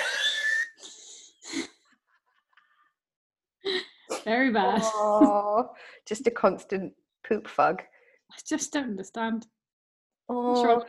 Very 4.24 4.52
bad. 4.52 4.80
Oh, 4.84 5.70
just 6.06 6.26
a 6.26 6.30
constant 6.44 6.92
poop 7.26 7.48
fug. 7.48 7.82
I 8.30 8.36
just 8.46 8.72
don't 8.72 8.90
understand. 8.90 9.46
Oh, 10.28 10.84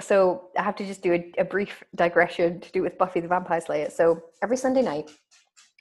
so 0.00 0.48
I 0.58 0.62
have 0.62 0.76
to 0.76 0.86
just 0.86 1.02
do 1.02 1.12
a, 1.12 1.32
a 1.38 1.44
brief 1.44 1.82
digression 1.94 2.60
to 2.60 2.72
do 2.72 2.82
with 2.82 2.98
Buffy 2.98 3.20
the 3.20 3.28
Vampire 3.28 3.60
Slayer. 3.60 3.90
So 3.90 4.22
every 4.42 4.56
Sunday 4.56 4.82
night, 4.82 5.10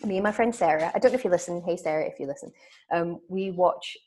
me 0.04 0.18
and 0.18 0.24
my 0.24 0.32
friend 0.32 0.54
Sarah, 0.54 0.92
I 0.94 1.00
don't 1.00 1.12
know 1.12 1.18
if 1.18 1.24
you 1.24 1.32
listen, 1.32 1.64
hey 1.66 1.78
Sarah, 1.78 2.06
if 2.06 2.20
you 2.20 2.28
listen, 2.28 2.52
um, 2.94 3.20
we 3.30 3.52
watch 3.52 3.98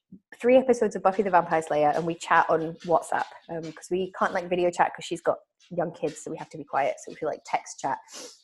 three 0.40 0.56
episodes 0.56 0.94
of 0.94 1.02
Buffy 1.02 1.22
the 1.22 1.30
Vampire 1.30 1.62
Slayer 1.62 1.92
and 1.94 2.06
we 2.06 2.14
chat 2.14 2.46
on 2.48 2.76
WhatsApp 2.84 3.24
because 3.62 3.64
um, 3.64 3.74
we 3.90 4.12
can't 4.18 4.32
like 4.32 4.48
video 4.48 4.70
chat 4.70 4.92
because 4.94 5.06
she's 5.06 5.22
got 5.22 5.38
young 5.70 5.92
kids, 5.92 6.22
so 6.22 6.30
we 6.30 6.36
have 6.36 6.50
to 6.50 6.58
be 6.58 6.64
quiet. 6.64 6.96
So 7.04 7.14
we 7.20 7.26
like 7.26 7.40
text 7.44 7.80
chat. 7.80 7.98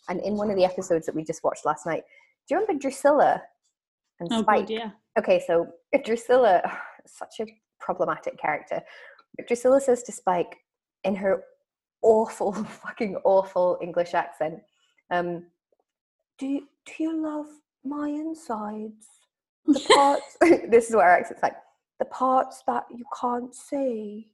And 0.09 0.21
in 0.21 0.37
one 0.37 0.51
of 0.51 0.57
the 0.57 0.65
episodes 0.65 1.07
that 1.07 1.15
we 1.15 1.25
just 1.25 1.45
watched 1.45 1.65
last 1.65 1.87
night, 1.87 2.03
do 2.49 2.55
you 2.55 2.61
remember 2.61 2.81
Drusilla 2.81 3.43
and 4.23 4.33
Oh, 4.33 4.43
Spike? 4.43 4.67
good, 4.69 4.75
yeah. 4.75 4.91
Okay, 5.19 5.43
so 5.47 5.69
Drusilla, 6.05 6.63
such 7.07 7.41
a 7.41 7.47
problematic 7.81 8.39
character. 8.39 8.81
Drusilla 9.47 9.81
says 9.81 10.03
to 10.05 10.13
Spike 10.13 10.57
in 11.05 11.15
her 11.17 11.45
awful, 12.03 12.53
fucking 12.83 13.17
awful 13.25 13.79
English 13.83 14.15
accent, 14.15 14.61
um, 15.11 15.47
do 16.39 16.47
you, 16.47 16.69
do 16.87 17.03
you 17.03 17.23
love 17.23 17.47
my 17.85 18.09
insides? 18.09 19.07
The 19.67 19.81
parts. 19.95 20.37
this 20.69 20.89
is 20.89 20.95
what 20.97 21.05
her 21.05 21.11
accent's 21.19 21.43
like. 21.43 21.55
The 21.99 22.07
parts 22.07 22.63
that 22.67 22.85
you 22.91 23.05
can't 23.21 23.55
see. 23.55 24.29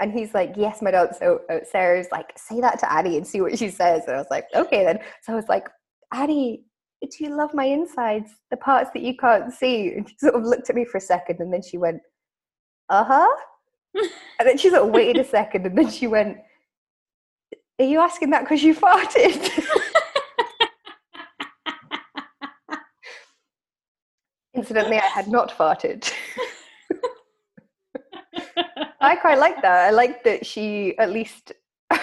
And 0.00 0.10
he's 0.12 0.32
like, 0.32 0.54
yes, 0.56 0.80
my 0.80 0.90
dog. 0.90 1.14
So 1.14 1.42
uh, 1.50 1.58
Sarah's 1.70 2.08
like, 2.10 2.32
say 2.36 2.60
that 2.60 2.78
to 2.80 2.90
Addie 2.90 3.16
and 3.18 3.26
see 3.26 3.40
what 3.40 3.58
she 3.58 3.68
says. 3.68 4.04
And 4.06 4.16
I 4.16 4.18
was 4.18 4.30
like, 4.30 4.46
okay 4.54 4.84
then. 4.84 4.98
So 5.22 5.32
I 5.32 5.36
was 5.36 5.48
like, 5.48 5.68
Addie, 6.12 6.64
do 7.10 7.24
you 7.24 7.34
love 7.36 7.52
my 7.54 7.64
insides? 7.64 8.30
The 8.50 8.56
parts 8.56 8.90
that 8.94 9.02
you 9.02 9.16
can't 9.16 9.52
see? 9.52 9.92
And 9.92 10.08
she 10.08 10.16
sort 10.18 10.34
of 10.34 10.44
looked 10.44 10.70
at 10.70 10.76
me 10.76 10.84
for 10.84 10.98
a 10.98 11.00
second 11.00 11.40
and 11.40 11.52
then 11.52 11.62
she 11.62 11.78
went, 11.78 12.00
uh 12.88 13.04
huh. 13.04 13.28
and 14.38 14.48
then 14.48 14.56
she 14.56 14.70
sort 14.70 14.82
of 14.82 14.90
waited 14.90 15.18
a 15.18 15.24
second 15.28 15.66
and 15.66 15.76
then 15.76 15.90
she 15.90 16.06
went, 16.06 16.38
are 17.78 17.84
you 17.84 18.00
asking 18.00 18.30
that 18.30 18.42
because 18.44 18.62
you 18.62 18.74
farted? 18.74 19.50
Incidentally, 24.54 24.98
I 24.98 25.06
had 25.06 25.28
not 25.28 25.50
farted. 25.56 26.12
I 29.00 29.16
quite 29.16 29.38
like 29.38 29.60
that. 29.62 29.86
I 29.86 29.90
like 29.90 30.22
that 30.24 30.46
she 30.46 30.96
at 30.98 31.10
least 31.10 31.52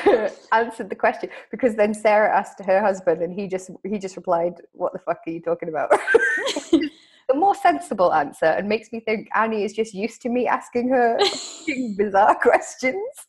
answered 0.51 0.89
the 0.89 0.95
question 0.95 1.29
because 1.51 1.75
then 1.75 1.93
Sarah 1.93 2.35
asked 2.35 2.59
her 2.63 2.81
husband 2.81 3.21
and 3.21 3.33
he 3.33 3.47
just 3.47 3.69
he 3.83 3.97
just 3.97 4.15
replied, 4.15 4.55
"What 4.73 4.93
the 4.93 4.99
fuck 4.99 5.19
are 5.25 5.31
you 5.31 5.41
talking 5.41 5.69
about?" 5.69 5.89
the 6.71 7.35
more 7.35 7.55
sensible 7.55 8.13
answer 8.13 8.45
and 8.45 8.67
makes 8.67 8.91
me 8.91 8.99
think 8.99 9.29
Annie 9.35 9.63
is 9.63 9.73
just 9.73 9.93
used 9.93 10.21
to 10.23 10.29
me 10.29 10.47
asking 10.47 10.89
her 10.89 11.17
bizarre 11.97 12.35
questions. 12.35 13.27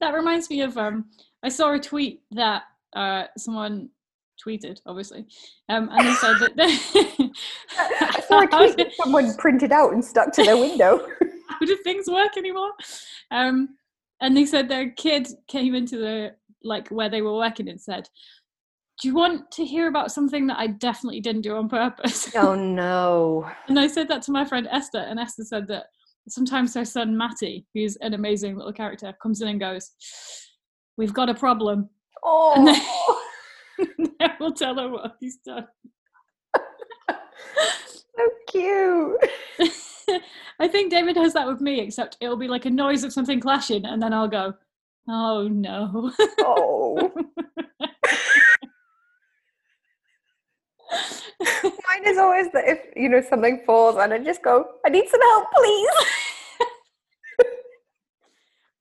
that 0.00 0.14
reminds 0.14 0.50
me 0.50 0.62
of 0.62 0.76
um 0.76 1.06
I 1.42 1.48
saw 1.48 1.72
a 1.72 1.78
tweet 1.78 2.22
that 2.32 2.62
uh 2.94 3.24
someone 3.36 3.90
tweeted, 4.44 4.80
obviously. 4.86 5.26
Um 5.68 5.88
and 5.92 6.06
they 6.08 6.14
said 6.14 6.36
that 6.40 6.56
They 6.56 7.30
I 7.78 8.20
saw 8.26 8.40
a 8.42 8.46
tweet 8.46 8.76
that 8.78 8.92
someone 8.94 9.34
printed 9.36 9.72
out 9.72 9.92
and 9.92 10.04
stuck 10.04 10.32
to 10.32 10.42
their 10.44 10.56
window. 10.56 11.06
how 11.48 11.58
do 11.66 11.76
things 11.84 12.08
work 12.08 12.36
anymore? 12.36 12.72
Um, 13.30 13.76
and 14.20 14.36
they 14.36 14.46
said 14.46 14.68
their 14.68 14.90
kid 14.90 15.28
came 15.48 15.74
into 15.74 15.96
the 15.96 16.34
like 16.62 16.88
where 16.88 17.08
they 17.08 17.22
were 17.22 17.36
working 17.36 17.68
and 17.68 17.80
said, 17.80 18.08
"Do 19.00 19.08
you 19.08 19.14
want 19.14 19.50
to 19.52 19.64
hear 19.64 19.88
about 19.88 20.12
something 20.12 20.46
that 20.48 20.58
I 20.58 20.68
definitely 20.68 21.20
didn't 21.20 21.42
do 21.42 21.56
on 21.56 21.68
purpose?" 21.68 22.34
oh 22.36 22.54
no. 22.56 23.50
and 23.68 23.78
I 23.78 23.86
said 23.86 24.08
that 24.08 24.22
to 24.22 24.32
my 24.32 24.44
friend 24.44 24.68
Esther, 24.70 24.98
and 24.98 25.18
Esther 25.18 25.44
said 25.44 25.68
that 25.68 25.86
sometimes 26.28 26.74
her 26.74 26.84
son 26.84 27.16
Matty, 27.16 27.66
who's 27.74 27.96
an 27.96 28.14
amazing 28.14 28.56
little 28.56 28.72
character, 28.72 29.14
comes 29.22 29.40
in 29.40 29.48
and 29.48 29.60
goes, 29.60 29.90
"We've 30.96 31.14
got 31.14 31.30
a 31.30 31.34
problem." 31.34 31.88
Oh. 32.22 33.22
and 33.78 34.10
then 34.18 34.30
we'll 34.38 34.52
tell 34.52 34.76
her 34.76 34.90
what 34.90 35.16
he's 35.20 35.38
done. 35.38 35.66
so 37.08 38.28
cute. 38.48 39.16
I 40.60 40.68
think 40.68 40.90
David 40.90 41.16
has 41.16 41.32
that 41.34 41.46
with 41.46 41.60
me, 41.60 41.80
except 41.80 42.16
it'll 42.20 42.36
be 42.36 42.48
like 42.48 42.64
a 42.64 42.70
noise 42.70 43.04
of 43.04 43.12
something 43.12 43.40
clashing, 43.40 43.84
and 43.84 44.02
then 44.02 44.12
I'll 44.12 44.28
go, 44.28 44.54
"Oh 45.08 45.48
no!" 45.48 46.12
Oh. 46.40 47.12
Mine 51.42 52.06
is 52.06 52.18
always 52.18 52.50
that 52.52 52.68
if 52.68 52.80
you 52.96 53.08
know 53.08 53.20
something 53.20 53.62
falls 53.64 53.96
and 53.96 54.12
I 54.12 54.18
just 54.18 54.42
go, 54.42 54.66
I 54.84 54.88
need 54.88 55.08
some 55.08 55.20
help, 55.20 55.50
please. 55.52 55.90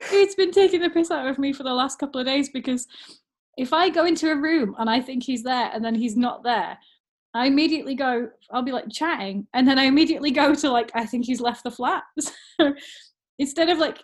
it's 0.12 0.36
been 0.36 0.52
taking 0.52 0.82
the 0.82 0.90
piss 0.90 1.12
out 1.12 1.28
of 1.28 1.38
me 1.40 1.54
for 1.54 1.64
the 1.64 1.74
last 1.74 2.00
couple 2.00 2.20
of 2.20 2.28
days 2.28 2.50
because 2.50 2.88
if 3.58 3.74
I 3.74 3.90
go 3.90 4.06
into 4.06 4.32
a 4.32 4.36
room 4.36 4.76
and 4.80 4.90
I 4.90 5.02
think 5.02 5.24
he's 5.24 5.44
there 5.44 5.70
and 5.74 5.84
then 5.84 5.96
he's 5.96 6.18
not 6.18 6.44
there, 6.44 6.78
I 7.34 7.46
immediately 7.46 7.96
go, 7.96 8.30
I'll 8.52 8.64
be 8.64 8.72
like 8.72 8.90
chatting, 8.90 9.48
and 9.54 9.68
then 9.68 9.78
I 9.78 9.84
immediately 9.84 10.32
go 10.32 10.56
to 10.56 10.72
like, 10.72 10.92
I 10.96 11.06
think 11.06 11.26
he's 11.26 11.42
left 11.42 11.64
the 11.64 11.72
flat. 11.72 12.04
So 12.60 12.74
instead 13.38 13.70
of 13.70 13.78
like 13.78 14.00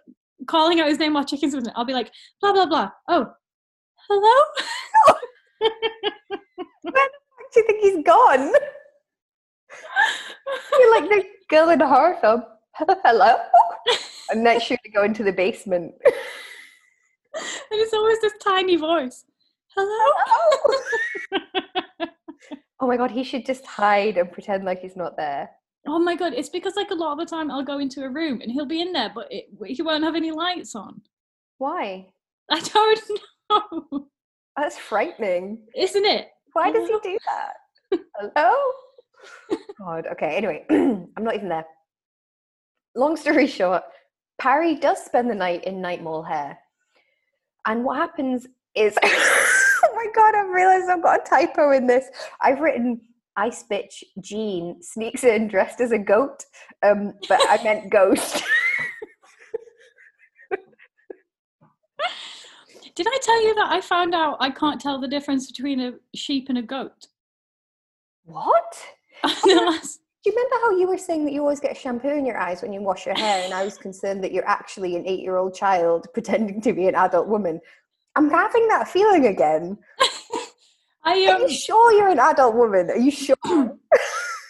calling 0.47 0.79
out 0.79 0.87
his 0.87 0.99
name 0.99 1.13
while 1.13 1.25
checking 1.25 1.51
something, 1.51 1.73
I'll 1.75 1.83
be 1.83 1.93
like, 1.93 2.11
blah, 2.39 2.53
blah, 2.53 2.65
blah. 2.65 2.89
Oh, 3.09 3.25
hello? 4.07 4.43
Do 7.53 7.61
you 7.61 7.67
think 7.67 7.81
he's 7.81 8.03
gone? 8.03 8.51
You're 10.79 10.91
like 10.91 11.09
the 11.09 11.25
girl 11.49 11.69
in 11.69 11.79
the 11.79 11.87
horror 11.87 12.15
film. 12.21 12.43
Hello? 12.75 13.35
I'm 14.31 14.43
then 14.43 14.59
sure 14.59 14.77
to 14.83 14.89
go 14.89 15.03
into 15.03 15.23
the 15.23 15.31
basement. 15.31 15.93
and 16.03 16.13
it's 17.71 17.93
always 17.93 18.19
this 18.21 18.33
tiny 18.43 18.75
voice. 18.75 19.23
Hello? 19.75 20.11
Oh 22.79 22.87
my 22.87 22.97
god, 22.97 23.11
he 23.11 23.23
should 23.23 23.45
just 23.45 23.65
hide 23.65 24.17
and 24.17 24.31
pretend 24.31 24.65
like 24.65 24.81
he's 24.81 24.95
not 24.95 25.17
there. 25.17 25.49
oh 25.87 25.99
my 25.99 26.15
god, 26.15 26.33
it's 26.33 26.49
because 26.49 26.75
like 26.75 26.91
a 26.91 26.95
lot 26.95 27.13
of 27.13 27.19
the 27.19 27.25
time 27.25 27.51
I'll 27.51 27.63
go 27.63 27.79
into 27.79 28.03
a 28.03 28.09
room 28.09 28.41
and 28.41 28.51
he'll 28.51 28.65
be 28.65 28.81
in 28.81 28.93
there, 28.93 29.11
but 29.13 29.27
it, 29.31 29.45
he 29.65 29.81
won't 29.81 30.03
have 30.03 30.15
any 30.15 30.31
lights 30.31 30.75
on. 30.75 31.01
Why? 31.57 32.07
I 32.51 32.59
don't 32.59 33.01
know. 33.49 34.07
That's 34.57 34.77
frightening. 34.77 35.59
Isn't 35.75 36.05
it? 36.05 36.29
Why 36.53 36.71
does 36.71 36.87
he 36.87 36.99
do 37.03 37.17
that? 37.25 37.99
Hello? 38.35 38.55
God, 39.77 40.07
okay, 40.13 40.35
anyway, 40.37 40.65
I'm 40.69 41.23
not 41.23 41.35
even 41.35 41.49
there. 41.49 41.65
Long 42.95 43.17
story 43.17 43.47
short, 43.59 43.83
Parry 44.39 44.75
does 44.75 45.03
spend 45.03 45.29
the 45.29 45.35
night 45.35 45.65
in 45.65 45.81
Night 45.81 46.01
Mall 46.01 46.23
hair. 46.23 46.57
And 47.67 47.83
what 47.83 47.97
happens 47.97 48.47
is, 48.75 48.97
my 49.95 50.07
God, 50.13 50.35
I've 50.35 50.49
realized 50.49 50.89
I've 50.89 51.01
got 51.01 51.21
a 51.21 51.23
typo 51.29 51.71
in 51.71 51.87
this. 51.87 52.05
I've 52.41 52.59
written 52.59 53.01
Ice 53.37 53.63
Bitch 53.69 54.03
Jean 54.21 54.81
sneaks 54.81 55.23
in 55.23 55.47
dressed 55.47 55.81
as 55.81 55.91
a 55.91 55.97
goat, 55.97 56.45
um, 56.83 57.13
but 57.27 57.39
I 57.49 57.59
meant 57.63 57.89
ghost. 57.91 58.43
Did 62.95 63.07
I 63.07 63.17
tell 63.21 63.43
you 63.45 63.55
that 63.55 63.71
I 63.71 63.81
found 63.81 64.15
out 64.15 64.37
I 64.39 64.49
can't 64.49 64.79
tell 64.79 65.01
the 65.01 65.07
difference 65.07 65.51
between 65.51 65.81
a 65.81 65.93
sheep 66.15 66.47
and 66.49 66.57
a 66.57 66.61
goat? 66.61 67.07
what? 68.25 68.83
Do 69.43 70.31
you 70.31 70.35
remember 70.35 70.55
how 70.63 70.71
you 70.77 70.87
were 70.87 70.97
saying 70.97 71.25
that 71.25 71.33
you 71.33 71.41
always 71.41 71.59
get 71.59 71.77
shampoo 71.77 72.09
in 72.09 72.25
your 72.25 72.37
eyes 72.37 72.63
when 72.63 72.73
you 72.73 72.81
wash 72.81 73.05
your 73.05 73.15
hair? 73.15 73.43
And 73.43 73.53
I 73.53 73.63
was 73.63 73.77
concerned 73.77 74.23
that 74.23 74.31
you're 74.31 74.47
actually 74.47 74.95
an 74.95 75.05
eight 75.05 75.19
year 75.19 75.37
old 75.37 75.53
child 75.53 76.07
pretending 76.13 76.61
to 76.61 76.73
be 76.73 76.87
an 76.87 76.95
adult 76.95 77.27
woman. 77.27 77.61
I'm 78.15 78.29
having 78.29 78.67
that 78.69 78.87
feeling 78.87 79.27
again. 79.27 79.77
I 81.03 81.27
Are 81.27 81.35
um, 81.35 81.41
you 81.43 81.49
sure 81.49 81.91
you're 81.93 82.09
an 82.09 82.19
adult 82.19 82.55
woman? 82.55 82.89
Are 82.89 82.97
you 82.97 83.11
sure? 83.11 83.35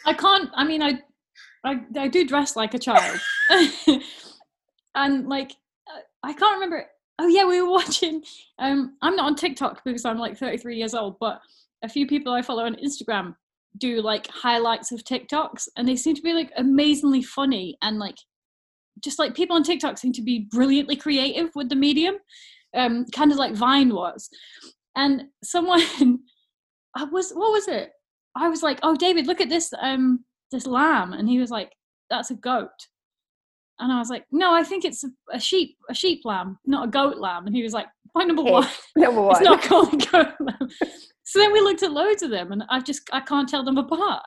I 0.06 0.14
can't. 0.14 0.50
I 0.54 0.64
mean, 0.64 0.82
I, 0.82 1.00
I, 1.64 1.82
I 1.98 2.08
do 2.08 2.26
dress 2.26 2.56
like 2.56 2.74
a 2.74 2.80
child, 2.80 3.20
and 4.96 5.28
like 5.28 5.52
uh, 5.88 6.00
I 6.24 6.34
can't 6.34 6.54
remember. 6.54 6.86
Oh 7.20 7.28
yeah, 7.28 7.46
we 7.46 7.62
were 7.62 7.70
watching. 7.70 8.24
Um, 8.60 8.96
I'm 9.02 9.16
not 9.16 9.26
on 9.26 9.36
TikTok 9.36 9.84
because 9.84 10.06
I'm 10.06 10.18
like 10.18 10.38
33 10.38 10.78
years 10.78 10.94
old, 10.94 11.18
but 11.20 11.42
a 11.84 11.90
few 11.90 12.08
people 12.08 12.34
I 12.34 12.42
follow 12.42 12.64
on 12.64 12.76
Instagram 12.76 13.36
do 13.78 14.02
like 14.02 14.28
highlights 14.28 14.92
of 14.92 15.04
TikToks, 15.04 15.68
and 15.76 15.88
they 15.88 15.96
seem 15.96 16.16
to 16.16 16.22
be 16.22 16.34
like 16.34 16.52
amazingly 16.56 17.24
funny 17.24 17.78
and 17.82 18.00
like 18.00 18.18
just 19.04 19.20
like 19.20 19.36
people 19.36 19.56
on 19.56 19.64
TikTok 19.64 19.98
seem 19.98 20.14
to 20.14 20.22
be 20.22 20.48
brilliantly 20.52 20.96
creative 20.96 21.50
with 21.56 21.68
the 21.68 21.76
medium, 21.76 22.16
um, 22.76 23.06
kind 23.14 23.32
of 23.32 23.38
like 23.38 23.54
Vine 23.56 23.94
was. 23.94 24.30
And 24.96 25.24
someone, 25.44 25.82
I 26.96 27.04
was 27.06 27.32
what 27.32 27.52
was 27.52 27.68
it? 27.68 27.92
I 28.36 28.48
was 28.50 28.64
like, 28.64 28.80
"Oh, 28.84 28.96
David, 28.96 29.28
look 29.28 29.42
at 29.42 29.50
this 29.50 29.74
um 29.82 30.24
this 30.52 30.66
lamb," 30.68 31.14
and 31.14 31.28
he 31.30 31.40
was 31.40 31.50
like, 31.52 31.72
"That's 32.10 32.32
a 32.32 32.36
goat." 32.36 32.70
And 33.80 33.92
I 33.92 34.00
was 34.00 34.10
like, 34.10 34.26
"No, 34.32 34.54
I 34.54 34.64
think 34.64 34.86
it's 34.86 35.04
a, 35.04 35.10
a 35.34 35.40
sheep, 35.40 35.78
a 35.90 35.94
sheep 35.94 36.22
lamb, 36.24 36.58
not 36.66 36.88
a 36.88 36.92
goat 36.92 37.18
lamb." 37.18 37.46
And 37.48 37.56
he 37.56 37.64
was 37.64 37.74
like, 37.74 37.88
"Point 38.14 38.28
number 38.28 38.44
one, 38.44 38.68
Number 38.96 39.28
it's 39.32 39.42
not 39.42 39.62
called 39.62 39.94
a 39.94 39.98
goat 39.98 40.34
lamb." 40.40 40.70
So 41.24 41.40
then 41.40 41.52
we 41.52 41.60
looked 41.60 41.84
at 41.84 41.92
loads 41.92 42.24
of 42.24 42.30
them, 42.30 42.52
and 42.52 42.64
I 42.70 42.80
just 42.80 43.02
I 43.12 43.20
can't 43.20 43.50
tell 43.50 43.64
them 43.64 43.78
apart. 43.78 44.24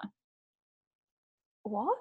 what? 1.63 1.97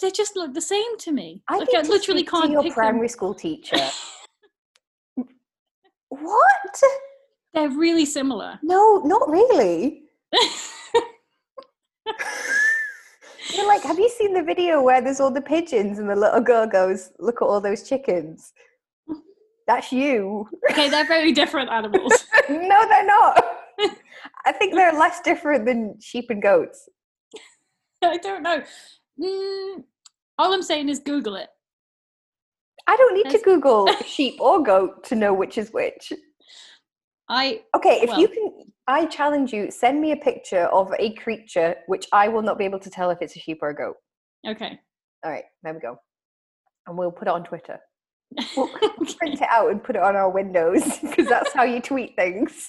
They 0.00 0.10
just 0.10 0.36
look 0.36 0.54
the 0.54 0.60
same 0.60 0.96
to 0.98 1.12
me. 1.12 1.42
I 1.48 1.58
like 1.58 1.68
think 1.68 1.84
I 1.84 1.88
literally 1.88 2.24
can't 2.24 2.50
your 2.50 2.72
primary 2.72 3.08
them. 3.08 3.12
school 3.12 3.34
teacher. 3.34 3.76
What? 6.12 6.82
They're 7.54 7.70
really 7.70 8.04
similar. 8.04 8.58
No, 8.62 8.98
not 8.98 9.30
really. 9.30 10.02
You're 13.54 13.66
like, 13.66 13.82
have 13.82 13.98
you 13.98 14.10
seen 14.10 14.34
the 14.34 14.42
video 14.42 14.82
where 14.82 15.00
there's 15.00 15.20
all 15.20 15.30
the 15.30 15.40
pigeons 15.40 15.98
and 15.98 16.10
the 16.10 16.16
little 16.16 16.42
girl 16.42 16.66
goes, 16.66 17.12
look 17.18 17.40
at 17.40 17.46
all 17.46 17.62
those 17.62 17.88
chickens? 17.88 18.52
That's 19.66 19.90
you. 19.90 20.48
okay, 20.70 20.90
they're 20.90 21.06
very 21.06 21.32
different 21.32 21.70
animals. 21.70 22.12
no, 22.50 22.88
they're 22.88 23.06
not. 23.06 23.44
I 24.44 24.52
think 24.52 24.74
they're 24.74 24.92
less 24.92 25.20
different 25.20 25.64
than 25.64 25.98
sheep 25.98 26.28
and 26.28 26.42
goats. 26.42 26.90
I 28.02 28.18
don't 28.18 28.42
know. 28.42 28.62
Mm, 29.18 29.84
all 30.36 30.52
I'm 30.52 30.62
saying 30.62 30.90
is 30.90 30.98
Google 30.98 31.36
it. 31.36 31.48
I 32.86 32.96
don't 32.96 33.14
need 33.14 33.30
to 33.30 33.38
Google 33.38 33.86
sheep 34.06 34.40
or 34.40 34.62
goat 34.62 35.04
to 35.04 35.14
know 35.14 35.32
which 35.32 35.56
is 35.58 35.72
which. 35.72 36.12
I 37.28 37.62
Okay, 37.76 38.00
if 38.02 38.08
Well- 38.10 38.20
you 38.20 38.28
can, 38.28 38.52
I 38.88 39.06
challenge 39.06 39.52
you, 39.52 39.70
send 39.70 40.00
me 40.00 40.12
a 40.12 40.16
picture 40.16 40.64
of 40.66 40.92
a 40.98 41.14
creature 41.14 41.76
which 41.86 42.06
I 42.12 42.28
will 42.28 42.42
not 42.42 42.58
be 42.58 42.64
able 42.64 42.80
to 42.80 42.90
tell 42.90 43.10
if 43.10 43.18
it's 43.22 43.36
a 43.36 43.38
sheep 43.38 43.58
or 43.62 43.70
a 43.70 43.74
goat. 43.74 43.96
okay. 44.46 44.78
All 45.24 45.30
right, 45.30 45.44
there 45.62 45.72
we 45.72 45.78
go. 45.80 45.96
And 46.88 46.98
we'll 46.98 47.12
put 47.12 47.28
it 47.28 47.30
on 47.34 47.44
Twitter. 47.44 47.78
We'll 48.56 48.66
print 49.18 49.40
it 49.40 49.48
out 49.48 49.70
and 49.70 49.82
put 49.82 49.94
it 49.94 50.02
on 50.02 50.16
our 50.16 50.28
windows 50.30 50.82
because 51.02 51.28
that's 51.28 51.52
how 51.52 51.62
you 51.62 51.80
tweet 51.80 52.16
things. 52.16 52.68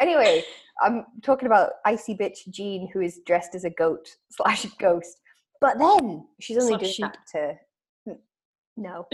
anyway, 0.00 0.42
I'm 0.82 1.04
talking 1.22 1.46
about 1.46 1.70
icy 1.84 2.16
bitch 2.16 2.38
Jean 2.50 2.88
who 2.92 3.00
is 3.00 3.20
dressed 3.26 3.54
as 3.54 3.64
a 3.64 3.70
goat 3.70 4.08
slash 4.30 4.64
ghost. 4.80 5.20
But 5.60 5.78
then 5.78 6.26
she's 6.40 6.56
only 6.58 6.70
Slash 6.70 6.80
doing 6.80 6.92
sheep. 6.92 7.04
that 7.06 7.18
to. 7.32 7.54
No, 8.76 9.06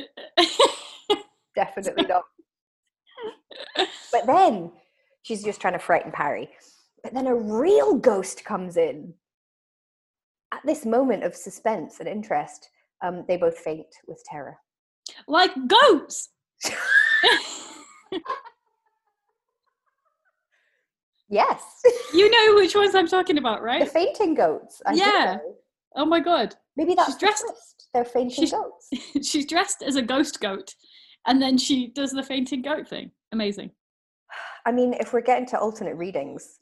definitely 1.56 2.06
not. 2.06 2.22
But 4.12 4.26
then 4.26 4.72
she's 5.22 5.42
just 5.44 5.60
trying 5.60 5.74
to 5.74 5.78
frighten 5.78 6.12
Parry. 6.12 6.48
But 7.02 7.14
then 7.14 7.26
a 7.26 7.34
real 7.34 7.96
ghost 7.96 8.44
comes 8.44 8.76
in. 8.76 9.14
At 10.52 10.60
this 10.64 10.84
moment 10.84 11.24
of 11.24 11.34
suspense 11.36 12.00
and 12.00 12.08
interest, 12.08 12.68
um, 13.02 13.24
they 13.28 13.36
both 13.36 13.56
faint 13.58 13.86
with 14.08 14.22
terror. 14.24 14.56
like 15.28 15.52
goats. 15.68 16.30
Yes, 21.32 21.62
you 22.12 22.28
know 22.28 22.56
which 22.56 22.74
ones 22.74 22.94
I'm 22.96 23.06
talking 23.06 23.38
about, 23.38 23.62
right? 23.62 23.80
the 23.84 23.86
fainting 23.86 24.34
goats. 24.34 24.82
I 24.84 24.94
Yeah. 24.94 25.38
Oh 25.94 26.04
my 26.04 26.18
god. 26.18 26.56
Maybe 26.76 26.94
that's 26.94 27.10
She's 27.12 27.18
dressed- 27.18 27.44
twist. 27.46 27.79
They're 27.94 28.04
fainting 28.04 28.30
she's- 28.46 28.52
goats. 28.52 28.88
She's 29.28 29.46
dressed 29.46 29.82
as 29.82 29.96
a 29.96 30.02
ghost 30.02 30.40
goat, 30.40 30.74
and 31.26 31.40
then 31.42 31.58
she 31.58 31.88
does 31.88 32.12
the 32.12 32.22
fainting 32.22 32.62
goat 32.62 32.88
thing. 32.88 33.10
Amazing. 33.32 33.70
I 34.66 34.72
mean, 34.72 34.94
if 34.94 35.12
we're 35.12 35.20
getting 35.22 35.46
to 35.48 35.58
alternate 35.58 35.96
readings, 35.96 36.58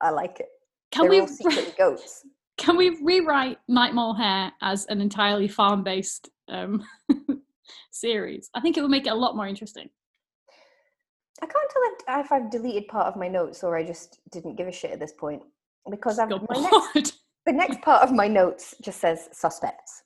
I 0.00 0.10
like 0.10 0.40
it. 0.40 0.48
Can 0.92 1.02
They're 1.04 1.10
we 1.10 1.20
all 1.20 1.28
secretly 1.28 1.72
goats. 1.78 2.24
can 2.58 2.76
we 2.76 2.98
rewrite 3.02 3.58
Night 3.68 3.94
Mole 3.94 4.14
Hair 4.14 4.52
as 4.62 4.86
an 4.86 5.00
entirely 5.00 5.46
farm 5.48 5.82
based 5.84 6.28
um, 6.48 6.84
series? 7.90 8.50
I 8.54 8.60
think 8.60 8.76
it 8.76 8.82
would 8.82 8.90
make 8.90 9.06
it 9.06 9.10
a 9.12 9.14
lot 9.14 9.36
more 9.36 9.46
interesting. 9.46 9.88
I 11.42 11.46
can't 11.46 11.70
tell 11.70 11.82
if- 11.84 12.24
if 12.26 12.32
I've 12.32 12.50
deleted 12.50 12.88
part 12.88 13.06
of 13.06 13.16
my 13.16 13.28
notes 13.28 13.62
or 13.62 13.76
I 13.76 13.84
just 13.84 14.18
didn't 14.32 14.56
give 14.56 14.66
a 14.68 14.72
shit 14.72 14.90
at 14.90 14.98
this 15.00 15.12
point 15.12 15.42
because 15.90 16.18
I've 16.18 16.28
my 16.30 16.68
next 16.94 17.18
the 17.46 17.52
next 17.52 17.80
part 17.82 18.02
of 18.02 18.12
my 18.12 18.26
notes 18.28 18.74
just 18.82 19.00
says 19.00 19.28
suspects. 19.32 20.02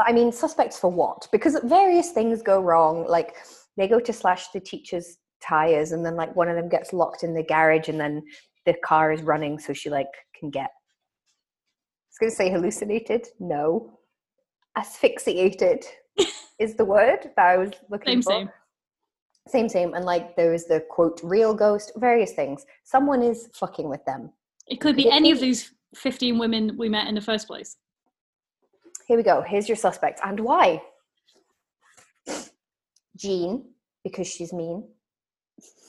I 0.00 0.12
mean, 0.12 0.32
suspects 0.32 0.78
for 0.78 0.90
what? 0.90 1.28
Because 1.32 1.58
various 1.64 2.10
things 2.10 2.42
go 2.42 2.60
wrong. 2.60 3.06
Like 3.06 3.36
they 3.76 3.88
go 3.88 4.00
to 4.00 4.12
slash 4.12 4.48
the 4.48 4.60
teacher's 4.60 5.16
tires, 5.42 5.92
and 5.92 6.04
then 6.04 6.16
like 6.16 6.34
one 6.36 6.48
of 6.48 6.56
them 6.56 6.68
gets 6.68 6.92
locked 6.92 7.22
in 7.22 7.34
the 7.34 7.42
garage, 7.42 7.88
and 7.88 7.98
then 7.98 8.22
the 8.64 8.74
car 8.84 9.12
is 9.12 9.22
running, 9.22 9.58
so 9.58 9.72
she 9.72 9.90
like 9.90 10.08
can 10.38 10.50
get. 10.50 10.70
I 10.70 12.08
was 12.10 12.18
going 12.20 12.30
to 12.30 12.36
say 12.36 12.50
hallucinated. 12.50 13.26
No, 13.40 13.98
asphyxiated 14.76 15.84
is 16.58 16.74
the 16.76 16.84
word 16.84 17.30
that 17.36 17.46
I 17.46 17.56
was 17.56 17.70
looking 17.90 18.14
Same, 18.14 18.22
for. 18.22 18.30
same. 18.30 18.50
Same, 19.48 19.68
same. 19.68 19.94
And 19.94 20.04
like 20.04 20.36
there 20.36 20.52
is 20.52 20.66
the 20.66 20.84
quote 20.90 21.20
real 21.22 21.54
ghost, 21.54 21.92
various 21.96 22.32
things. 22.32 22.66
Someone 22.84 23.22
is 23.22 23.48
fucking 23.54 23.88
with 23.88 24.04
them. 24.04 24.32
It 24.66 24.80
could 24.80 24.96
be 24.96 25.06
it 25.06 25.14
any 25.14 25.30
of 25.30 25.40
these 25.40 25.72
15 25.94 26.38
women 26.38 26.76
we 26.76 26.88
met 26.88 27.06
in 27.06 27.14
the 27.14 27.20
first 27.20 27.46
place. 27.46 27.76
Here 29.06 29.16
we 29.16 29.22
go. 29.22 29.42
Here's 29.42 29.68
your 29.68 29.76
suspect 29.76 30.20
and 30.24 30.40
why. 30.40 30.82
Jean, 33.16 33.64
because 34.02 34.26
she's 34.26 34.52
mean. 34.52 34.88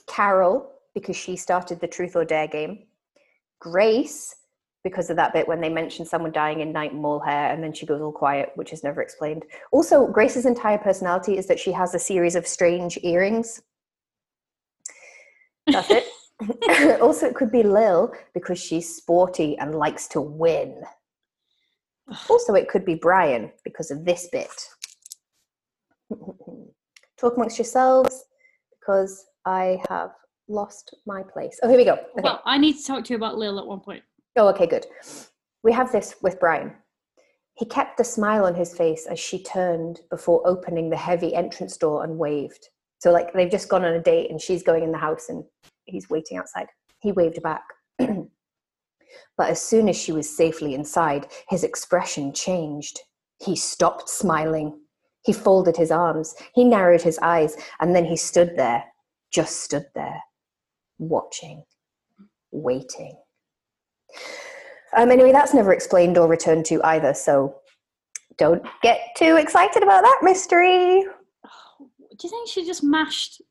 Carol, 0.07 0.71
because 0.93 1.15
she 1.15 1.35
started 1.35 1.79
the 1.79 1.87
truth 1.87 2.15
or 2.15 2.23
dare 2.23 2.47
game. 2.47 2.85
Grace, 3.59 4.35
because 4.83 5.09
of 5.09 5.17
that 5.17 5.33
bit 5.33 5.47
when 5.47 5.59
they 5.59 5.69
mention 5.69 6.05
someone 6.05 6.31
dying 6.31 6.61
in 6.61 6.71
night 6.71 6.93
mole 6.93 7.19
hair 7.19 7.51
and 7.51 7.63
then 7.63 7.73
she 7.73 7.85
goes 7.85 8.01
all 8.01 8.11
quiet, 8.11 8.51
which 8.55 8.71
is 8.71 8.83
never 8.83 9.01
explained. 9.01 9.43
Also, 9.71 10.07
Grace's 10.07 10.45
entire 10.45 10.77
personality 10.77 11.37
is 11.37 11.47
that 11.47 11.59
she 11.59 11.71
has 11.71 11.93
a 11.93 11.99
series 11.99 12.35
of 12.35 12.47
strange 12.47 12.97
earrings. 13.03 13.61
That's 15.65 15.89
it. 15.89 16.05
also, 17.01 17.25
it 17.25 17.35
could 17.35 17.51
be 17.51 17.63
Lil 17.63 18.13
because 18.35 18.59
she's 18.59 18.95
sporty 18.95 19.57
and 19.57 19.73
likes 19.73 20.07
to 20.09 20.21
win. 20.21 20.83
Also, 22.29 22.53
it 22.53 22.69
could 22.69 22.85
be 22.85 22.95
Brian 22.95 23.51
because 23.63 23.91
of 23.91 24.05
this 24.05 24.29
bit. 24.31 24.51
Talk 27.17 27.35
amongst 27.35 27.57
yourselves 27.57 28.25
because 28.79 29.25
I 29.45 29.81
have 29.89 30.11
lost 30.47 30.95
my 31.05 31.23
place. 31.23 31.59
Oh, 31.63 31.69
here 31.69 31.77
we 31.77 31.85
go. 31.85 31.93
Okay. 31.93 32.21
Well, 32.21 32.41
I 32.45 32.57
need 32.57 32.77
to 32.77 32.83
talk 32.83 33.03
to 33.05 33.13
you 33.13 33.17
about 33.17 33.37
Lil 33.37 33.59
at 33.59 33.65
one 33.65 33.79
point. 33.79 34.03
Oh, 34.37 34.47
okay, 34.49 34.67
good. 34.67 34.85
We 35.63 35.73
have 35.73 35.91
this 35.91 36.15
with 36.21 36.39
Brian. 36.39 36.73
He 37.55 37.65
kept 37.65 37.97
the 37.97 38.03
smile 38.03 38.45
on 38.45 38.53
his 38.53 38.77
face 38.77 39.07
as 39.07 39.19
she 39.19 39.43
turned 39.43 40.01
before 40.11 40.47
opening 40.47 40.89
the 40.89 40.97
heavy 40.97 41.33
entrance 41.33 41.75
door 41.75 42.03
and 42.03 42.17
waved. 42.17 42.67
So, 42.99 43.11
like, 43.11 43.33
they've 43.33 43.49
just 43.49 43.67
gone 43.67 43.83
on 43.83 43.93
a 43.93 44.01
date 44.01 44.29
and 44.29 44.39
she's 44.39 44.63
going 44.63 44.83
in 44.83 44.91
the 44.91 44.97
house 44.97 45.29
and 45.29 45.43
he's 45.85 46.09
waiting 46.09 46.37
outside. 46.37 46.67
He 46.99 47.11
waved 47.11 47.41
back. 47.41 47.63
but 49.37 49.49
as 49.49 49.61
soon 49.61 49.89
as 49.89 49.95
she 49.95 50.11
was 50.11 50.35
safely 50.35 50.73
inside, 50.73 51.27
his 51.49 51.63
expression 51.63 52.33
changed. 52.33 52.99
He 53.39 53.55
stopped 53.55 54.09
smiling. 54.09 54.79
He 55.23 55.33
folded 55.33 55.77
his 55.77 55.91
arms. 55.91 56.35
He 56.53 56.63
narrowed 56.63 57.01
his 57.01 57.19
eyes. 57.19 57.55
And 57.79 57.95
then 57.95 58.05
he 58.05 58.17
stood 58.17 58.55
there, 58.55 58.83
just 59.31 59.61
stood 59.63 59.85
there, 59.93 60.21
watching, 60.97 61.63
waiting. 62.51 63.17
Um, 64.95 65.11
anyway, 65.11 65.31
that's 65.31 65.53
never 65.53 65.73
explained 65.73 66.17
or 66.17 66.27
returned 66.27 66.65
to 66.65 66.81
either, 66.83 67.13
so 67.13 67.55
don't 68.37 68.65
get 68.81 68.99
too 69.17 69.35
excited 69.35 69.83
about 69.83 70.01
that 70.01 70.19
mystery. 70.21 71.03
Do 71.03 72.27
you 72.27 72.29
think 72.29 72.47
she 72.47 72.65
just 72.65 72.83
mashed 72.83 73.41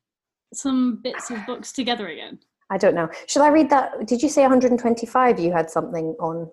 some 0.53 0.99
bits 1.03 1.29
of 1.29 1.45
books 1.45 1.71
together 1.71 2.07
again? 2.07 2.39
I 2.69 2.77
don't 2.77 2.95
know. 2.95 3.09
Shall 3.27 3.43
I 3.43 3.49
read 3.49 3.69
that? 3.69 4.07
Did 4.07 4.21
you 4.21 4.29
say 4.29 4.41
125? 4.41 5.39
You 5.39 5.51
had 5.51 5.69
something 5.69 6.15
on. 6.19 6.49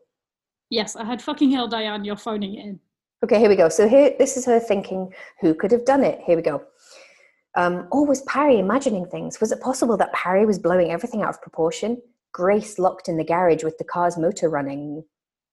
Yes, 0.71 0.97
I 0.97 1.05
had 1.05 1.21
fucking 1.21 1.51
hell, 1.51 1.69
Diane, 1.69 2.05
you're 2.05 2.17
phoning 2.17 2.55
it 2.55 2.65
in. 2.65 2.81
Okay, 3.25 3.39
here 3.39 3.49
we 3.49 3.57
go. 3.57 3.69
So 3.69 3.89
here, 3.89 4.15
this 4.19 4.37
is 4.37 4.45
her 4.47 4.61
thinking. 4.61 5.13
Who 5.41 5.55
could 5.55 5.73
have 5.73 5.85
done 5.85 6.05
it? 6.05 6.21
Here 6.25 6.37
we 6.37 6.43
go. 6.43 6.63
Um, 7.57 7.89
or 7.93 8.07
was 8.07 8.23
Parry 8.23 8.59
imagining 8.59 9.07
things? 9.07 9.41
Was 9.41 9.53
it 9.53 9.61
possible 9.61 9.97
that 9.97 10.13
Parry 10.13 10.45
was 10.45 10.59
blowing 10.59 10.91
everything 10.91 11.23
out 11.23 11.31
of 11.31 11.43
proportion? 11.43 12.01
Grace 12.33 12.79
locked 12.79 13.09
in 13.09 13.17
the 13.17 13.25
garage 13.25 13.63
with 13.63 13.79
the 13.79 13.85
car's 13.85 14.19
motor 14.19 14.49
running, 14.49 15.05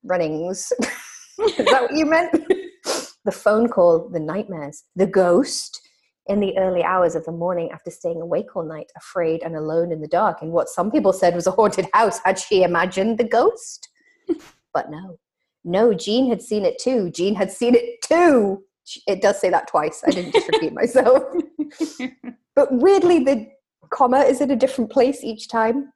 runnings. 0.04 0.72
is 0.82 1.58
that 1.58 1.84
what 1.84 1.96
you 1.96 2.06
meant? 2.06 2.32
the 3.26 3.32
phone 3.32 3.68
call, 3.68 4.10
the 4.10 4.20
nightmares, 4.20 4.84
the 4.96 5.06
ghost 5.06 5.81
in 6.28 6.40
the 6.40 6.58
early 6.58 6.84
hours 6.84 7.16
of 7.16 7.26
the 7.26 7.32
morning 7.32 7.70
after 7.72 7.90
staying 7.92 8.22
awake 8.22 8.56
all 8.56 8.64
night, 8.64 8.92
afraid 8.96 9.42
and 9.44 9.56
alone 9.56 9.92
in 9.92 10.02
the 10.02 10.08
dark 10.08 10.42
in 10.42 10.52
what 10.52 10.70
some 10.70 10.92
people 10.92 11.14
said 11.14 11.36
was 11.36 11.48
a 11.48 11.52
haunted 11.52 11.88
house. 11.94 12.20
Had 12.24 12.40
she 12.40 12.64
imagined 12.64 13.18
the 13.18 13.24
ghost? 13.28 13.90
but 14.74 14.90
no. 14.92 15.20
No, 15.64 15.94
Jean 15.94 16.30
had 16.30 16.42
seen 16.42 16.66
it 16.66 16.80
too. 16.80 17.12
Jean 17.12 17.36
had 17.36 17.52
seen 17.52 17.76
it 17.76 18.02
too. 18.04 18.64
It 19.08 19.22
does 19.22 19.40
say 19.40 19.50
that 19.52 19.68
twice. 19.68 20.02
I 20.06 20.10
didn't 20.12 20.34
just 20.34 20.50
repeat 20.52 20.74
myself. 20.74 21.24
But 22.54 22.74
weirdly, 22.74 23.20
the 23.24 23.48
comma 23.92 24.20
is 24.20 24.42
in 24.42 24.52
a 24.52 24.56
different 24.58 24.92
place 24.92 25.24
each 25.24 25.48
time. 25.48 25.94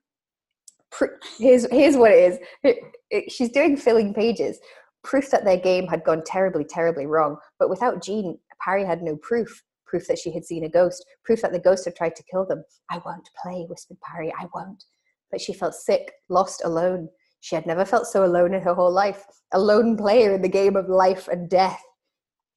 Here's 1.38 1.70
here's 1.70 1.98
what 1.98 2.12
it 2.12 2.32
is. 2.34 2.40
It- 2.64 2.80
it- 3.12 3.32
she's 3.32 3.50
doing 3.50 3.76
filling 3.76 4.14
pages. 4.14 4.58
Proof 5.04 5.30
that 5.32 5.44
their 5.44 5.58
game 5.58 5.86
had 5.88 6.04
gone 6.06 6.24
terribly, 6.26 6.64
terribly 6.64 7.06
wrong. 7.06 7.38
But 7.60 7.70
without 7.70 8.02
Jean, 8.02 8.40
Parry 8.64 8.86
had 8.86 9.04
no 9.04 9.18
proof. 9.18 9.64
Proof 9.88 10.08
that 10.08 10.20
she 10.20 10.32
had 10.34 10.46
seen 10.46 10.64
a 10.64 10.70
ghost. 10.70 11.06
Proof 11.24 11.42
that 11.42 11.52
the 11.52 11.60
ghost 11.60 11.86
had 11.86 11.96
tried 11.96 12.16
to 12.16 12.24
kill 12.24 12.46
them. 12.46 12.64
I 12.90 13.00
won't 13.06 13.30
play, 13.42 13.66
whispered 13.70 13.98
Parry. 14.02 14.34
I 14.40 14.46
won't. 14.54 14.84
But 15.32 15.42
she 15.42 15.54
felt 15.54 15.76
sick, 15.76 16.12
lost, 16.30 16.62
alone. 16.66 17.10
She 17.42 17.56
had 17.56 17.66
never 17.68 17.86
felt 17.86 18.08
so 18.08 18.24
alone 18.26 18.54
in 18.54 18.62
her 18.62 18.74
whole 18.74 18.92
life. 18.92 19.24
A 19.54 19.60
lone 19.60 19.96
player 19.98 20.34
in 20.34 20.42
the 20.42 20.50
game 20.50 20.76
of 20.76 20.90
life 20.90 21.28
and 21.28 21.50
death. 21.50 21.82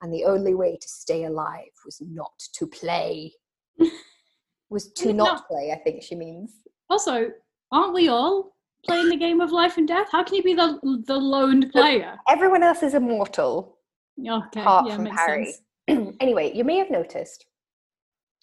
And 0.00 0.12
the 0.12 0.24
only 0.24 0.54
way 0.54 0.78
to 0.80 0.88
stay 0.88 1.24
alive 1.24 1.72
was 1.84 2.00
not 2.00 2.32
to 2.54 2.66
play. 2.66 3.32
Was 4.70 4.92
to 4.92 5.12
No. 5.14 5.24
not 5.24 5.48
play, 5.48 5.72
I 5.72 5.78
think 5.82 6.02
she 6.02 6.14
means. 6.14 6.52
Also, 6.90 7.30
aren't 7.72 7.94
we 7.94 8.08
all 8.08 8.54
playing 8.84 9.08
the 9.08 9.16
game 9.16 9.40
of 9.40 9.50
life 9.50 9.78
and 9.78 9.88
death? 9.88 10.08
How 10.12 10.22
can 10.22 10.34
you 10.36 10.42
be 10.42 10.52
the 10.54 10.78
the 11.06 11.16
lone 11.16 11.70
player? 11.70 12.18
Everyone 12.28 12.62
else 12.62 12.82
is 12.82 12.92
immortal, 12.94 13.78
Okay, 14.20 14.60
apart 14.60 14.86
yeah, 14.88 14.96
from 14.96 15.06
Harry. 15.06 15.46
sense. 15.46 15.62
anyway, 16.20 16.52
you 16.54 16.64
may 16.64 16.76
have 16.76 16.90
noticed 16.90 17.46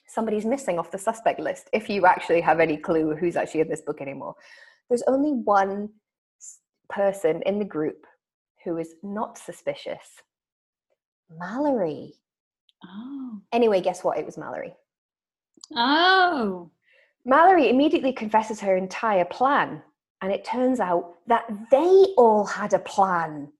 somebody's 0.07 0.45
missing 0.45 0.79
off 0.79 0.91
the 0.91 0.97
suspect 0.97 1.39
list 1.39 1.69
if 1.73 1.89
you 1.89 2.05
actually 2.05 2.41
have 2.41 2.59
any 2.59 2.77
clue 2.77 3.15
who's 3.15 3.35
actually 3.35 3.61
in 3.61 3.69
this 3.69 3.81
book 3.81 4.01
anymore. 4.01 4.35
There's 4.89 5.03
only 5.07 5.31
one 5.31 5.89
person 6.89 7.41
in 7.45 7.59
the 7.59 7.65
group 7.65 8.05
who 8.63 8.77
is 8.77 8.95
not 9.03 9.37
suspicious 9.37 10.21
Mallory. 11.39 12.13
Oh, 12.85 13.41
Anyway, 13.51 13.81
guess 13.81 14.03
what? 14.03 14.17
It 14.19 14.25
was 14.25 14.37
Mallory. 14.37 14.75
oh, 15.75 16.69
Mallory 17.25 17.69
immediately 17.69 18.13
confesses 18.13 18.59
her 18.61 18.77
entire 18.77 19.25
plan, 19.25 19.81
and 20.21 20.31
it 20.31 20.45
turns 20.45 20.79
out 20.79 21.15
that 21.25 21.45
they 21.71 22.05
all 22.15 22.45
had 22.45 22.73
a 22.73 22.79
plan, 22.79 23.51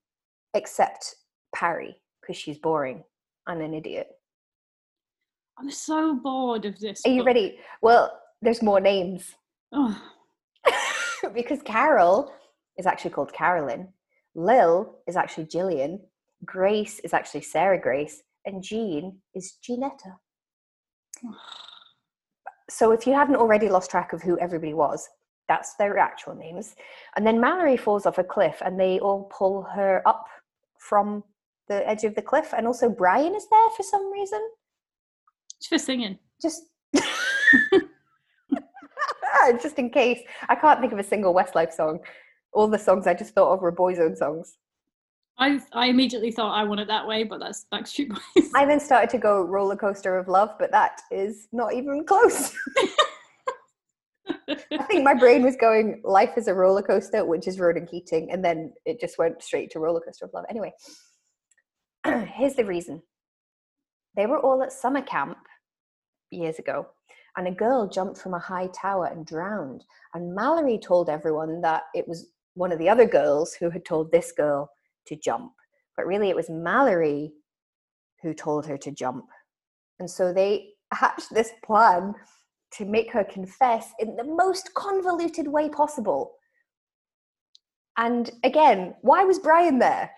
except 0.53 1.15
Parry, 1.55 1.97
because 2.21 2.37
she's 2.37 2.59
boring 2.59 3.03
and 3.47 3.61
an 3.61 3.73
idiot. 3.73 4.07
I'm 5.57 5.71
so 5.71 6.15
bored 6.15 6.65
of 6.65 6.79
this. 6.79 7.01
Are 7.05 7.09
you 7.09 7.19
book. 7.19 7.27
ready? 7.27 7.59
Well, 7.81 8.19
there's 8.41 8.61
more 8.61 8.79
names 8.79 9.35
Oh, 9.75 10.01
because 11.33 11.61
Carol 11.63 12.31
is 12.77 12.85
actually 12.85 13.11
called 13.11 13.33
Carolyn, 13.33 13.89
Lil 14.35 14.99
is 15.07 15.15
actually 15.15 15.45
Jillian. 15.45 15.99
Grace 16.43 16.99
is 16.99 17.13
actually 17.13 17.41
Sarah 17.41 17.79
Grace, 17.79 18.21
and 18.45 18.61
Jean 18.63 19.19
is 19.33 19.57
Jeanetta. 19.63 20.17
So 22.69 22.91
if 22.91 23.07
you 23.07 23.13
hadn't 23.13 23.37
already 23.37 23.69
lost 23.69 23.91
track 23.91 24.13
of 24.13 24.21
who 24.21 24.37
everybody 24.39 24.73
was, 24.73 25.07
that's 25.47 25.75
their 25.75 25.97
actual 25.97 26.35
names. 26.35 26.75
And 27.15 27.25
then 27.25 27.39
Mallory 27.39 27.77
falls 27.77 28.05
off 28.05 28.17
a 28.17 28.23
cliff 28.23 28.61
and 28.65 28.79
they 28.79 28.99
all 28.99 29.29
pull 29.31 29.63
her 29.63 30.01
up 30.05 30.27
from 30.79 31.23
the 31.67 31.87
edge 31.87 32.03
of 32.03 32.15
the 32.15 32.21
cliff. 32.21 32.53
And 32.55 32.67
also 32.67 32.89
Brian 32.89 33.35
is 33.35 33.47
there 33.49 33.69
for 33.75 33.83
some 33.83 34.11
reason. 34.11 34.41
it's 35.57 35.67
for 35.67 35.77
singing. 35.77 36.19
Just 36.41 36.63
just 39.61 39.77
in 39.77 39.89
case. 39.89 40.19
I 40.49 40.55
can't 40.55 40.79
think 40.79 40.93
of 40.93 40.99
a 40.99 41.03
single 41.03 41.33
Westlife 41.33 41.73
song. 41.73 41.99
All 42.53 42.67
the 42.67 42.79
songs 42.79 43.07
I 43.07 43.13
just 43.13 43.33
thought 43.33 43.53
of 43.53 43.61
were 43.61 43.71
Boyzone 43.71 44.17
songs. 44.17 44.57
I 45.37 45.59
I 45.73 45.87
immediately 45.87 46.31
thought 46.31 46.53
I 46.53 46.63
want 46.63 46.79
it 46.79 46.87
that 46.87 47.07
way, 47.07 47.23
but 47.23 47.39
that's 47.39 47.65
Backstreet 47.71 48.09
Boys. 48.09 48.49
I 48.55 48.65
then 48.65 48.79
started 48.79 49.09
to 49.11 49.17
go 49.17 49.41
roller 49.41 49.75
coaster 49.75 50.17
of 50.17 50.27
love, 50.27 50.51
but 50.57 50.71
that 50.71 51.01
is 51.11 51.47
not 51.51 51.73
even 51.73 52.05
close. 52.05 52.53
I 54.47 54.83
think 54.87 55.03
my 55.03 55.13
brain 55.13 55.43
was 55.43 55.55
going, 55.55 56.01
life 56.03 56.37
is 56.37 56.47
a 56.47 56.53
roller 56.53 56.81
coaster, 56.81 57.25
which 57.25 57.47
is 57.47 57.59
Ronan 57.59 57.85
Keating, 57.85 58.31
and 58.31 58.43
then 58.43 58.73
it 58.85 58.99
just 58.99 59.17
went 59.17 59.41
straight 59.41 59.71
to 59.71 59.79
roller 59.79 60.01
coaster 60.01 60.25
of 60.25 60.33
love. 60.33 60.45
Anyway, 60.49 60.73
here's 62.35 62.55
the 62.55 62.65
reason. 62.65 63.01
They 64.15 64.25
were 64.27 64.39
all 64.39 64.63
at 64.63 64.71
summer 64.71 65.01
camp 65.01 65.37
years 66.31 66.59
ago, 66.59 66.87
and 67.35 67.47
a 67.47 67.51
girl 67.51 67.87
jumped 67.87 68.19
from 68.19 68.33
a 68.33 68.39
high 68.39 68.67
tower 68.67 69.07
and 69.07 69.25
drowned. 69.25 69.83
And 70.13 70.35
Mallory 70.35 70.77
told 70.77 71.09
everyone 71.09 71.61
that 71.61 71.83
it 71.93 72.07
was 72.07 72.27
one 72.53 72.71
of 72.71 72.79
the 72.79 72.89
other 72.89 73.05
girls 73.05 73.53
who 73.53 73.69
had 73.69 73.85
told 73.85 74.11
this 74.11 74.31
girl 74.31 74.69
to 75.07 75.15
jump, 75.15 75.51
but 75.97 76.05
really 76.05 76.29
it 76.29 76.35
was 76.35 76.49
Mallory 76.49 77.33
who 78.21 78.33
told 78.33 78.65
her 78.65 78.77
to 78.77 78.91
jump. 78.91 79.25
And 79.99 80.09
so 80.09 80.31
they 80.31 80.69
hatched 80.93 81.33
this 81.33 81.51
plan 81.63 82.13
to 82.73 82.85
make 82.85 83.11
her 83.11 83.23
confess 83.23 83.91
in 83.99 84.15
the 84.15 84.23
most 84.23 84.73
convoluted 84.73 85.47
way 85.47 85.69
possible. 85.69 86.33
And 87.97 88.31
again, 88.43 88.95
why 89.01 89.23
was 89.23 89.39
Brian 89.39 89.79
there? 89.79 90.11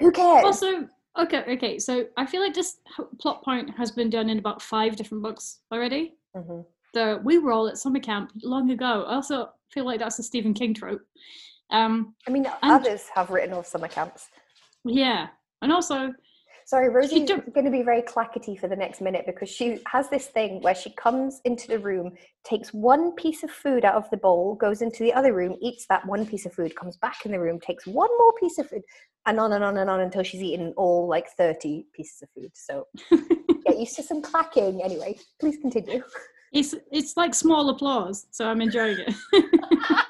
Who 0.00 0.10
cares? 0.12 0.44
also, 0.44 0.88
okay, 1.18 1.44
okay. 1.48 1.78
So 1.78 2.06
I 2.16 2.26
feel 2.26 2.40
like 2.40 2.54
this 2.54 2.78
plot 3.20 3.42
point 3.44 3.70
has 3.76 3.90
been 3.90 4.10
done 4.10 4.28
in 4.30 4.38
about 4.38 4.62
five 4.62 4.96
different 4.96 5.22
books 5.22 5.60
already. 5.72 6.14
Mhm. 6.36 6.64
The 6.94 7.20
we 7.24 7.38
were 7.38 7.52
all 7.52 7.68
at 7.68 7.78
summer 7.78 8.00
camp 8.00 8.30
long 8.42 8.70
ago. 8.70 9.04
I 9.06 9.14
also 9.14 9.50
feel 9.72 9.84
like 9.84 9.98
that's 10.00 10.18
a 10.18 10.22
Stephen 10.22 10.54
King 10.54 10.72
trope. 10.74 11.02
Um, 11.70 12.14
I 12.26 12.30
mean, 12.30 12.46
And- 12.46 12.72
others 12.72 13.08
have 13.14 13.30
written 13.30 13.52
off 13.54 13.66
summer 13.66 13.88
camps. 13.88 14.28
yeah, 14.84 15.28
and 15.62 15.72
also 15.72 16.14
Sorry, 16.68 16.90
Rosie's 16.90 17.26
going 17.26 17.64
to 17.64 17.70
be 17.70 17.82
very 17.82 18.02
clackety 18.02 18.54
for 18.54 18.68
the 18.68 18.76
next 18.76 19.00
minute 19.00 19.24
because 19.24 19.48
she 19.48 19.80
has 19.86 20.10
this 20.10 20.26
thing 20.26 20.60
where 20.60 20.74
she 20.74 20.90
comes 20.90 21.40
into 21.46 21.66
the 21.66 21.78
room, 21.78 22.12
takes 22.44 22.74
one 22.74 23.12
piece 23.12 23.42
of 23.42 23.50
food 23.50 23.86
out 23.86 23.94
of 23.94 24.10
the 24.10 24.18
bowl, 24.18 24.54
goes 24.54 24.82
into 24.82 25.02
the 25.02 25.10
other 25.14 25.32
room, 25.32 25.56
eats 25.62 25.86
that 25.88 26.04
one 26.04 26.26
piece 26.26 26.44
of 26.44 26.52
food, 26.52 26.76
comes 26.76 26.98
back 26.98 27.24
in 27.24 27.32
the 27.32 27.40
room, 27.40 27.58
takes 27.58 27.86
one 27.86 28.10
more 28.18 28.34
piece 28.38 28.58
of 28.58 28.68
food, 28.68 28.82
and 29.24 29.40
on 29.40 29.54
and 29.54 29.64
on 29.64 29.78
and 29.78 29.88
on 29.88 30.00
until 30.02 30.22
she's 30.22 30.42
eaten 30.42 30.74
all 30.76 31.08
like 31.08 31.30
30 31.38 31.86
pieces 31.94 32.20
of 32.20 32.28
food. 32.36 32.50
So 32.52 32.86
get 33.64 33.78
used 33.78 33.96
to 33.96 34.02
some 34.02 34.20
clacking. 34.20 34.82
Anyway, 34.82 35.16
please 35.40 35.56
continue. 35.56 36.02
it's 36.52 36.74
it's 36.92 37.16
like 37.16 37.34
small 37.34 37.70
applause. 37.70 38.26
So 38.30 38.46
I'm 38.46 38.60
enjoying 38.60 38.98
it. 38.98 39.14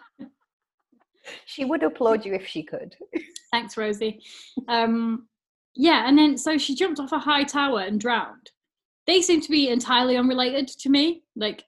She 1.44 1.64
would 1.64 1.82
applaud 1.82 2.24
you 2.24 2.34
if 2.34 2.46
she 2.46 2.62
could. 2.62 2.96
Thanks, 3.50 3.76
Rosie. 3.76 4.22
Um, 4.68 5.28
yeah, 5.74 6.08
and 6.08 6.18
then 6.18 6.36
so 6.36 6.58
she 6.58 6.74
jumped 6.74 7.00
off 7.00 7.12
a 7.12 7.18
high 7.18 7.44
tower 7.44 7.80
and 7.80 8.00
drowned. 8.00 8.50
They 9.06 9.22
seem 9.22 9.40
to 9.40 9.50
be 9.50 9.68
entirely 9.68 10.16
unrelated 10.16 10.68
to 10.68 10.88
me. 10.88 11.22
Like 11.36 11.64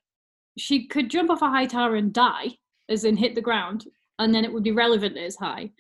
she 0.59 0.87
could 0.87 1.11
jump 1.11 1.31
off 1.31 1.43
a 1.43 1.49
high 1.49 1.67
tower 1.67 1.97
and 1.97 2.13
die, 2.13 2.59
as 2.89 3.05
in 3.05 3.17
hit 3.17 3.35
the 3.35 3.41
ground, 3.41 3.87
and 4.19 4.35
then 4.35 4.45
it 4.45 4.53
would 4.53 4.65
be 4.65 4.73
relevant 4.73 5.17
as 5.17 5.37
high. 5.37 5.71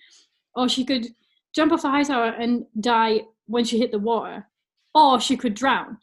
Or 0.54 0.68
she 0.68 0.84
could 0.84 1.08
jump 1.54 1.72
off 1.72 1.82
the 1.82 1.90
high 1.90 2.02
tower 2.02 2.28
and 2.28 2.64
die 2.80 3.22
when 3.46 3.64
she 3.64 3.78
hit 3.78 3.92
the 3.92 3.98
water. 3.98 4.46
Or 4.94 5.20
she 5.20 5.36
could 5.36 5.54
drown. 5.54 5.98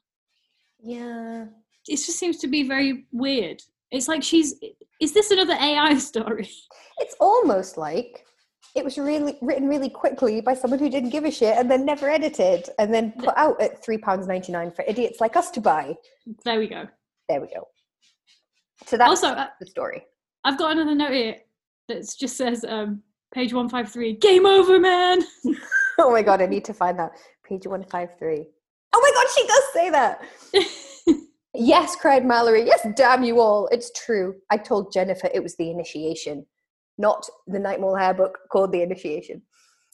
Yeah. 0.82 1.46
It 1.88 1.98
just 1.98 2.20
seems 2.20 2.38
to 2.38 2.48
be 2.48 2.64
very 2.64 3.06
weird. 3.12 3.62
It's 3.92 4.08
like 4.08 4.24
she's 4.24 4.56
is 5.00 5.14
this 5.14 5.32
another 5.32 5.54
AI 5.54 5.98
story? 6.00 6.50
It's 7.00 7.16
almost 7.20 7.78
like 7.78 8.26
it 8.78 8.86
was 8.86 8.98
really 8.98 9.38
written 9.42 9.68
really 9.68 9.90
quickly 9.90 10.40
by 10.42 10.54
someone 10.54 10.80
who 10.80 10.90
didn't 10.90 11.10
give 11.10 11.26
a 11.26 11.32
shit 11.32 11.58
and 11.58 11.70
then 11.70 11.86
never 11.86 12.10
edited 12.10 12.70
and 12.80 12.94
then 12.94 13.12
put 13.14 13.36
out 13.36 13.60
at 13.62 13.84
£3.99 13.86 14.76
for 14.76 14.86
idiots 14.88 15.20
like 15.20 15.36
us 15.36 15.50
to 15.52 15.62
buy. 15.62 15.96
There 16.46 16.60
we 16.60 16.68
go. 16.68 16.88
There 17.28 17.42
we 17.42 17.48
go. 17.48 17.68
So 18.86 18.98
that's 18.98 19.10
Also, 19.10 19.30
uh, 19.30 19.48
the 19.60 19.66
story. 19.66 20.06
I've 20.44 20.58
got 20.58 20.72
another 20.74 20.96
note 20.96 21.12
here 21.12 21.36
that 21.90 22.08
just 22.20 22.38
says 22.38 22.64
um, 22.68 23.02
page 23.34 23.54
153 23.54 24.14
game 24.18 24.46
over, 24.46 24.80
man. 24.80 25.24
Oh 26.00 26.12
my 26.12 26.22
god, 26.22 26.44
I 26.44 26.46
need 26.46 26.64
to 26.66 26.76
find 26.76 27.00
that. 27.00 27.14
Page 27.44 27.66
153. 27.66 28.46
Oh 28.94 29.02
my 29.02 29.12
god, 29.16 29.28
she 29.36 29.48
does 29.48 29.64
say 29.74 29.90
that. 29.90 30.22
Yes, 31.60 31.96
cried 31.96 32.24
Mallory. 32.24 32.66
Yes, 32.68 32.86
damn 32.96 33.24
you 33.24 33.40
all. 33.40 33.68
It's 33.72 33.92
true. 33.96 34.36
I 34.52 34.58
told 34.58 34.94
Jennifer 34.94 35.28
it 35.34 35.42
was 35.42 35.56
the 35.56 35.72
initiation, 35.72 36.46
not 36.98 37.28
the 37.48 37.60
Night 37.60 37.80
Mole 37.80 37.96
Hair 37.96 38.16
book 38.16 38.40
called 38.52 38.72
The 38.72 38.82
Initiation. 38.82 39.42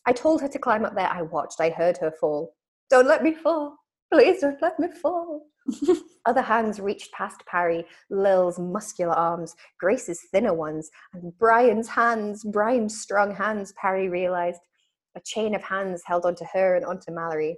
I 0.05 0.13
told 0.13 0.41
her 0.41 0.47
to 0.47 0.59
climb 0.59 0.85
up 0.85 0.95
there. 0.95 1.09
I 1.09 1.21
watched. 1.21 1.59
I 1.59 1.69
heard 1.69 1.97
her 1.97 2.11
fall. 2.11 2.55
Don't 2.89 3.07
let 3.07 3.23
me 3.23 3.33
fall. 3.33 3.77
Please 4.11 4.41
don't 4.41 4.61
let 4.61 4.79
me 4.79 4.87
fall. 5.01 5.47
Other 6.25 6.41
hands 6.41 6.79
reached 6.79 7.11
past 7.13 7.41
Parry, 7.45 7.85
Lil's 8.09 8.59
muscular 8.59 9.13
arms, 9.13 9.55
Grace's 9.79 10.21
thinner 10.31 10.53
ones, 10.53 10.89
and 11.13 11.37
Brian's 11.37 11.87
hands, 11.87 12.43
Brian's 12.43 12.99
strong 12.99 13.33
hands, 13.33 13.73
Parry 13.81 14.09
realized. 14.09 14.59
A 15.15 15.21
chain 15.21 15.55
of 15.55 15.63
hands 15.63 16.01
held 16.05 16.25
onto 16.25 16.45
her 16.53 16.75
and 16.75 16.85
onto 16.85 17.11
Mallory. 17.11 17.57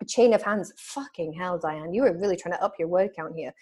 A 0.00 0.04
chain 0.04 0.34
of 0.34 0.42
hands, 0.42 0.72
fucking 0.76 1.32
hell, 1.32 1.58
Diane, 1.58 1.94
you 1.94 2.02
were 2.02 2.16
really 2.16 2.36
trying 2.36 2.54
to 2.54 2.62
up 2.62 2.74
your 2.78 2.88
word 2.88 3.10
count 3.16 3.34
here. 3.36 3.52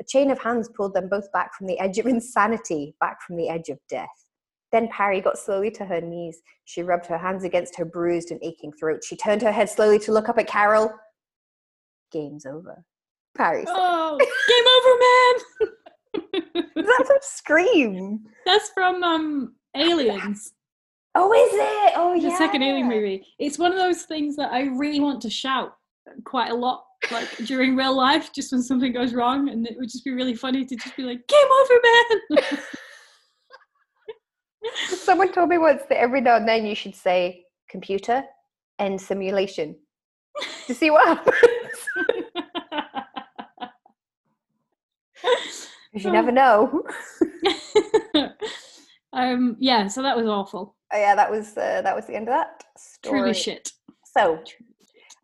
A 0.00 0.04
chain 0.04 0.30
of 0.30 0.38
hands 0.38 0.68
pulled 0.76 0.94
them 0.94 1.08
both 1.08 1.30
back 1.32 1.54
from 1.54 1.66
the 1.66 1.78
edge 1.78 1.98
of 1.98 2.06
insanity, 2.06 2.94
back 3.00 3.22
from 3.22 3.36
the 3.36 3.48
edge 3.48 3.70
of 3.70 3.78
death. 3.88 4.25
Then 4.72 4.88
Parry 4.88 5.20
got 5.20 5.38
slowly 5.38 5.70
to 5.72 5.84
her 5.84 6.00
knees. 6.00 6.38
She 6.64 6.82
rubbed 6.82 7.06
her 7.06 7.18
hands 7.18 7.44
against 7.44 7.76
her 7.76 7.84
bruised 7.84 8.30
and 8.30 8.42
aching 8.42 8.72
throat. 8.72 9.04
She 9.04 9.16
turned 9.16 9.42
her 9.42 9.52
head 9.52 9.70
slowly 9.70 9.98
to 10.00 10.12
look 10.12 10.28
up 10.28 10.38
at 10.38 10.48
Carol. 10.48 10.92
Game's 12.12 12.46
over. 12.46 12.84
Parry 13.36 13.64
said. 13.64 13.74
oh, 13.76 14.18
game 15.62 15.68
over, 15.68 15.72
man. 16.54 16.64
That's 16.98 17.10
a 17.10 17.18
scream. 17.20 18.20
That's 18.44 18.70
from 18.70 19.02
um, 19.02 19.54
Aliens, 19.76 20.52
Oh, 21.18 21.32
is 21.32 21.50
it? 21.54 21.92
Oh, 21.96 22.14
the 22.20 22.28
yeah. 22.28 22.36
second 22.36 22.62
Alien 22.62 22.88
movie. 22.88 23.24
It's 23.38 23.58
one 23.58 23.72
of 23.72 23.78
those 23.78 24.02
things 24.02 24.36
that 24.36 24.52
I 24.52 24.64
really 24.64 25.00
want 25.00 25.22
to 25.22 25.30
shout 25.30 25.74
quite 26.24 26.50
a 26.50 26.54
lot, 26.54 26.84
like 27.10 27.28
during 27.46 27.74
real 27.74 27.96
life, 27.96 28.32
just 28.34 28.52
when 28.52 28.62
something 28.62 28.92
goes 28.92 29.14
wrong, 29.14 29.48
and 29.48 29.66
it 29.66 29.76
would 29.78 29.88
just 29.88 30.04
be 30.04 30.10
really 30.12 30.34
funny 30.34 30.66
to 30.66 30.76
just 30.76 30.94
be 30.94 31.04
like, 31.04 31.26
"Game 31.26 31.38
over, 31.62 31.80
man." 32.42 32.58
Someone 34.88 35.32
told 35.32 35.48
me 35.48 35.58
once 35.58 35.82
that 35.88 35.98
every 35.98 36.20
now 36.20 36.36
and 36.36 36.46
then 36.48 36.66
you 36.66 36.74
should 36.74 36.94
say 36.94 37.44
computer 37.68 38.24
and 38.78 39.00
simulation 39.00 39.76
to 40.66 40.74
see 40.74 40.90
what 40.90 41.06
happens. 41.06 41.36
'Cause 45.92 46.04
you 46.04 46.10
never 46.10 46.30
know. 46.30 46.82
um, 49.14 49.56
yeah, 49.58 49.86
so 49.86 50.02
that 50.02 50.16
was 50.16 50.26
awful. 50.26 50.76
Oh, 50.92 50.98
yeah, 50.98 51.14
that 51.14 51.30
was 51.30 51.56
uh, 51.56 51.80
that 51.82 51.96
was 51.96 52.06
the 52.06 52.14
end 52.14 52.28
of 52.28 52.34
that 52.34 52.64
story. 52.76 53.20
Truly 53.20 53.34
shit. 53.34 53.72
So 54.04 54.42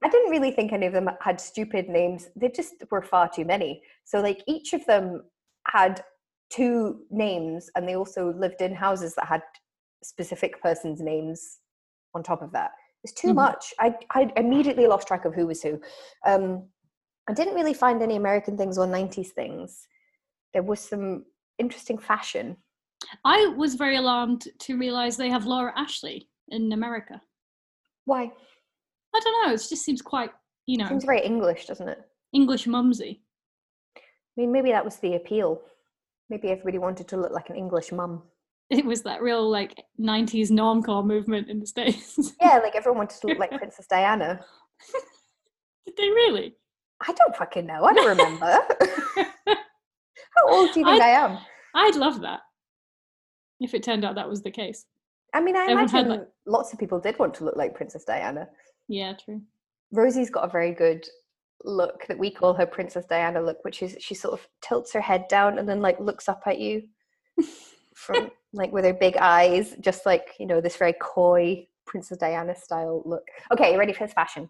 I 0.03 0.09
didn't 0.09 0.31
really 0.31 0.51
think 0.51 0.73
any 0.73 0.87
of 0.87 0.93
them 0.93 1.11
had 1.21 1.41
stupid 1.41 1.89
names. 1.89 2.29
They 2.37 2.49
just 2.49 2.75
were 2.91 3.03
far 3.03 3.29
too 3.29 3.45
many. 3.45 3.83
So 4.05 4.21
like 4.21 4.43
each 4.47 4.73
of 4.73 4.85
them 4.87 5.23
had 5.69 6.03
two 6.53 7.01
names, 7.11 7.71
and 7.75 7.89
they 7.89 7.97
also 7.97 8.33
lived 8.35 8.61
in 8.61 8.75
houses 8.75 9.15
that 9.15 9.27
had 9.27 9.43
specific 10.03 10.61
persons' 10.63 11.01
names 11.01 11.59
on 12.15 12.23
top 12.23 12.43
of 12.43 12.53
that. 12.53 12.73
It's 13.05 13.13
too 13.13 13.29
Mhm. 13.29 13.35
much. 13.47 13.75
I 13.81 13.97
I 14.11 14.33
immediately 14.37 14.87
lost 14.87 15.09
track 15.09 15.25
of 15.25 15.35
who 15.35 15.47
was 15.47 15.63
who. 15.63 15.81
Um, 16.27 16.69
I 17.29 17.33
didn't 17.33 17.55
really 17.55 17.75
find 17.75 18.03
any 18.03 18.17
American 18.17 18.57
things 18.57 18.79
or 18.79 18.87
'90s 18.87 19.33
things. 19.33 19.87
There 20.53 20.63
was 20.63 20.81
some 20.81 21.25
interesting 21.59 21.99
fashion. 21.99 22.57
I 23.25 23.47
was 23.57 23.75
very 23.75 23.97
alarmed 23.97 24.43
to 24.61 24.79
realize 24.79 25.17
they 25.17 25.31
have 25.31 25.47
Laura 25.47 25.73
Ashley 25.77 26.29
in 26.49 26.73
America. 26.73 27.21
Why? 28.05 28.31
I 29.15 29.21
don't 29.21 29.47
know. 29.47 29.53
It 29.55 29.67
just 29.69 29.85
seems 29.85 30.03
quite, 30.03 30.31
you 30.67 30.79
know, 30.79 30.89
Seems 30.89 31.05
very 31.05 31.23
English, 31.25 31.67
doesn't 31.67 31.89
it? 31.89 32.01
English 32.33 32.67
mumsy. 32.67 33.23
I 33.97 34.01
mean, 34.37 34.53
maybe 34.53 34.71
that 34.71 34.85
was 34.85 34.97
the 34.99 35.15
appeal. 35.15 35.63
Maybe 36.33 36.49
everybody 36.49 36.79
wanted 36.79 37.09
to 37.09 37.19
look 37.19 37.33
like 37.33 37.51
an 37.51 37.57
English 37.57 37.93
mum. 37.93 38.23
It 38.71 38.87
was 38.87 39.03
that 39.03 39.21
real 39.21 39.51
like 39.51 39.85
'90s 40.01 40.51
normcore 40.51 41.05
movement 41.05 41.51
in 41.51 41.61
the 41.61 41.67
states. 41.67 42.33
Yeah, 42.41 42.59
like 42.63 42.75
everyone 42.75 43.01
wanted 43.01 43.21
to 43.21 43.27
look 43.27 43.39
like 43.39 43.51
Princess 43.59 43.87
Diana. 43.87 44.41
Did 45.85 45.95
they 45.99 46.09
really? 46.09 46.57
I 47.07 47.13
don't 47.13 47.37
fucking 47.37 47.67
know. 47.67 47.85
I 47.85 47.93
don't 47.93 48.09
remember. 48.17 48.47
How 49.47 50.49
old 50.49 50.73
do 50.73 50.81
you 50.81 50.87
think 50.87 51.03
I, 51.03 51.09
am? 51.11 51.39
I'd 51.75 51.97
love 51.97 52.23
that 52.23 52.41
if 53.61 53.75
it 53.75 53.83
turned 53.83 54.03
out 54.03 54.15
that 54.15 54.31
was 54.31 54.41
the 54.41 54.51
case. 54.51 54.87
I 55.35 55.43
mean, 55.43 55.55
I 55.55 55.65
Everyone 55.65 55.85
imagine 55.91 56.09
like- 56.09 56.29
lots 56.47 56.73
of 56.73 56.79
people 56.79 56.99
did 56.99 57.19
want 57.19 57.35
to 57.35 57.45
look 57.45 57.57
like 57.57 57.75
Princess 57.75 58.05
Diana. 58.05 58.49
Yeah, 58.89 59.13
true. 59.23 59.43
Rosie's 59.91 60.31
got 60.31 60.47
a 60.47 60.51
very 60.51 60.73
good 60.73 61.07
look 61.65 62.07
that 62.07 62.19
we 62.19 62.31
call 62.31 62.55
her 62.55 62.67
Princess 62.67 63.05
Diana 63.07 63.41
look, 63.41 63.65
which 63.65 63.83
is 63.83 63.97
she 64.01 64.15
sort 64.15 64.35
of 64.39 64.47
tilts 64.61 64.93
her 64.93 65.01
head 65.01 65.27
down 65.29 65.59
and 65.59 65.69
then 65.69 65.81
like 65.81 65.99
looks 66.01 66.29
up 66.29 66.43
at 66.47 66.59
you 66.59 66.83
from 67.95 68.31
like 68.53 68.73
with 68.73 68.85
her 68.85 68.95
big 68.95 69.17
eyes, 69.17 69.75
just 69.81 70.07
like 70.07 70.35
you 70.39 70.47
know 70.47 70.61
this 70.61 70.77
very 70.77 70.95
coy 71.01 71.67
Princess 71.87 72.19
Diana 72.19 72.55
style 72.55 73.03
look. 73.05 73.25
Okay, 73.53 73.73
you 73.73 73.79
ready 73.79 73.93
for 73.93 74.07
this 74.07 74.15
fashion? 74.15 74.49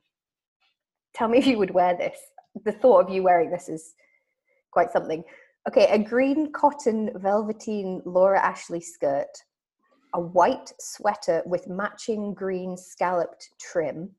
Tell 1.15 1.29
me 1.29 1.39
if 1.39 1.47
you 1.47 1.59
would 1.59 1.71
wear 1.73 1.97
this. 1.97 2.19
The 2.65 2.73
thought 2.73 3.05
of 3.05 3.11
you 3.11 3.23
wearing 3.23 3.51
this 3.51 3.69
is 3.69 3.95
quite 4.71 4.91
something. 4.91 5.23
Okay, 5.69 5.87
a 5.87 5.99
green 5.99 6.53
cotton 6.53 7.11
velveteen 7.17 8.03
Laura 8.05 8.41
Ashley 8.41 8.81
skirt, 8.81 9.31
a 10.15 10.21
white 10.21 10.73
sweater 10.81 11.43
with 11.47 11.69
matching 11.69 12.35
green 12.35 12.77
scalloped 12.77 13.51
trim, 13.61 14.11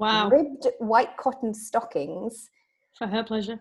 Wow, 0.00 0.30
ribbed 0.30 0.66
white 0.78 1.14
cotton 1.18 1.52
stockings, 1.52 2.48
for 2.96 3.06
her 3.06 3.22
pleasure. 3.22 3.60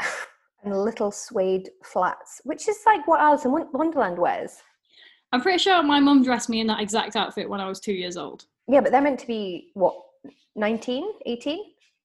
and 0.62 0.84
little 0.84 1.10
suede 1.10 1.68
flats, 1.84 2.40
which 2.44 2.68
is 2.68 2.78
like 2.86 3.06
what 3.08 3.20
Alice 3.20 3.44
in 3.44 3.50
Wonderland 3.72 4.16
wears. 4.16 4.62
I'm 5.32 5.40
pretty 5.40 5.58
sure 5.58 5.82
my 5.82 5.98
mum 5.98 6.22
dressed 6.22 6.48
me 6.48 6.60
in 6.60 6.68
that 6.68 6.80
exact 6.80 7.16
outfit 7.16 7.48
when 7.48 7.60
I 7.60 7.68
was 7.68 7.80
two 7.80 7.92
years 7.92 8.16
old. 8.16 8.46
Yeah, 8.68 8.80
but 8.80 8.92
they're 8.92 9.00
meant 9.00 9.18
to 9.20 9.26
be 9.26 9.70
what 9.74 9.96
19, 10.54 11.08
18? 11.26 11.58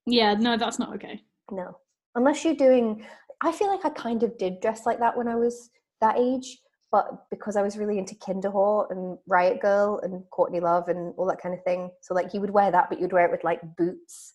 Yeah, 0.08 0.34
no, 0.34 0.58
that's 0.58 0.80
not 0.80 0.94
okay. 0.96 1.22
No, 1.52 1.78
unless 2.16 2.44
you're 2.44 2.56
doing. 2.56 3.06
I 3.44 3.52
feel 3.52 3.68
like 3.68 3.86
I 3.86 3.90
kind 3.90 4.24
of 4.24 4.36
did 4.40 4.62
dress 4.62 4.88
like 4.88 4.98
that 5.00 5.16
when 5.16 5.28
I 5.28 5.36
was 5.36 5.70
that 6.02 6.18
age, 6.18 6.60
but 6.96 7.26
because 7.30 7.58
I 7.58 7.62
was 7.62 7.78
really 7.78 7.98
into 7.98 8.16
Kinderwhore 8.16 8.90
and 8.90 9.18
Riot 9.28 9.60
Grrrl 9.62 10.02
and 10.02 10.24
Courtney 10.30 10.62
Love 10.62 10.88
and 10.88 11.14
all 11.18 11.26
that 11.26 11.42
kind 11.42 11.54
of 11.54 11.62
thing, 11.66 11.92
so 12.02 12.14
like 12.14 12.34
you 12.34 12.40
would 12.40 12.52
wear 12.52 12.72
that, 12.72 12.88
but 12.90 13.02
you'd 13.02 13.12
wear 13.12 13.26
it 13.26 13.32
with 13.32 13.44
like 13.44 13.60
boots 13.76 14.32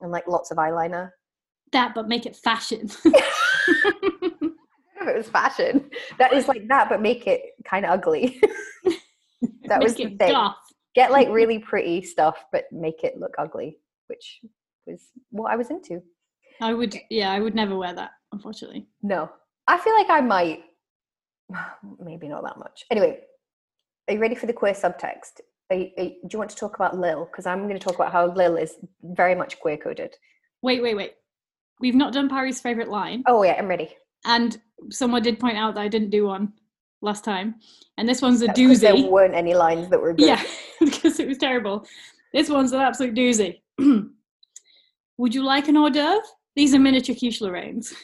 and 0.00 0.10
like 0.10 0.26
lots 0.26 0.50
of 0.50 0.56
eyeliner. 0.56 1.10
That, 1.72 1.94
but 1.94 2.08
make 2.08 2.24
it 2.24 2.34
fashion. 2.34 2.88
If 5.00 5.06
it 5.06 5.16
was 5.16 5.28
fashion, 5.28 5.90
that 6.18 6.32
is 6.32 6.48
like 6.48 6.66
that, 6.68 6.88
but 6.88 7.00
make 7.00 7.28
it 7.28 7.40
kind 7.64 7.84
of 7.84 7.92
ugly. 7.92 8.40
that 9.66 9.80
was 9.80 9.94
the 9.94 10.08
thing. 10.16 10.50
Get 10.96 11.12
like 11.12 11.28
really 11.30 11.60
pretty 11.60 12.02
stuff, 12.02 12.44
but 12.50 12.64
make 12.72 13.04
it 13.04 13.16
look 13.16 13.34
ugly, 13.38 13.78
which 14.08 14.40
was 14.86 15.00
what 15.30 15.52
I 15.52 15.56
was 15.56 15.70
into. 15.70 16.02
I 16.60 16.74
would, 16.74 16.96
eh. 16.96 17.00
yeah, 17.10 17.30
I 17.30 17.38
would 17.38 17.54
never 17.54 17.76
wear 17.76 17.94
that, 17.94 18.10
unfortunately. 18.32 18.88
No, 19.02 19.30
I 19.68 19.78
feel 19.78 19.94
like 19.94 20.10
I 20.10 20.20
might. 20.20 20.64
Maybe 22.04 22.28
not 22.28 22.42
that 22.44 22.58
much. 22.58 22.84
Anyway, 22.90 23.20
are 24.08 24.14
you 24.14 24.20
ready 24.20 24.34
for 24.34 24.46
the 24.46 24.52
queer 24.52 24.72
subtext? 24.72 25.40
Are 25.70 25.76
you, 25.76 25.90
are 25.98 26.04
you- 26.04 26.10
do 26.22 26.28
you 26.32 26.38
want 26.38 26.50
to 26.50 26.56
talk 26.56 26.76
about 26.76 26.96
Lil? 26.98 27.26
Because 27.26 27.46
I'm 27.46 27.62
going 27.66 27.78
to 27.78 27.84
talk 27.84 27.94
about 27.94 28.12
how 28.12 28.32
Lil 28.32 28.56
is 28.56 28.74
very 29.02 29.34
much 29.34 29.58
queer 29.60 29.76
coded. 29.76 30.14
Wait, 30.62 30.82
wait, 30.82 30.96
wait. 30.96 31.12
We've 31.80 31.94
not 31.94 32.12
done 32.12 32.28
Parry's 32.28 32.60
favorite 32.60 32.88
line, 32.88 33.22
Oh 33.28 33.42
yeah, 33.44 33.54
I'm 33.56 33.68
ready. 33.68 33.94
and 34.26 34.60
someone 34.90 35.22
did 35.22 35.38
point 35.38 35.56
out 35.56 35.74
that 35.76 35.80
I 35.80 35.88
didn't 35.88 36.10
do 36.10 36.26
one 36.26 36.52
last 37.02 37.22
time, 37.24 37.54
and 37.96 38.08
this 38.08 38.20
one's 38.20 38.42
a 38.42 38.48
doozy. 38.48 38.80
There 38.80 38.96
weren't 39.08 39.34
any 39.34 39.54
lines 39.54 39.88
that 39.90 40.00
were 40.00 40.12
good. 40.12 40.26
Yeah, 40.26 40.42
because 40.80 41.20
it 41.20 41.28
was 41.28 41.38
terrible. 41.38 41.86
This 42.32 42.48
one's 42.48 42.72
an 42.72 42.80
absolute 42.80 43.14
doozy. 43.14 43.60
Would 45.18 45.34
you 45.36 45.44
like 45.44 45.68
an 45.68 45.76
hors 45.76 45.90
d'oeuvre? 45.90 46.20
These 46.56 46.74
are 46.74 46.80
miniature 46.80 47.14
quiche 47.14 47.40
Lorraines. 47.40 47.94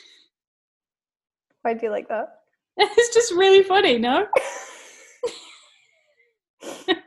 Why 1.63 1.75
do 1.75 1.81
you 1.87 1.91
like 1.91 2.09
that? 2.09 2.29
It's 2.79 3.15
just 3.15 3.33
really 3.33 3.63
funny, 3.63 3.99
no? 3.99 4.27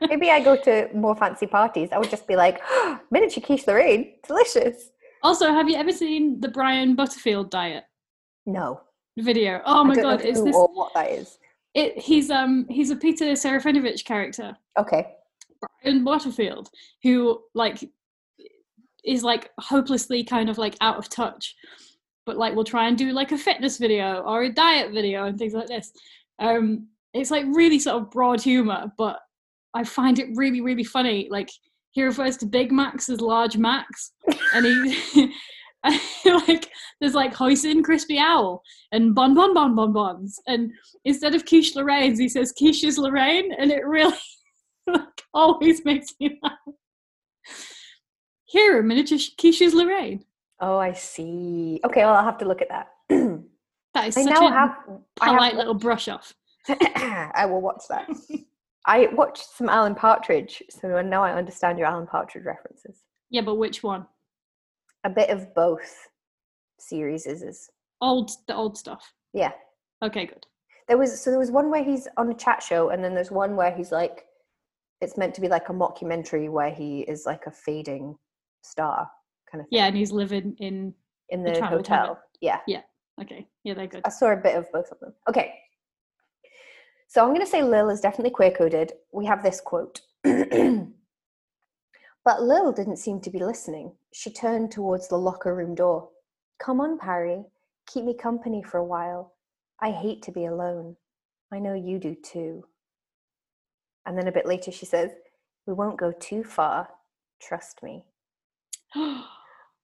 Maybe 0.08 0.30
I 0.30 0.40
go 0.40 0.56
to 0.62 0.88
more 0.94 1.14
fancy 1.16 1.46
parties. 1.46 1.90
I 1.92 1.98
would 1.98 2.10
just 2.10 2.26
be 2.26 2.36
like, 2.36 2.60
miniature 3.10 3.42
quiche 3.42 3.66
Lorraine, 3.66 4.14
delicious. 4.26 4.90
Also, 5.22 5.52
have 5.52 5.68
you 5.68 5.76
ever 5.76 5.92
seen 5.92 6.40
the 6.40 6.48
Brian 6.48 6.94
Butterfield 6.94 7.50
diet 7.50 7.84
No, 8.46 8.80
video? 9.18 9.60
Oh 9.66 9.84
my 9.84 9.96
god, 9.96 10.20
who 10.20 10.44
this. 10.44 10.54
or 10.54 10.68
what 10.72 10.94
that 10.94 11.10
is. 11.10 11.38
It, 11.74 11.98
he's 11.98 12.30
um 12.30 12.66
he's 12.70 12.90
a 12.90 12.96
Peter 12.96 13.26
Serafinowicz 13.32 14.04
character, 14.04 14.56
Okay, 14.78 15.06
Brian 15.82 16.04
Butterfield, 16.04 16.70
who 17.02 17.42
like 17.54 17.78
is 19.04 19.22
like 19.22 19.50
hopelessly 19.58 20.24
kind 20.24 20.48
of 20.48 20.58
like 20.58 20.76
out 20.80 20.98
of 20.98 21.08
touch, 21.08 21.56
but 22.28 22.36
like 22.36 22.54
we'll 22.54 22.62
try 22.62 22.88
and 22.88 22.98
do 22.98 23.10
like 23.12 23.32
a 23.32 23.38
fitness 23.38 23.78
video 23.78 24.18
or 24.18 24.42
a 24.42 24.52
diet 24.52 24.92
video 24.92 25.24
and 25.24 25.38
things 25.38 25.54
like 25.54 25.66
this. 25.66 25.92
Um, 26.38 26.88
it's 27.14 27.30
like 27.30 27.46
really 27.48 27.78
sort 27.78 28.02
of 28.02 28.10
broad 28.10 28.42
humor, 28.42 28.92
but 28.98 29.18
I 29.72 29.82
find 29.82 30.18
it 30.18 30.28
really 30.34 30.60
really 30.60 30.84
funny. 30.84 31.26
Like 31.30 31.48
he 31.92 32.02
refers 32.02 32.36
to 32.38 32.46
Big 32.46 32.70
Macs 32.70 33.08
as 33.08 33.22
large 33.22 33.56
Macs, 33.56 34.12
and 34.54 34.66
he. 34.66 35.32
like 36.24 36.68
there's 37.00 37.14
like 37.14 37.32
hoisin 37.32 37.82
crispy 37.84 38.18
owl 38.18 38.62
and 38.90 39.14
bon 39.14 39.32
bon 39.32 39.54
bon 39.54 39.76
bon 39.76 39.92
bons 39.92 40.40
and 40.48 40.72
instead 41.04 41.36
of 41.36 41.46
quiche 41.46 41.74
lorraines 41.76 42.18
he 42.18 42.28
says 42.28 42.52
quiches 42.60 42.98
lorraine 42.98 43.52
and 43.52 43.70
it 43.70 43.86
really 43.86 44.12
like 44.88 45.22
always 45.32 45.84
makes 45.84 46.12
me 46.18 46.36
laugh 46.42 46.58
here 48.44 48.76
are 48.76 48.82
miniature 48.82 49.18
quiches 49.40 49.72
lorraine 49.72 50.24
oh 50.60 50.78
I 50.78 50.92
see. 50.92 51.80
Okay, 51.84 52.04
well 52.04 52.14
I'll 52.14 52.24
have 52.24 52.38
to 52.38 52.44
look 52.46 52.62
at 52.62 52.68
that. 52.68 52.88
that 53.08 54.08
is 54.08 54.16
I 54.16 54.22
such 54.22 54.34
now 54.34 54.48
a 54.48 54.50
have. 54.50 54.76
I 55.20 55.28
polite 55.28 55.52
have 55.52 55.58
little 55.58 55.74
brush 55.74 56.08
off 56.08 56.34
I 56.68 57.46
will 57.46 57.60
watch 57.60 57.84
that. 57.88 58.08
I 58.86 59.08
watched 59.12 59.44
some 59.56 59.68
Alan 59.68 59.94
Partridge, 59.94 60.62
so 60.70 61.00
now 61.02 61.22
I 61.22 61.32
understand 61.32 61.78
your 61.78 61.86
Alan 61.86 62.06
Partridge 62.06 62.44
references. 62.44 63.02
yeah 63.30 63.42
but 63.42 63.56
which 63.56 63.82
one 63.82 64.06
A 65.04 65.10
bit 65.10 65.30
of 65.30 65.54
both 65.54 66.08
series 66.78 67.26
is 67.26 67.68
old 68.00 68.30
the 68.46 68.54
old 68.54 68.78
stuff 68.78 69.12
yeah. 69.34 69.52
okay 70.04 70.26
good 70.26 70.46
There 70.86 70.96
was 70.98 71.20
so 71.20 71.30
there 71.30 71.38
was 71.38 71.50
one 71.50 71.70
where 71.70 71.84
he's 71.84 72.06
on 72.16 72.30
a 72.30 72.34
chat 72.34 72.62
show, 72.62 72.90
and 72.90 73.02
then 73.02 73.14
there's 73.14 73.30
one 73.30 73.56
where 73.56 73.72
he's 73.72 73.92
like, 73.92 74.24
it's 75.00 75.16
meant 75.16 75.34
to 75.34 75.40
be 75.40 75.48
like 75.48 75.68
a 75.68 75.72
mockumentary 75.72 76.50
where 76.50 76.70
he 76.70 77.00
is 77.00 77.26
like 77.26 77.46
a 77.46 77.50
fading 77.50 78.16
star 78.62 79.10
kind 79.50 79.62
of 79.62 79.68
thing 79.68 79.78
yeah 79.78 79.86
and 79.86 79.96
he's 79.96 80.12
living 80.12 80.54
in 80.58 80.92
in 81.30 81.42
the 81.42 81.52
the 81.52 81.64
hotel. 81.64 82.18
Yeah, 82.40 82.60
Yeah. 82.66 82.82
okay 83.20 83.46
yeah 83.64 83.74
they're 83.74 83.86
good 83.86 84.02
I 84.04 84.10
saw 84.10 84.32
a 84.32 84.36
bit 84.36 84.56
of 84.56 84.70
both 84.72 84.90
of 84.92 85.00
them. 85.00 85.14
Okay, 85.28 85.54
so 87.08 87.22
I'm 87.22 87.30
going 87.30 87.40
to 87.40 87.46
say 87.46 87.62
Lil 87.62 87.88
is 87.88 88.02
definitely 88.02 88.30
queer 88.30 88.50
coded. 88.50 88.92
We 89.12 89.24
have 89.24 89.42
this 89.42 89.62
quote. 89.62 90.02
but 90.22 90.92
Lil 92.42 92.72
didn't 92.72 92.98
seem 92.98 93.18
to 93.22 93.30
be 93.30 93.42
listening. 93.42 93.92
She 94.12 94.30
turned 94.30 94.70
towards 94.70 95.08
the 95.08 95.16
locker 95.16 95.54
room 95.54 95.74
door. 95.74 96.10
Come 96.60 96.82
on, 96.82 96.98
Parry. 96.98 97.44
Keep 97.86 98.04
me 98.04 98.14
company 98.14 98.62
for 98.62 98.76
a 98.76 98.84
while. 98.84 99.32
I 99.80 99.90
hate 99.90 100.20
to 100.24 100.32
be 100.32 100.44
alone. 100.44 100.96
I 101.50 101.58
know 101.58 101.72
you 101.72 101.98
do 101.98 102.14
too. 102.14 102.64
And 104.04 104.18
then 104.18 104.28
a 104.28 104.32
bit 104.32 104.44
later, 104.44 104.70
she 104.70 104.84
says, 104.84 105.12
We 105.66 105.72
won't 105.72 105.98
go 105.98 106.12
too 106.12 106.44
far. 106.44 106.90
Trust 107.40 107.82
me. 107.82 108.04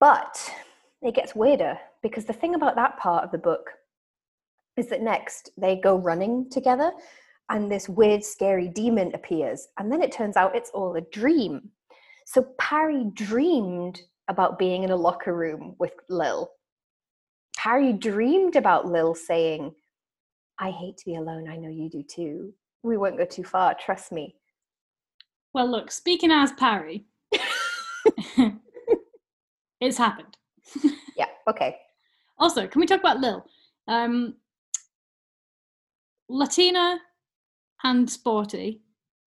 But 0.05 0.53
it 1.01 1.15
gets 1.15 1.35
weirder 1.35 1.79
because 2.03 2.27
the 2.27 2.35
thing 2.35 2.55
about 2.55 2.77
that 2.77 2.99
part 2.99 3.25
of 3.25 3.31
the 3.31 3.39
book 3.39 3.71
is 4.77 4.89
that 4.89 5.01
next 5.01 5.49
they 5.57 5.77
go 5.77 5.97
running 5.97 6.51
together 6.51 6.93
and 7.49 7.73
this 7.73 7.89
weird, 7.89 8.23
scary 8.23 8.69
demon 8.69 9.13
appears. 9.15 9.69
And 9.79 9.91
then 9.91 10.03
it 10.03 10.13
turns 10.13 10.37
out 10.37 10.55
it's 10.55 10.69
all 10.75 10.95
a 10.95 11.01
dream. 11.01 11.71
So 12.27 12.47
Parry 12.59 13.07
dreamed 13.15 14.03
about 14.29 14.59
being 14.59 14.83
in 14.83 14.91
a 14.91 14.97
locker 14.97 15.35
room 15.35 15.75
with 15.79 15.95
Lil. 16.11 16.51
Parry 17.57 17.95
dreamed 17.95 18.57
about 18.57 18.87
Lil 18.87 19.15
saying, 19.15 19.75
I 20.59 20.71
hate 20.71 20.99
to 20.99 21.07
be 21.07 21.15
alone. 21.15 21.49
I 21.49 21.57
know 21.57 21.71
you 21.71 21.89
do 21.89 22.03
too. 22.03 22.53
We 22.83 22.99
won't 22.99 23.17
go 23.17 23.25
too 23.25 23.45
far. 23.45 23.75
Trust 23.75 24.13
me. 24.13 24.37
Well, 25.55 25.67
look, 25.67 25.91
speaking 25.91 26.31
as 26.31 26.53
Parry, 26.53 27.07
it's 29.81 29.99
happened. 29.99 30.37
Yeah. 31.17 31.27
Okay. 31.49 31.77
Also, 32.39 32.67
can 32.67 32.81
we 32.81 32.87
talk 32.87 32.99
about 32.99 33.21
Lil? 33.21 33.45
Um, 33.87 34.35
Latina 36.29 36.99
and 37.85 38.11
sporty. 38.11 38.83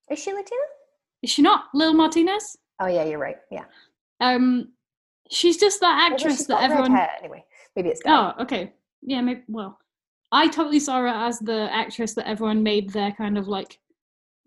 Is 0.09 0.19
she 0.19 0.31
Latina? 0.33 0.61
Is 1.21 1.29
she 1.29 1.41
not 1.41 1.65
Lil 1.73 1.93
Martinez? 1.93 2.57
Oh 2.81 2.87
yeah, 2.87 3.03
you're 3.05 3.19
right. 3.19 3.37
Yeah. 3.51 3.65
Um, 4.19 4.73
she's 5.29 5.57
just 5.57 5.79
that 5.79 6.11
actress 6.11 6.45
that 6.47 6.61
everyone. 6.61 6.91
hair, 6.91 7.09
anyway. 7.19 7.45
Maybe 7.75 7.89
it's. 7.89 8.01
Oh, 8.05 8.33
okay. 8.39 8.73
Yeah, 9.01 9.21
maybe. 9.21 9.43
Well, 9.47 9.79
I 10.31 10.47
totally 10.47 10.79
saw 10.79 10.99
her 10.99 11.07
as 11.07 11.39
the 11.39 11.69
actress 11.71 12.13
that 12.15 12.27
everyone 12.27 12.63
made 12.63 12.89
their 12.89 13.11
kind 13.11 13.37
of 13.37 13.47
like 13.47 13.79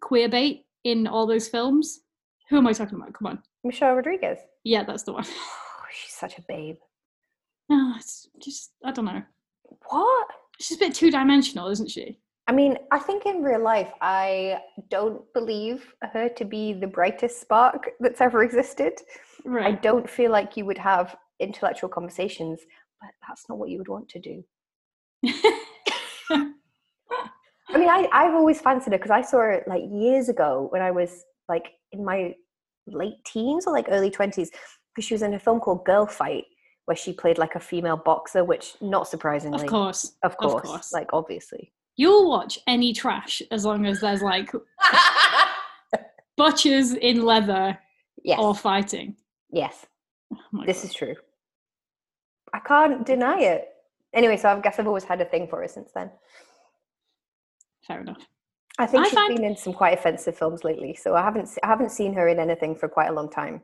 queer 0.01 0.29
bait 0.29 0.67
in 0.85 1.07
all 1.07 1.27
those 1.27 1.49
films. 1.49 2.01
Who 2.49 2.59
am 2.59 2.67
I 2.67 2.73
talking 2.73 2.97
about? 2.97 3.15
Come 3.15 3.29
on. 3.29 3.43
Michelle 3.65 3.95
Rodriguez. 3.95 4.39
Yeah, 4.65 4.83
that's 4.85 5.05
the 5.05 5.13
one. 5.13 5.25
She's 5.93 6.15
such 6.15 6.39
a 6.39 6.43
babe. 6.43 6.77
No, 7.69 7.95
it's 7.97 8.29
just 8.41 8.73
I 8.85 8.93
don't 8.93 9.05
know. 9.05 9.23
What? 9.89 10.29
She's 10.61 10.77
a 10.77 10.81
bit 10.81 10.95
two 10.95 11.11
dimensional, 11.11 11.69
isn't 11.69 11.91
she? 11.91 12.19
I 12.49 12.53
mean, 12.53 12.77
I 12.91 12.99
think 12.99 13.27
in 13.27 13.43
real 13.43 13.63
life, 13.63 13.93
I 14.01 14.61
don't 14.89 15.23
believe 15.35 15.95
her 16.13 16.29
to 16.31 16.45
be 16.45 16.73
the 16.73 16.87
brightest 16.87 17.41
spark 17.41 17.91
that's 18.01 18.21
ever 18.21 18.43
existed. 18.43 18.95
I 19.49 19.73
don't 19.73 20.11
feel 20.11 20.33
like 20.33 20.57
you 20.57 20.65
would 20.65 20.79
have 20.79 21.17
intellectual 21.39 21.89
conversations, 21.89 22.61
but 23.01 23.11
that's 23.27 23.49
not 23.49 23.59
what 23.59 23.71
you 23.71 23.79
would 23.79 23.89
want 23.89 24.09
to 24.09 24.19
do. 24.19 24.43
I 27.73 27.79
mean, 27.79 27.89
I, 27.89 28.09
I've 28.13 28.35
always 28.35 28.61
fancied 28.61 28.93
her 28.93 28.99
because 28.99 29.13
I 29.13 29.23
saw 29.23 29.39
her 29.39 29.63
like 29.69 29.83
years 29.89 30.29
ago 30.29 30.67
when 30.71 30.83
I 30.83 30.91
was 30.91 31.25
like 31.49 31.71
in 31.93 32.05
my 32.05 32.35
late 32.89 33.25
teens 33.25 33.65
or 33.67 33.73
like 33.73 33.87
early 33.89 34.11
20s 34.11 34.49
because 35.01 35.09
she 35.09 35.15
was 35.15 35.23
in 35.23 35.33
a 35.33 35.39
film 35.39 35.61
called 35.61 35.83
Girlfight 35.87 36.45
where 36.85 36.97
she 36.97 37.13
played 37.15 37.39
like 37.39 37.55
a 37.55 37.61
female 37.61 37.97
boxer, 37.97 38.45
which 38.45 38.75
not 38.83 39.09
surprisingly, 39.09 39.63
of 39.63 39.67
course. 39.67 40.13
of 40.23 40.37
course, 40.37 40.63
course. 40.69 40.93
like 40.93 41.09
obviously. 41.15 41.73
You'll 41.97 42.29
watch 42.29 42.59
any 42.67 42.93
trash 42.93 43.41
as 43.51 43.65
long 43.65 43.87
as 43.87 44.01
there's 44.01 44.21
like 44.23 44.51
butchers 46.37 46.93
in 46.93 47.25
leather 47.25 47.79
yes, 48.25 48.39
or 48.39 48.55
fighting. 48.55 49.17
yes, 49.51 49.87
Oh 50.33 50.65
this 50.67 50.83
God. 50.83 50.85
is 50.89 50.95
true. 50.95 51.15
I 52.53 52.59
can't 52.59 53.07
deny 53.07 53.41
it. 53.41 53.69
Anyway, 54.13 54.37
so 54.37 54.49
I 54.51 54.61
guess 54.61 54.79
I've 54.79 54.87
always 54.87 55.05
had 55.05 55.21
a 55.23 55.25
thing 55.25 55.47
for 55.49 55.61
her 55.63 55.69
since 55.69 55.93
then. 55.95 56.11
fair 57.87 58.01
enough. 58.03 58.27
I 58.79 58.85
think 58.87 59.05
I 59.05 59.09
she's 59.09 59.15
find- 59.15 59.37
been 59.37 59.45
in 59.45 59.57
some 59.57 59.73
quite 59.73 59.97
offensive 59.99 60.37
films 60.37 60.63
lately, 60.65 60.95
so 60.95 61.15
I 61.15 61.23
haven't 61.23 61.49
I 61.63 61.69
haven't 61.69 61.91
seen 61.93 62.13
her 62.15 62.29
in 62.29 62.39
anything 62.39 62.75
for 62.75 62.89
quite 62.89 63.09
a 63.09 63.13
long 63.13 63.31
time. 63.31 63.63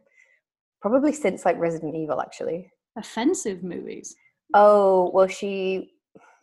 Probably 0.89 1.13
since 1.13 1.45
like 1.45 1.59
Resident 1.59 1.97
Evil, 1.97 2.21
actually. 2.21 2.71
Offensive 2.97 3.65
movies. 3.65 4.15
Oh 4.55 5.11
well, 5.13 5.27
she 5.27 5.91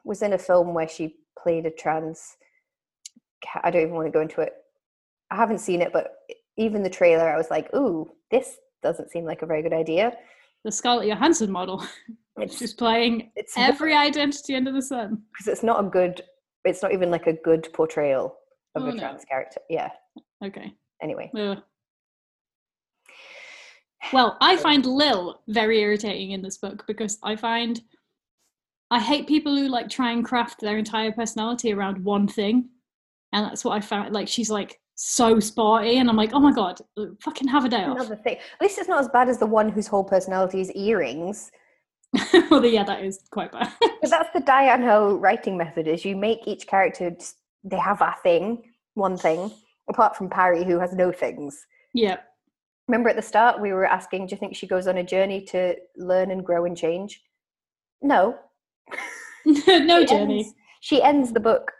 was 0.03 0.21
in 0.21 0.33
a 0.33 0.37
film 0.37 0.73
where 0.73 0.87
she 0.89 1.15
played 1.41 1.65
a 1.65 1.71
trans. 1.71 2.35
I 3.63 3.71
don't 3.71 3.83
even 3.83 3.93
want 3.93 4.07
to 4.07 4.11
go 4.11 4.19
into 4.19 4.41
it. 4.41 4.51
I 5.31 5.37
haven't 5.37 5.59
seen 5.59 5.81
it, 5.81 5.93
but 5.93 6.11
even 6.57 6.83
the 6.83 6.89
trailer, 6.89 7.29
I 7.29 7.37
was 7.37 7.49
like, 7.49 7.73
"Ooh, 7.73 8.11
this 8.31 8.57
doesn't 8.81 9.11
seem 9.11 9.23
like 9.23 9.43
a 9.43 9.45
very 9.45 9.61
good 9.61 9.71
idea." 9.73 10.11
The 10.65 10.71
Scarlett 10.73 11.07
Johansson 11.07 11.51
model. 11.51 11.81
It's 12.37 12.57
She's 12.57 12.73
playing 12.73 13.31
it's 13.35 13.53
every 13.55 13.93
identity 13.95 14.55
under 14.55 14.71
the 14.71 14.81
sun. 14.81 15.21
because 15.31 15.47
it's 15.47 15.61
not 15.63 15.85
a 15.85 15.87
good. 15.87 16.21
It's 16.65 16.81
not 16.81 16.91
even 16.91 17.11
like 17.11 17.27
a 17.27 17.33
good 17.33 17.69
portrayal 17.73 18.35
of 18.75 18.83
Oh, 18.83 18.87
a 18.87 18.91
no. 18.91 18.97
trans 18.97 19.23
character. 19.23 19.61
Yeah. 19.69 19.91
Okay. 20.43 20.73
Anyway, 21.01 21.29
Ugh. 21.37 21.59
Well, 24.11 24.37
I 24.41 24.57
find 24.57 24.85
Lil 24.85 25.41
very 25.47 25.79
irritating 25.79 26.31
in 26.31 26.41
this 26.41 26.57
book 26.57 26.85
because 26.87 27.17
I 27.23 27.35
find 27.35 27.81
I 28.91 28.99
hate 28.99 29.27
people 29.27 29.55
who 29.55 29.67
like 29.69 29.89
try 29.89 30.11
and 30.11 30.23
craft 30.23 30.61
their 30.61 30.77
entire 30.77 31.11
personality 31.11 31.73
around 31.73 32.03
one 32.03 32.27
thing. 32.27 32.69
And 33.31 33.43
that's 33.43 33.65
what 33.65 33.73
I 33.75 33.81
found. 33.81 34.13
Like, 34.13 34.27
she's 34.27 34.51
like 34.51 34.79
so 34.93 35.39
sporty, 35.39 35.97
and 35.97 36.07
I'm 36.07 36.15
like, 36.15 36.33
oh 36.33 36.39
my 36.39 36.53
god, 36.53 36.79
fucking 37.21 37.47
have 37.47 37.65
a 37.65 37.69
day 37.69 37.83
off. 37.83 37.95
another 37.97 38.15
thing. 38.15 38.35
At 38.35 38.61
least 38.61 38.77
it's 38.77 38.87
not 38.87 38.99
as 38.99 39.09
bad 39.09 39.29
as 39.29 39.39
the 39.39 39.47
one 39.47 39.69
whose 39.69 39.87
whole 39.87 40.03
personality 40.03 40.61
is 40.61 40.71
earrings. 40.73 41.51
well, 42.51 42.63
yeah, 42.63 42.83
that 42.83 43.03
is 43.03 43.19
quite 43.31 43.51
bad. 43.51 43.73
But 44.01 44.09
that's 44.09 44.29
the 44.33 44.41
Diane 44.41 44.83
Hoh 44.83 45.17
writing 45.17 45.57
method: 45.57 45.87
is 45.87 46.05
you 46.05 46.15
make 46.15 46.47
each 46.47 46.67
character 46.67 47.09
just, 47.09 47.37
they 47.63 47.79
have 47.79 48.01
a 48.01 48.13
thing, 48.21 48.61
one 48.93 49.17
thing. 49.17 49.51
Apart 49.89 50.15
from 50.15 50.29
Parry, 50.29 50.63
who 50.63 50.79
has 50.79 50.93
no 50.93 51.11
things. 51.11 51.65
yeah. 51.93 52.17
Remember 52.87 53.09
at 53.09 53.15
the 53.15 53.21
start 53.21 53.61
we 53.61 53.71
were 53.71 53.85
asking, 53.85 54.27
do 54.27 54.31
you 54.35 54.37
think 54.37 54.55
she 54.55 54.67
goes 54.67 54.87
on 54.87 54.97
a 54.97 55.03
journey 55.03 55.41
to 55.45 55.75
learn 55.95 56.31
and 56.31 56.45
grow 56.45 56.65
and 56.65 56.75
change? 56.77 57.23
No. 58.01 58.37
no 59.45 60.01
She 60.01 60.05
journey. 60.07 60.39
ends- 60.39 60.53
she 60.81 61.01
ends 61.01 61.31
the 61.31 61.39
book 61.39 61.71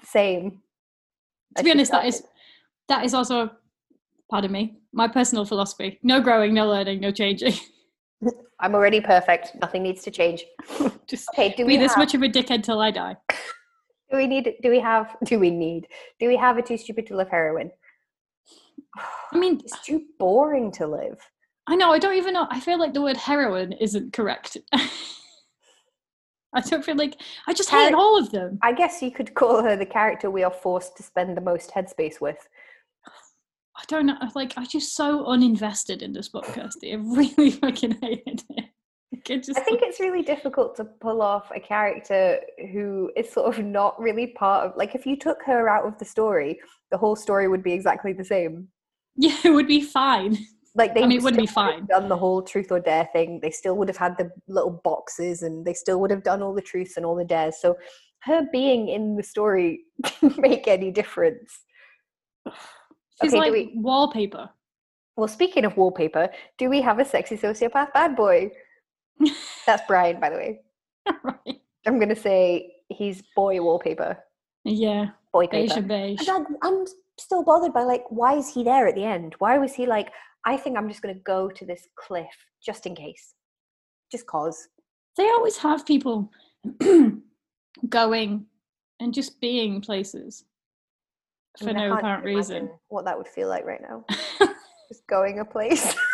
the 0.00 0.06
same. 0.06 0.62
to 1.56 1.64
be 1.64 1.72
honest, 1.72 1.90
that 1.90 2.06
is 2.06 2.16
started. 2.18 2.30
that 2.88 3.04
is 3.04 3.12
also 3.14 3.50
pardon 4.30 4.52
me, 4.52 4.76
my 4.92 5.08
personal 5.08 5.44
philosophy. 5.44 5.98
No 6.04 6.20
growing, 6.20 6.54
no 6.54 6.68
learning, 6.68 7.00
no 7.00 7.10
changing. 7.10 7.54
I'm 8.60 8.74
already 8.76 9.00
perfect. 9.00 9.56
Nothing 9.60 9.82
needs 9.82 10.04
to 10.04 10.12
change. 10.12 10.44
Just 11.08 11.28
Okay, 11.30 11.48
do 11.56 11.64
be 11.66 11.72
we 11.72 11.76
this 11.76 11.90
have, 11.92 11.98
much 11.98 12.14
of 12.14 12.22
a 12.22 12.28
dickhead 12.28 12.62
till 12.62 12.80
I 12.80 12.92
die. 12.92 13.16
do 14.12 14.16
we 14.16 14.28
need 14.28 14.54
do 14.62 14.70
we 14.70 14.78
have 14.78 15.16
do 15.24 15.40
we 15.40 15.50
need 15.50 15.88
do 16.20 16.28
we 16.28 16.36
have 16.36 16.56
a 16.56 16.62
too 16.62 16.76
stupid 16.78 17.06
to 17.08 17.16
love 17.16 17.28
heroine? 17.28 17.72
I 18.96 19.38
mean, 19.38 19.60
It's 19.64 19.80
too 19.80 20.02
boring 20.18 20.70
to 20.72 20.86
live. 20.86 21.18
I 21.66 21.76
know, 21.76 21.92
I 21.92 21.98
don't 21.98 22.16
even 22.16 22.34
know. 22.34 22.46
I 22.50 22.60
feel 22.60 22.78
like 22.78 22.92
the 22.92 23.02
word 23.02 23.16
heroin 23.16 23.72
isn't 23.72 24.12
correct. 24.12 24.56
I 26.54 26.60
don't 26.60 26.84
feel 26.84 26.96
like 26.96 27.18
I 27.46 27.54
just 27.54 27.70
hate 27.70 27.94
all 27.94 28.18
of 28.18 28.30
them. 28.30 28.58
I 28.62 28.72
guess 28.72 29.00
you 29.00 29.10
could 29.10 29.32
call 29.34 29.62
her 29.62 29.74
the 29.76 29.86
character 29.86 30.30
we 30.30 30.42
are 30.42 30.50
forced 30.50 30.96
to 30.98 31.02
spend 31.02 31.36
the 31.36 31.40
most 31.40 31.70
headspace 31.70 32.20
with. 32.20 32.36
I 33.74 33.84
don't 33.88 34.06
know. 34.06 34.18
Like, 34.34 34.52
I'm 34.56 34.66
just 34.66 34.94
so 34.94 35.24
uninvested 35.24 36.02
in 36.02 36.12
this 36.12 36.28
book, 36.28 36.44
Kirsty. 36.44 36.92
I 36.92 36.96
really 36.96 37.50
fucking 37.62 37.98
hated 38.02 38.42
it. 38.50 38.64
It 39.28 39.44
just, 39.44 39.58
I 39.58 39.62
think 39.62 39.80
it's 39.82 40.00
really 40.00 40.22
difficult 40.22 40.76
to 40.76 40.84
pull 40.84 41.22
off 41.22 41.50
a 41.54 41.60
character 41.60 42.40
who 42.72 43.10
is 43.16 43.30
sort 43.30 43.56
of 43.56 43.64
not 43.64 43.98
really 44.00 44.28
part 44.28 44.66
of 44.66 44.76
like 44.76 44.94
if 44.94 45.06
you 45.06 45.16
took 45.16 45.42
her 45.44 45.68
out 45.68 45.86
of 45.86 45.96
the 45.98 46.04
story, 46.04 46.58
the 46.90 46.98
whole 46.98 47.14
story 47.14 47.46
would 47.46 47.62
be 47.62 47.72
exactly 47.72 48.12
the 48.12 48.24
same. 48.24 48.68
yeah, 49.16 49.36
it 49.44 49.50
would 49.50 49.66
be 49.66 49.80
fine. 49.82 50.38
Like 50.74 50.94
they 50.94 51.02
I 51.02 51.06
mean, 51.06 51.18
it 51.18 51.22
would 51.24 51.36
be 51.36 51.46
fine. 51.46 51.84
done 51.86 52.08
the 52.08 52.16
whole 52.16 52.40
truth 52.42 52.72
or 52.72 52.80
dare 52.80 53.08
thing. 53.12 53.40
They 53.42 53.50
still 53.50 53.76
would 53.76 53.88
have 53.88 53.96
had 53.98 54.16
the 54.16 54.30
little 54.48 54.80
boxes 54.84 55.42
and 55.42 55.64
they 55.66 55.74
still 55.74 56.00
would 56.00 56.10
have 56.10 56.22
done 56.22 56.42
all 56.42 56.54
the 56.54 56.62
truths 56.62 56.96
and 56.96 57.04
all 57.04 57.14
the 57.14 57.24
dares. 57.24 57.56
So 57.60 57.76
her 58.20 58.46
being 58.52 58.88
in 58.88 59.14
the 59.16 59.22
story 59.22 59.80
didn't 60.20 60.38
make 60.48 60.66
any 60.68 60.90
difference. 60.90 61.60
She's 63.22 63.32
Okay, 63.32 63.38
like 63.38 63.52
we- 63.52 63.72
wallpaper. 63.76 64.48
Well, 65.16 65.28
speaking 65.28 65.66
of 65.66 65.76
wallpaper, 65.76 66.30
do 66.56 66.70
we 66.70 66.80
have 66.80 66.98
a 66.98 67.04
sexy 67.04 67.36
sociopath 67.36 67.92
bad 67.92 68.16
boy? 68.16 68.50
That's 69.66 69.82
Brian, 69.86 70.18
by 70.20 70.30
the 70.30 70.36
way. 70.36 70.60
right. 71.22 71.60
I'm 71.86 71.98
gonna 71.98 72.16
say 72.16 72.72
he's 72.88 73.22
boy 73.36 73.60
wallpaper. 73.62 74.16
Yeah, 74.64 75.08
Boy 75.32 75.48
beige 75.48 75.70
paper. 75.72 75.80
and 75.80 75.88
beige. 75.88 76.20
And 76.20 76.30
I'm, 76.30 76.56
I'm 76.62 76.84
still 77.22 77.42
bothered 77.42 77.72
by 77.72 77.84
like, 77.84 78.04
why 78.10 78.34
is 78.34 78.52
he 78.52 78.64
there 78.64 78.86
at 78.86 78.94
the 78.94 79.04
end? 79.04 79.34
Why 79.38 79.58
was 79.58 79.74
he 79.74 79.86
like, 79.86 80.10
I 80.44 80.56
think 80.56 80.76
I'm 80.76 80.88
just 80.88 81.02
gonna 81.02 81.14
go 81.24 81.48
to 81.48 81.64
this 81.64 81.88
cliff 81.96 82.34
just 82.64 82.86
in 82.86 82.94
case, 82.94 83.34
just 84.10 84.26
cause. 84.26 84.68
They 85.16 85.24
always 85.24 85.58
have 85.58 85.86
people 85.86 86.30
going 87.88 88.46
and 89.00 89.14
just 89.14 89.40
being 89.40 89.80
places 89.80 90.44
I 91.60 91.64
for 91.64 91.66
mean, 91.66 91.76
I 91.76 91.80
no 91.80 91.88
can't 91.88 92.00
apparent 92.00 92.24
reason. 92.24 92.70
What 92.88 93.04
that 93.04 93.18
would 93.18 93.28
feel 93.28 93.48
like 93.48 93.64
right 93.64 93.80
now, 93.82 94.04
just 94.88 95.06
going 95.08 95.40
a 95.40 95.44
place. 95.44 95.94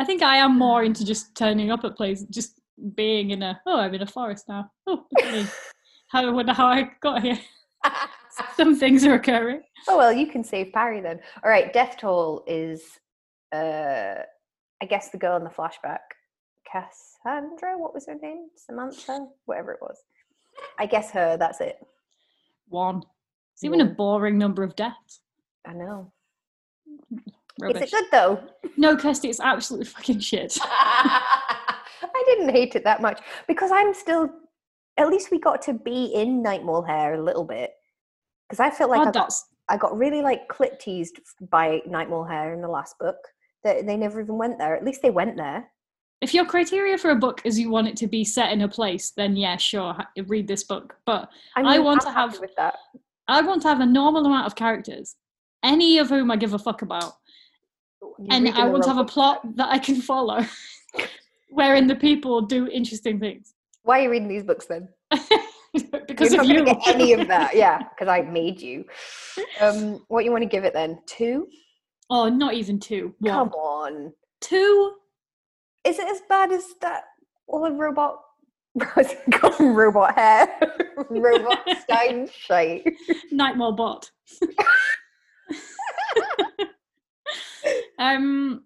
I 0.00 0.04
think 0.04 0.22
I 0.22 0.36
am 0.36 0.56
more 0.56 0.84
into 0.84 1.04
just 1.04 1.34
turning 1.34 1.70
up 1.70 1.84
at 1.84 1.96
places, 1.96 2.26
just 2.30 2.60
being 2.94 3.30
in 3.30 3.42
a. 3.42 3.60
Oh, 3.66 3.80
I'm 3.80 3.94
in 3.94 4.02
a 4.02 4.06
forest 4.06 4.44
now. 4.48 4.70
Oh, 4.86 5.06
look 5.12 5.24
at 5.24 5.32
me. 5.32 5.46
How 6.10 6.26
I 6.26 6.30
wonder 6.30 6.54
how 6.54 6.68
I 6.68 6.90
got 7.02 7.22
here. 7.22 7.38
Some 8.58 8.74
things 8.74 9.06
are 9.06 9.14
occurring. 9.14 9.62
oh 9.86 9.96
well, 9.96 10.12
you 10.12 10.26
can 10.26 10.42
save 10.42 10.72
Parry 10.72 11.00
then. 11.00 11.20
All 11.44 11.50
right, 11.50 11.72
Death 11.72 11.96
Toll 11.96 12.42
is, 12.48 12.82
uh, 13.52 14.16
I 14.82 14.86
guess 14.88 15.10
the 15.10 15.16
girl 15.16 15.36
in 15.36 15.44
the 15.44 15.50
flashback 15.50 15.98
Cassandra. 16.70 17.78
What 17.78 17.94
was 17.94 18.06
her 18.06 18.16
name? 18.16 18.48
Samantha, 18.56 19.28
whatever 19.44 19.70
it 19.70 19.78
was. 19.80 19.98
I 20.76 20.86
guess 20.86 21.12
her. 21.12 21.36
That's 21.36 21.60
it. 21.60 21.78
One. 22.68 23.04
It's 23.54 23.62
even 23.62 23.80
a 23.80 23.84
boring 23.84 24.38
number 24.38 24.64
of 24.64 24.74
deaths. 24.74 25.20
I 25.64 25.72
know. 25.72 26.12
Rubbish. 27.60 27.82
Is 27.82 27.88
it 27.88 27.90
good 27.92 28.04
though? 28.10 28.42
No, 28.76 28.96
Kirsty, 28.96 29.28
it's 29.28 29.40
absolutely 29.40 29.86
fucking 29.86 30.18
shit. 30.18 30.58
I 30.64 32.22
didn't 32.26 32.50
hate 32.50 32.74
it 32.74 32.82
that 32.82 33.00
much 33.00 33.20
because 33.46 33.70
I'm 33.72 33.94
still. 33.94 34.32
At 34.96 35.10
least 35.10 35.30
we 35.30 35.38
got 35.38 35.62
to 35.62 35.74
be 35.74 36.06
in 36.06 36.42
Nightmare 36.42 36.82
Hair 36.82 37.14
a 37.14 37.22
little 37.22 37.44
bit 37.44 37.70
because 38.48 38.60
I 38.60 38.70
felt 38.70 38.90
like 38.90 39.06
I 39.06 39.10
got 39.10 39.32
I 39.68 39.76
got 39.76 39.96
really 39.96 40.22
like 40.22 40.48
clip 40.48 40.80
teased 40.80 41.20
by 41.50 41.80
Nightmare 41.86 42.24
Hall 42.24 42.52
in 42.52 42.60
the 42.62 42.68
last 42.68 42.98
book. 42.98 43.16
That 43.64 43.86
they 43.86 43.96
never 43.96 44.20
even 44.20 44.38
went 44.38 44.58
there. 44.58 44.76
At 44.76 44.84
least 44.84 45.02
they 45.02 45.10
went 45.10 45.36
there. 45.36 45.68
if 46.20 46.32
your 46.32 46.44
criteria 46.46 46.96
for 46.96 47.10
a 47.10 47.16
book 47.16 47.42
is 47.44 47.58
you 47.58 47.70
want 47.70 47.88
it 47.88 47.96
to 47.96 48.06
be 48.06 48.24
set 48.24 48.52
in 48.52 48.62
a 48.62 48.68
place, 48.68 49.10
then 49.10 49.36
yeah, 49.36 49.56
sure, 49.56 49.96
read 50.26 50.46
this 50.46 50.64
book. 50.64 50.96
But 51.04 51.28
I, 51.56 51.62
I 51.62 51.78
want 51.80 52.06
I'm 52.06 52.12
to 52.12 52.18
have- 52.18 52.40
with 52.40 52.54
that. 52.56 52.76
I 53.26 53.42
want 53.42 53.60
to 53.62 53.68
have 53.68 53.80
a 53.80 53.86
normal 53.86 54.24
amount 54.24 54.46
of 54.46 54.54
characters, 54.54 55.16
any 55.62 55.98
of 55.98 56.08
whom 56.08 56.30
I 56.30 56.36
give 56.36 56.54
a 56.54 56.58
fuck 56.58 56.80
about, 56.82 57.12
You're 58.00 58.28
and 58.30 58.48
I 58.48 58.66
want 58.68 58.84
to 58.84 58.88
have 58.88 58.98
a 58.98 59.04
plot 59.04 59.42
that 59.56 59.68
I 59.70 59.78
can 59.78 60.00
follow, 60.00 60.46
wherein 61.50 61.86
the 61.88 61.94
people 61.96 62.40
do 62.40 62.68
interesting 62.68 63.20
things. 63.20 63.52
Why 63.82 63.98
are 63.98 64.02
you 64.04 64.10
reading 64.10 64.28
these 64.28 64.44
books 64.44 64.64
then? 64.66 64.88
because 66.06 66.32
You're 66.32 66.42
of 66.42 66.48
you. 66.48 66.64
get 66.64 66.78
any 66.86 67.12
of 67.12 67.28
that. 67.28 67.54
Yeah, 67.54 67.78
because 67.90 68.08
I 68.08 68.22
made 68.22 68.60
you. 68.60 68.84
Um, 69.60 70.04
what 70.08 70.24
you 70.24 70.30
want 70.32 70.42
to 70.42 70.48
give 70.48 70.64
it 70.64 70.72
then? 70.72 70.98
Two? 71.06 71.48
oh, 72.10 72.28
not 72.28 72.54
even 72.54 72.80
two. 72.80 73.14
One. 73.18 73.32
Come 73.32 73.48
on. 73.50 74.12
Two. 74.40 74.94
Is 75.84 75.98
it 75.98 76.08
as 76.08 76.22
bad 76.28 76.52
as 76.52 76.64
that 76.80 77.04
all 77.46 77.62
the 77.62 77.72
robot 77.72 78.20
what's 78.94 79.12
it 79.12 79.32
called? 79.32 79.54
robot 79.60 80.14
hair? 80.14 80.48
robot 81.10 81.66
Stein 81.82 82.28
shite. 82.32 82.86
Nightmare 83.30 83.72
bot. 83.72 84.10
um, 87.98 88.62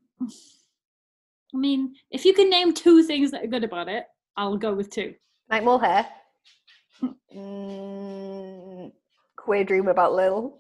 I 1.55 1.57
mean, 1.57 1.95
if 2.11 2.25
you 2.25 2.35
can 2.35 2.51
name 2.51 2.75
two 2.75 3.03
things 3.03 3.31
that 3.31 3.45
are 3.45 3.49
good 3.49 3.65
about 3.65 3.89
it, 3.89 4.05
I'll 4.37 4.57
go 4.57 4.75
with 4.75 4.91
two. 4.91 5.15
Nightmare 5.51 5.79
hair. 5.79 6.07
Mm, 7.35 8.93
queer 9.37 9.65
dream 9.65 9.89
about 9.89 10.15
Lil. 10.15 10.59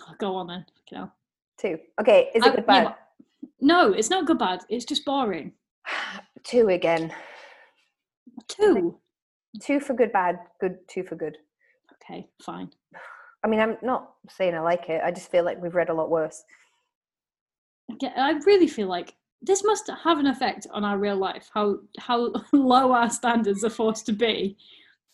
Oh, 0.00 0.14
go 0.18 0.34
on 0.36 0.46
then. 0.48 0.66
You 0.90 0.98
know. 0.98 1.10
Two. 1.58 1.78
Okay, 2.00 2.30
is 2.34 2.44
it 2.44 2.52
I- 2.52 2.54
good 2.56 2.64
yeah, 2.68 2.84
bad? 2.84 2.94
No, 3.60 3.92
it's 3.92 4.10
not 4.10 4.26
good 4.26 4.38
bad. 4.38 4.60
It's 4.68 4.84
just 4.84 5.04
boring. 5.04 5.52
Two 6.44 6.68
again. 6.68 7.12
Two. 8.48 8.98
Two 9.60 9.78
for 9.80 9.94
good 9.94 10.12
bad, 10.12 10.38
good 10.60 10.78
two 10.88 11.04
for 11.04 11.14
good. 11.14 11.38
Okay, 11.94 12.26
fine. 12.42 12.70
I 13.44 13.48
mean, 13.48 13.60
I'm 13.60 13.76
not 13.82 14.14
saying 14.28 14.54
I 14.54 14.60
like 14.60 14.88
it. 14.88 15.00
I 15.04 15.10
just 15.12 15.30
feel 15.30 15.44
like 15.44 15.62
we've 15.62 15.74
read 15.74 15.90
a 15.90 15.94
lot 15.94 16.10
worse. 16.10 16.42
Get- 18.00 18.14
I 18.18 18.32
really 18.44 18.66
feel 18.66 18.88
like 18.88 19.14
this 19.42 19.62
must 19.62 19.88
have 20.02 20.18
an 20.18 20.26
effect 20.26 20.66
on 20.72 20.84
our 20.84 20.98
real 20.98 21.16
life. 21.16 21.48
How 21.54 21.78
how 21.98 22.32
low 22.52 22.92
our 22.92 23.10
standards 23.10 23.62
are 23.64 23.70
forced 23.70 24.06
to 24.06 24.12
be. 24.12 24.56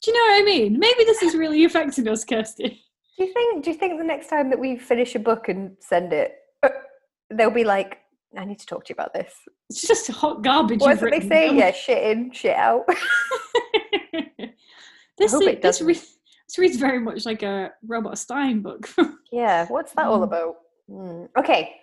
Do 0.02 0.10
you 0.10 0.16
know 0.16 0.32
what 0.34 0.40
I 0.42 0.44
mean? 0.44 0.78
Maybe 0.78 1.04
this 1.04 1.22
is 1.22 1.34
really 1.34 1.64
affecting 1.64 2.08
us, 2.08 2.24
Kirsty. 2.24 2.82
Do 3.18 3.24
you 3.24 3.32
think? 3.34 3.64
Do 3.64 3.70
you 3.70 3.76
think 3.76 3.98
the 3.98 4.04
next 4.04 4.28
time 4.28 4.48
that 4.50 4.58
we 4.58 4.76
finish 4.78 5.14
a 5.14 5.18
book 5.18 5.48
and 5.48 5.76
send 5.80 6.12
it, 6.14 6.32
uh, 6.62 6.68
they'll 7.30 7.50
be 7.50 7.64
like, 7.64 7.98
"I 8.36 8.44
need 8.46 8.58
to 8.60 8.66
talk 8.66 8.84
to 8.86 8.90
you 8.90 8.94
about 8.94 9.12
this." 9.12 9.34
It's 9.68 9.82
just 9.86 10.10
hot 10.10 10.42
garbage. 10.42 10.80
You've 10.82 11.00
they 11.00 11.20
say? 11.20 11.48
down. 11.48 11.56
Yeah, 11.58 11.72
shit 11.72 12.02
in, 12.16 12.32
shit 12.32 12.56
out. 12.56 12.86
this 15.18 15.32
is- 15.34 15.40
it 15.42 15.62
this, 15.62 15.80
re- 15.82 15.94
this 15.94 16.58
reads 16.58 16.76
very 16.76 16.98
much 16.98 17.26
like 17.26 17.42
a 17.42 17.70
R.L. 17.90 18.16
Stine 18.16 18.62
book. 18.62 18.88
yeah, 19.32 19.66
what's 19.68 19.92
that 19.92 20.06
all 20.06 20.20
Mm. 20.20 20.24
about? 20.24 20.54
Mm, 20.90 21.28
Okay, 21.38 21.74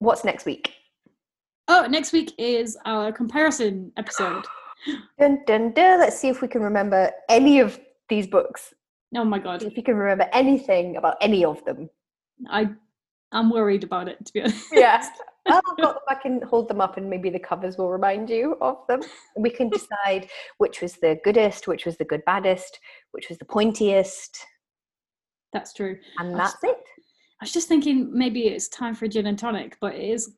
what's 0.00 0.24
next 0.24 0.44
week? 0.44 0.72
oh, 1.68 1.86
next 1.88 2.12
week 2.12 2.32
is 2.36 2.76
our 2.84 3.10
comparison 3.12 3.90
episode. 3.96 4.44
Dun 5.18 5.42
dun 5.46 5.72
dun. 5.72 6.00
Let's 6.00 6.18
see 6.18 6.28
if 6.28 6.42
we 6.42 6.48
can 6.48 6.62
remember 6.62 7.10
any 7.28 7.60
of 7.60 7.78
these 8.08 8.26
books. 8.26 8.74
Oh 9.16 9.24
my 9.24 9.38
god, 9.38 9.62
If 9.62 9.76
you 9.76 9.82
can 9.82 9.96
remember 9.96 10.28
anything 10.32 10.96
about 10.96 11.16
any 11.20 11.44
of 11.44 11.64
them. 11.64 11.88
I 12.48 12.70
I'm 13.32 13.50
worried 13.50 13.84
about 13.84 14.08
it 14.08 14.24
to 14.26 14.32
be 14.32 14.40
honest. 14.42 14.66
Yeah. 14.72 15.06
Well, 15.46 15.60
I've 15.70 15.76
got 15.76 15.94
them. 15.94 16.02
I 16.08 16.14
can 16.14 16.40
hold 16.42 16.68
them 16.68 16.80
up 16.80 16.96
and 16.96 17.08
maybe 17.10 17.28
the 17.30 17.38
covers 17.38 17.76
will 17.76 17.90
remind 17.90 18.30
you 18.30 18.56
of 18.60 18.78
them. 18.88 19.02
We 19.36 19.50
can 19.50 19.68
decide 19.68 20.28
which 20.58 20.80
was 20.80 20.94
the 20.94 21.18
goodest, 21.22 21.68
which 21.68 21.84
was 21.84 21.96
the 21.96 22.04
good 22.04 22.24
baddest, 22.24 22.78
which 23.12 23.28
was 23.28 23.38
the 23.38 23.44
pointiest, 23.44 24.38
That's 25.52 25.72
true. 25.72 25.98
and 26.18 26.32
That's- 26.34 26.52
that's 26.60 26.64
it. 26.64 26.78
I 27.40 27.44
was 27.44 27.52
just 27.52 27.68
thinking 27.68 28.10
maybe 28.16 28.46
it's 28.48 28.68
time 28.68 28.94
for 28.94 29.04
a 29.04 29.08
gin 29.08 29.26
and 29.26 29.38
tonic, 29.38 29.76
but 29.80 29.94
it 29.94 30.02
is 30.08 30.34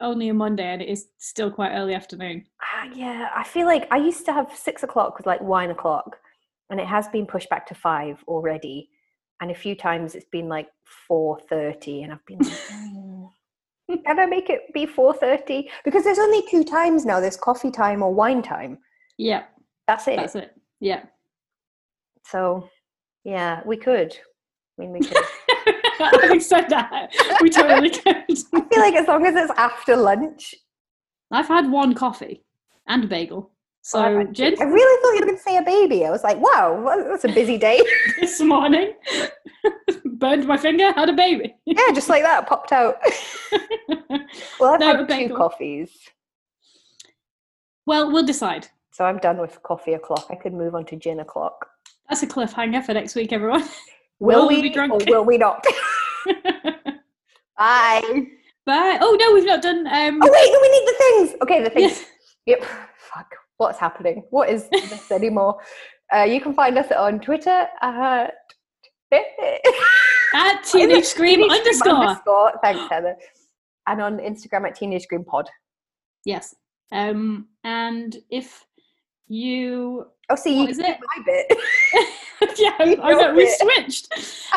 only 0.00 0.28
a 0.28 0.34
Monday 0.34 0.64
and 0.66 0.82
it 0.82 0.88
is 0.88 1.08
still 1.18 1.50
quite 1.50 1.72
early 1.72 1.94
afternoon. 1.94 2.44
Ah, 2.62 2.88
yeah, 2.94 3.28
I 3.34 3.44
feel 3.44 3.66
like 3.66 3.86
I 3.90 3.96
used 3.98 4.24
to 4.26 4.32
have 4.32 4.54
six 4.56 4.82
o'clock 4.82 5.16
with 5.18 5.26
like 5.26 5.40
wine 5.40 5.70
o'clock, 5.70 6.16
and 6.70 6.80
it 6.80 6.86
has 6.86 7.08
been 7.08 7.26
pushed 7.26 7.50
back 7.50 7.66
to 7.66 7.74
five 7.74 8.22
already. 8.28 8.90
And 9.40 9.50
a 9.50 9.54
few 9.54 9.74
times 9.74 10.14
it's 10.14 10.26
been 10.30 10.48
like 10.48 10.68
four 11.08 11.38
thirty, 11.48 12.02
and 12.02 12.12
I've 12.12 12.24
been 12.26 12.38
like, 12.38 12.52
"Mm, 12.72 14.04
can 14.04 14.18
I 14.18 14.26
make 14.26 14.50
it 14.50 14.62
be 14.74 14.86
four 14.86 15.14
thirty? 15.14 15.70
Because 15.84 16.04
there's 16.04 16.18
only 16.18 16.42
two 16.50 16.64
times 16.64 17.04
now. 17.04 17.20
There's 17.20 17.36
coffee 17.36 17.70
time 17.70 18.02
or 18.02 18.12
wine 18.12 18.42
time. 18.42 18.78
Yeah, 19.18 19.44
That's 19.86 20.06
it. 20.08 20.16
that's 20.16 20.34
it. 20.34 20.54
Yeah. 20.80 21.04
So, 22.26 22.68
yeah, 23.24 23.60
we 23.66 23.76
could. 23.76 24.16
I 24.78 24.82
mean, 24.82 24.92
we 24.92 25.00
could. 25.00 25.16
Having 26.22 26.40
said 26.40 26.68
that, 26.68 27.10
we 27.40 27.50
totally 27.50 27.90
could. 28.00 28.16
I 28.16 28.24
feel 28.34 28.80
like 28.80 28.94
as 28.94 29.08
long 29.08 29.26
as 29.26 29.34
it's 29.36 29.52
after 29.58 29.96
lunch. 29.96 30.54
I've 31.30 31.48
had 31.48 31.70
one 31.70 31.94
coffee 31.94 32.42
and 32.88 33.04
a 33.04 33.06
bagel. 33.06 33.50
So 33.82 33.98
Well, 34.00 34.08
I've 34.08 34.16
had 34.26 34.34
two. 34.34 34.50
gin 34.50 34.56
I 34.60 34.64
really 34.64 35.02
thought 35.02 35.12
you 35.14 35.20
were 35.20 35.26
going 35.26 35.36
to 35.36 35.42
say 35.42 35.56
a 35.56 35.62
baby. 35.62 36.04
I 36.04 36.10
was 36.10 36.22
like, 36.24 36.38
wow, 36.40 36.82
that's 37.08 37.24
a 37.24 37.28
busy 37.32 37.56
day. 37.56 37.80
this 38.20 38.40
morning, 38.40 38.94
burned 40.04 40.46
my 40.46 40.56
finger, 40.56 40.92
had 40.92 41.08
a 41.08 41.12
baby. 41.14 41.54
yeah, 41.66 41.90
just 41.94 42.08
like 42.08 42.22
that, 42.24 42.46
popped 42.46 42.72
out. 42.72 42.96
Well, 44.60 44.74
I've 44.74 44.80
No, 44.80 44.86
had 44.88 44.98
two 44.98 45.06
bagel. 45.06 45.36
coffees. 45.36 45.90
well, 47.86 48.10
we'll 48.12 48.26
decide. 48.26 48.68
So 48.92 49.04
I'm 49.04 49.18
done 49.18 49.38
with 49.38 49.62
coffee 49.62 49.94
o'clock. 49.94 50.26
I 50.30 50.34
could 50.34 50.52
move 50.52 50.74
on 50.74 50.84
to 50.86 50.96
gin 50.96 51.20
o'clock. 51.20 51.66
That's 52.08 52.22
a 52.22 52.26
cliffhanger 52.26 52.84
for 52.84 52.92
next 52.92 53.14
week, 53.14 53.32
everyone. 53.32 53.64
Will, 54.20 54.46
Will 54.46 54.48
we 54.62 54.70
drunk? 54.70 54.92
or 54.92 55.00
will 55.06 55.24
we 55.24 55.38
not? 55.38 55.64
Bye. 57.58 58.02
Bye. 58.66 58.98
Oh 59.00 59.16
no, 59.18 59.34
we've 59.34 59.44
not 59.44 59.62
done. 59.62 59.86
Um, 59.86 60.20
Oh 60.22 60.30
wait, 60.30 60.52
no, 60.52 60.58
we 60.62 60.70
need 60.70 60.86
the 60.86 60.94
things. 60.98 61.42
Okay, 61.42 61.62
the 61.64 61.70
things. 61.70 62.00
yeah. 62.00 62.06
Yep. 62.46 62.64
Fuck. 62.96 63.34
What's 63.58 63.78
happening? 63.78 64.24
What 64.30 64.48
is 64.48 64.68
this 64.70 65.10
anymore? 65.12 65.58
Uh, 66.14 66.22
you 66.22 66.40
can 66.40 66.54
find 66.54 66.76
us 66.78 66.90
on 66.90 67.20
Twitter 67.20 67.66
at 67.82 68.32
At 70.34 70.64
teenage 70.64 71.04
scream 71.04 71.40
Teenage 71.40 71.58
underscore. 71.58 71.92
underscore. 71.94 72.52
Thanks, 72.62 72.80
Heather. 72.90 73.16
And 73.86 74.00
on 74.00 74.18
Instagram 74.18 74.66
at 74.66 74.74
Teenage 74.76 75.02
Scream 75.02 75.24
Pod. 75.24 75.48
Yes. 76.24 76.54
Um, 76.92 77.48
and 77.62 78.16
if 78.30 78.64
you, 79.30 80.06
Oh, 80.28 80.36
see, 80.36 80.62
you 80.62 80.68
is 80.68 80.78
it? 80.78 80.96
my 81.16 81.22
bit. 81.24 82.58
yeah, 82.58 82.74
I 82.78 83.12
know 83.14 83.34
we 83.34 83.48
switched. 83.50 84.08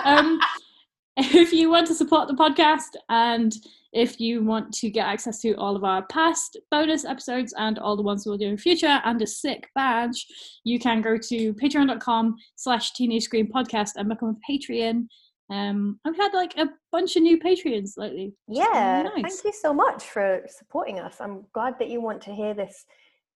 Um, 0.03 0.39
if 1.17 1.51
you 1.53 1.69
want 1.69 1.87
to 1.87 1.93
support 1.95 2.27
the 2.27 2.33
podcast 2.33 2.95
and 3.09 3.53
if 3.93 4.19
you 4.19 4.43
want 4.43 4.73
to 4.73 4.89
get 4.89 5.05
access 5.05 5.39
to 5.41 5.53
all 5.53 5.75
of 5.75 5.83
our 5.83 6.03
past 6.07 6.57
bonus 6.71 7.05
episodes 7.05 7.53
and 7.57 7.77
all 7.77 7.95
the 7.95 8.01
ones 8.01 8.25
we'll 8.25 8.37
do 8.37 8.47
in 8.47 8.57
future 8.57 8.99
and 9.05 9.21
a 9.21 9.27
sick 9.27 9.69
badge, 9.75 10.25
you 10.63 10.79
can 10.79 11.01
go 11.01 11.17
to 11.17 11.53
patreon.com 11.53 12.35
slash 12.55 12.93
teenage 12.93 13.23
scream 13.23 13.47
podcast 13.47 13.91
and 13.95 14.09
become 14.09 14.35
a 14.35 14.51
Patreon. 14.51 15.05
Um, 15.51 15.99
I've 16.05 16.17
had 16.17 16.33
like 16.33 16.57
a 16.57 16.69
bunch 16.91 17.15
of 17.15 17.21
new 17.21 17.39
Patreons 17.39 17.91
lately. 17.97 18.33
is 18.49 18.57
really 18.57 18.61
Yeah, 18.73 19.03
nice. 19.03 19.13
thank 19.41 19.43
you 19.45 19.53
so 19.53 19.73
much 19.73 20.03
for 20.03 20.41
supporting 20.47 20.99
us. 20.99 21.17
I'm 21.19 21.45
glad 21.53 21.75
that 21.79 21.89
you 21.89 22.01
want 22.01 22.21
to 22.23 22.33
hear 22.33 22.55
this 22.55 22.85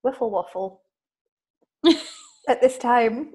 wiffle 0.05 0.31
waffle 0.31 0.81
at 2.47 2.61
this 2.61 2.77
time. 2.77 3.33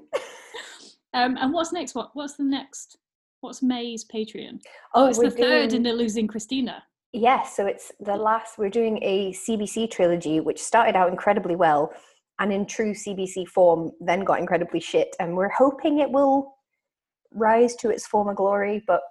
Um, 1.13 1.37
and 1.39 1.53
what's 1.53 1.71
next? 1.71 1.95
What 1.95 2.11
What's 2.13 2.35
the 2.35 2.43
next? 2.43 2.97
What's 3.41 3.61
May's 3.61 4.05
Patreon? 4.05 4.59
Oh, 4.93 5.07
it's 5.07 5.19
the 5.19 5.29
third 5.29 5.63
in 5.63 5.69
doing- 5.69 5.83
the 5.83 5.93
Losing 5.93 6.27
Christina. 6.27 6.83
Yes, 7.15 7.55
so 7.55 7.67
it's 7.67 7.91
the 7.99 8.15
last. 8.15 8.57
We're 8.57 8.69
doing 8.69 8.97
a 9.03 9.31
CBC 9.33 9.91
trilogy, 9.91 10.39
which 10.39 10.59
started 10.59 10.95
out 10.95 11.09
incredibly 11.09 11.55
well, 11.55 11.93
and 12.39 12.51
in 12.51 12.65
true 12.65 12.93
CBC 12.95 13.47
form, 13.47 13.91
then 14.01 14.23
got 14.23 14.39
incredibly 14.39 14.79
shit. 14.79 15.15
And 15.19 15.35
we're 15.37 15.51
hoping 15.51 15.99
it 15.99 16.09
will 16.09 16.55
rise 17.31 17.75
to 17.75 17.89
its 17.91 18.07
former 18.07 18.33
glory, 18.33 18.83
but 18.87 19.01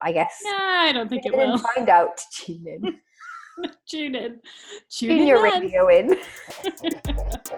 I 0.00 0.12
guess 0.12 0.38
Nah, 0.44 0.52
I 0.56 0.92
don't 0.92 1.08
think 1.08 1.26
it 1.26 1.36
will. 1.36 1.58
find 1.58 1.88
out. 1.88 2.20
Tune 2.32 2.64
in. 2.68 3.00
Tune 3.86 4.14
in. 4.14 4.40
Tune 4.90 5.08
Tune 5.08 5.18
in. 5.20 5.26
your 5.26 5.42
then. 5.42 5.62
radio 5.62 5.88
in. 5.88 6.08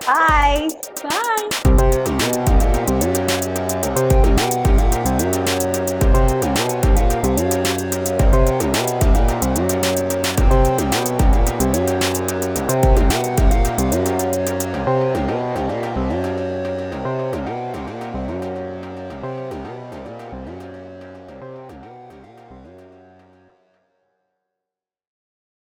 Bye. 0.07 0.68
Bye. 1.03 2.86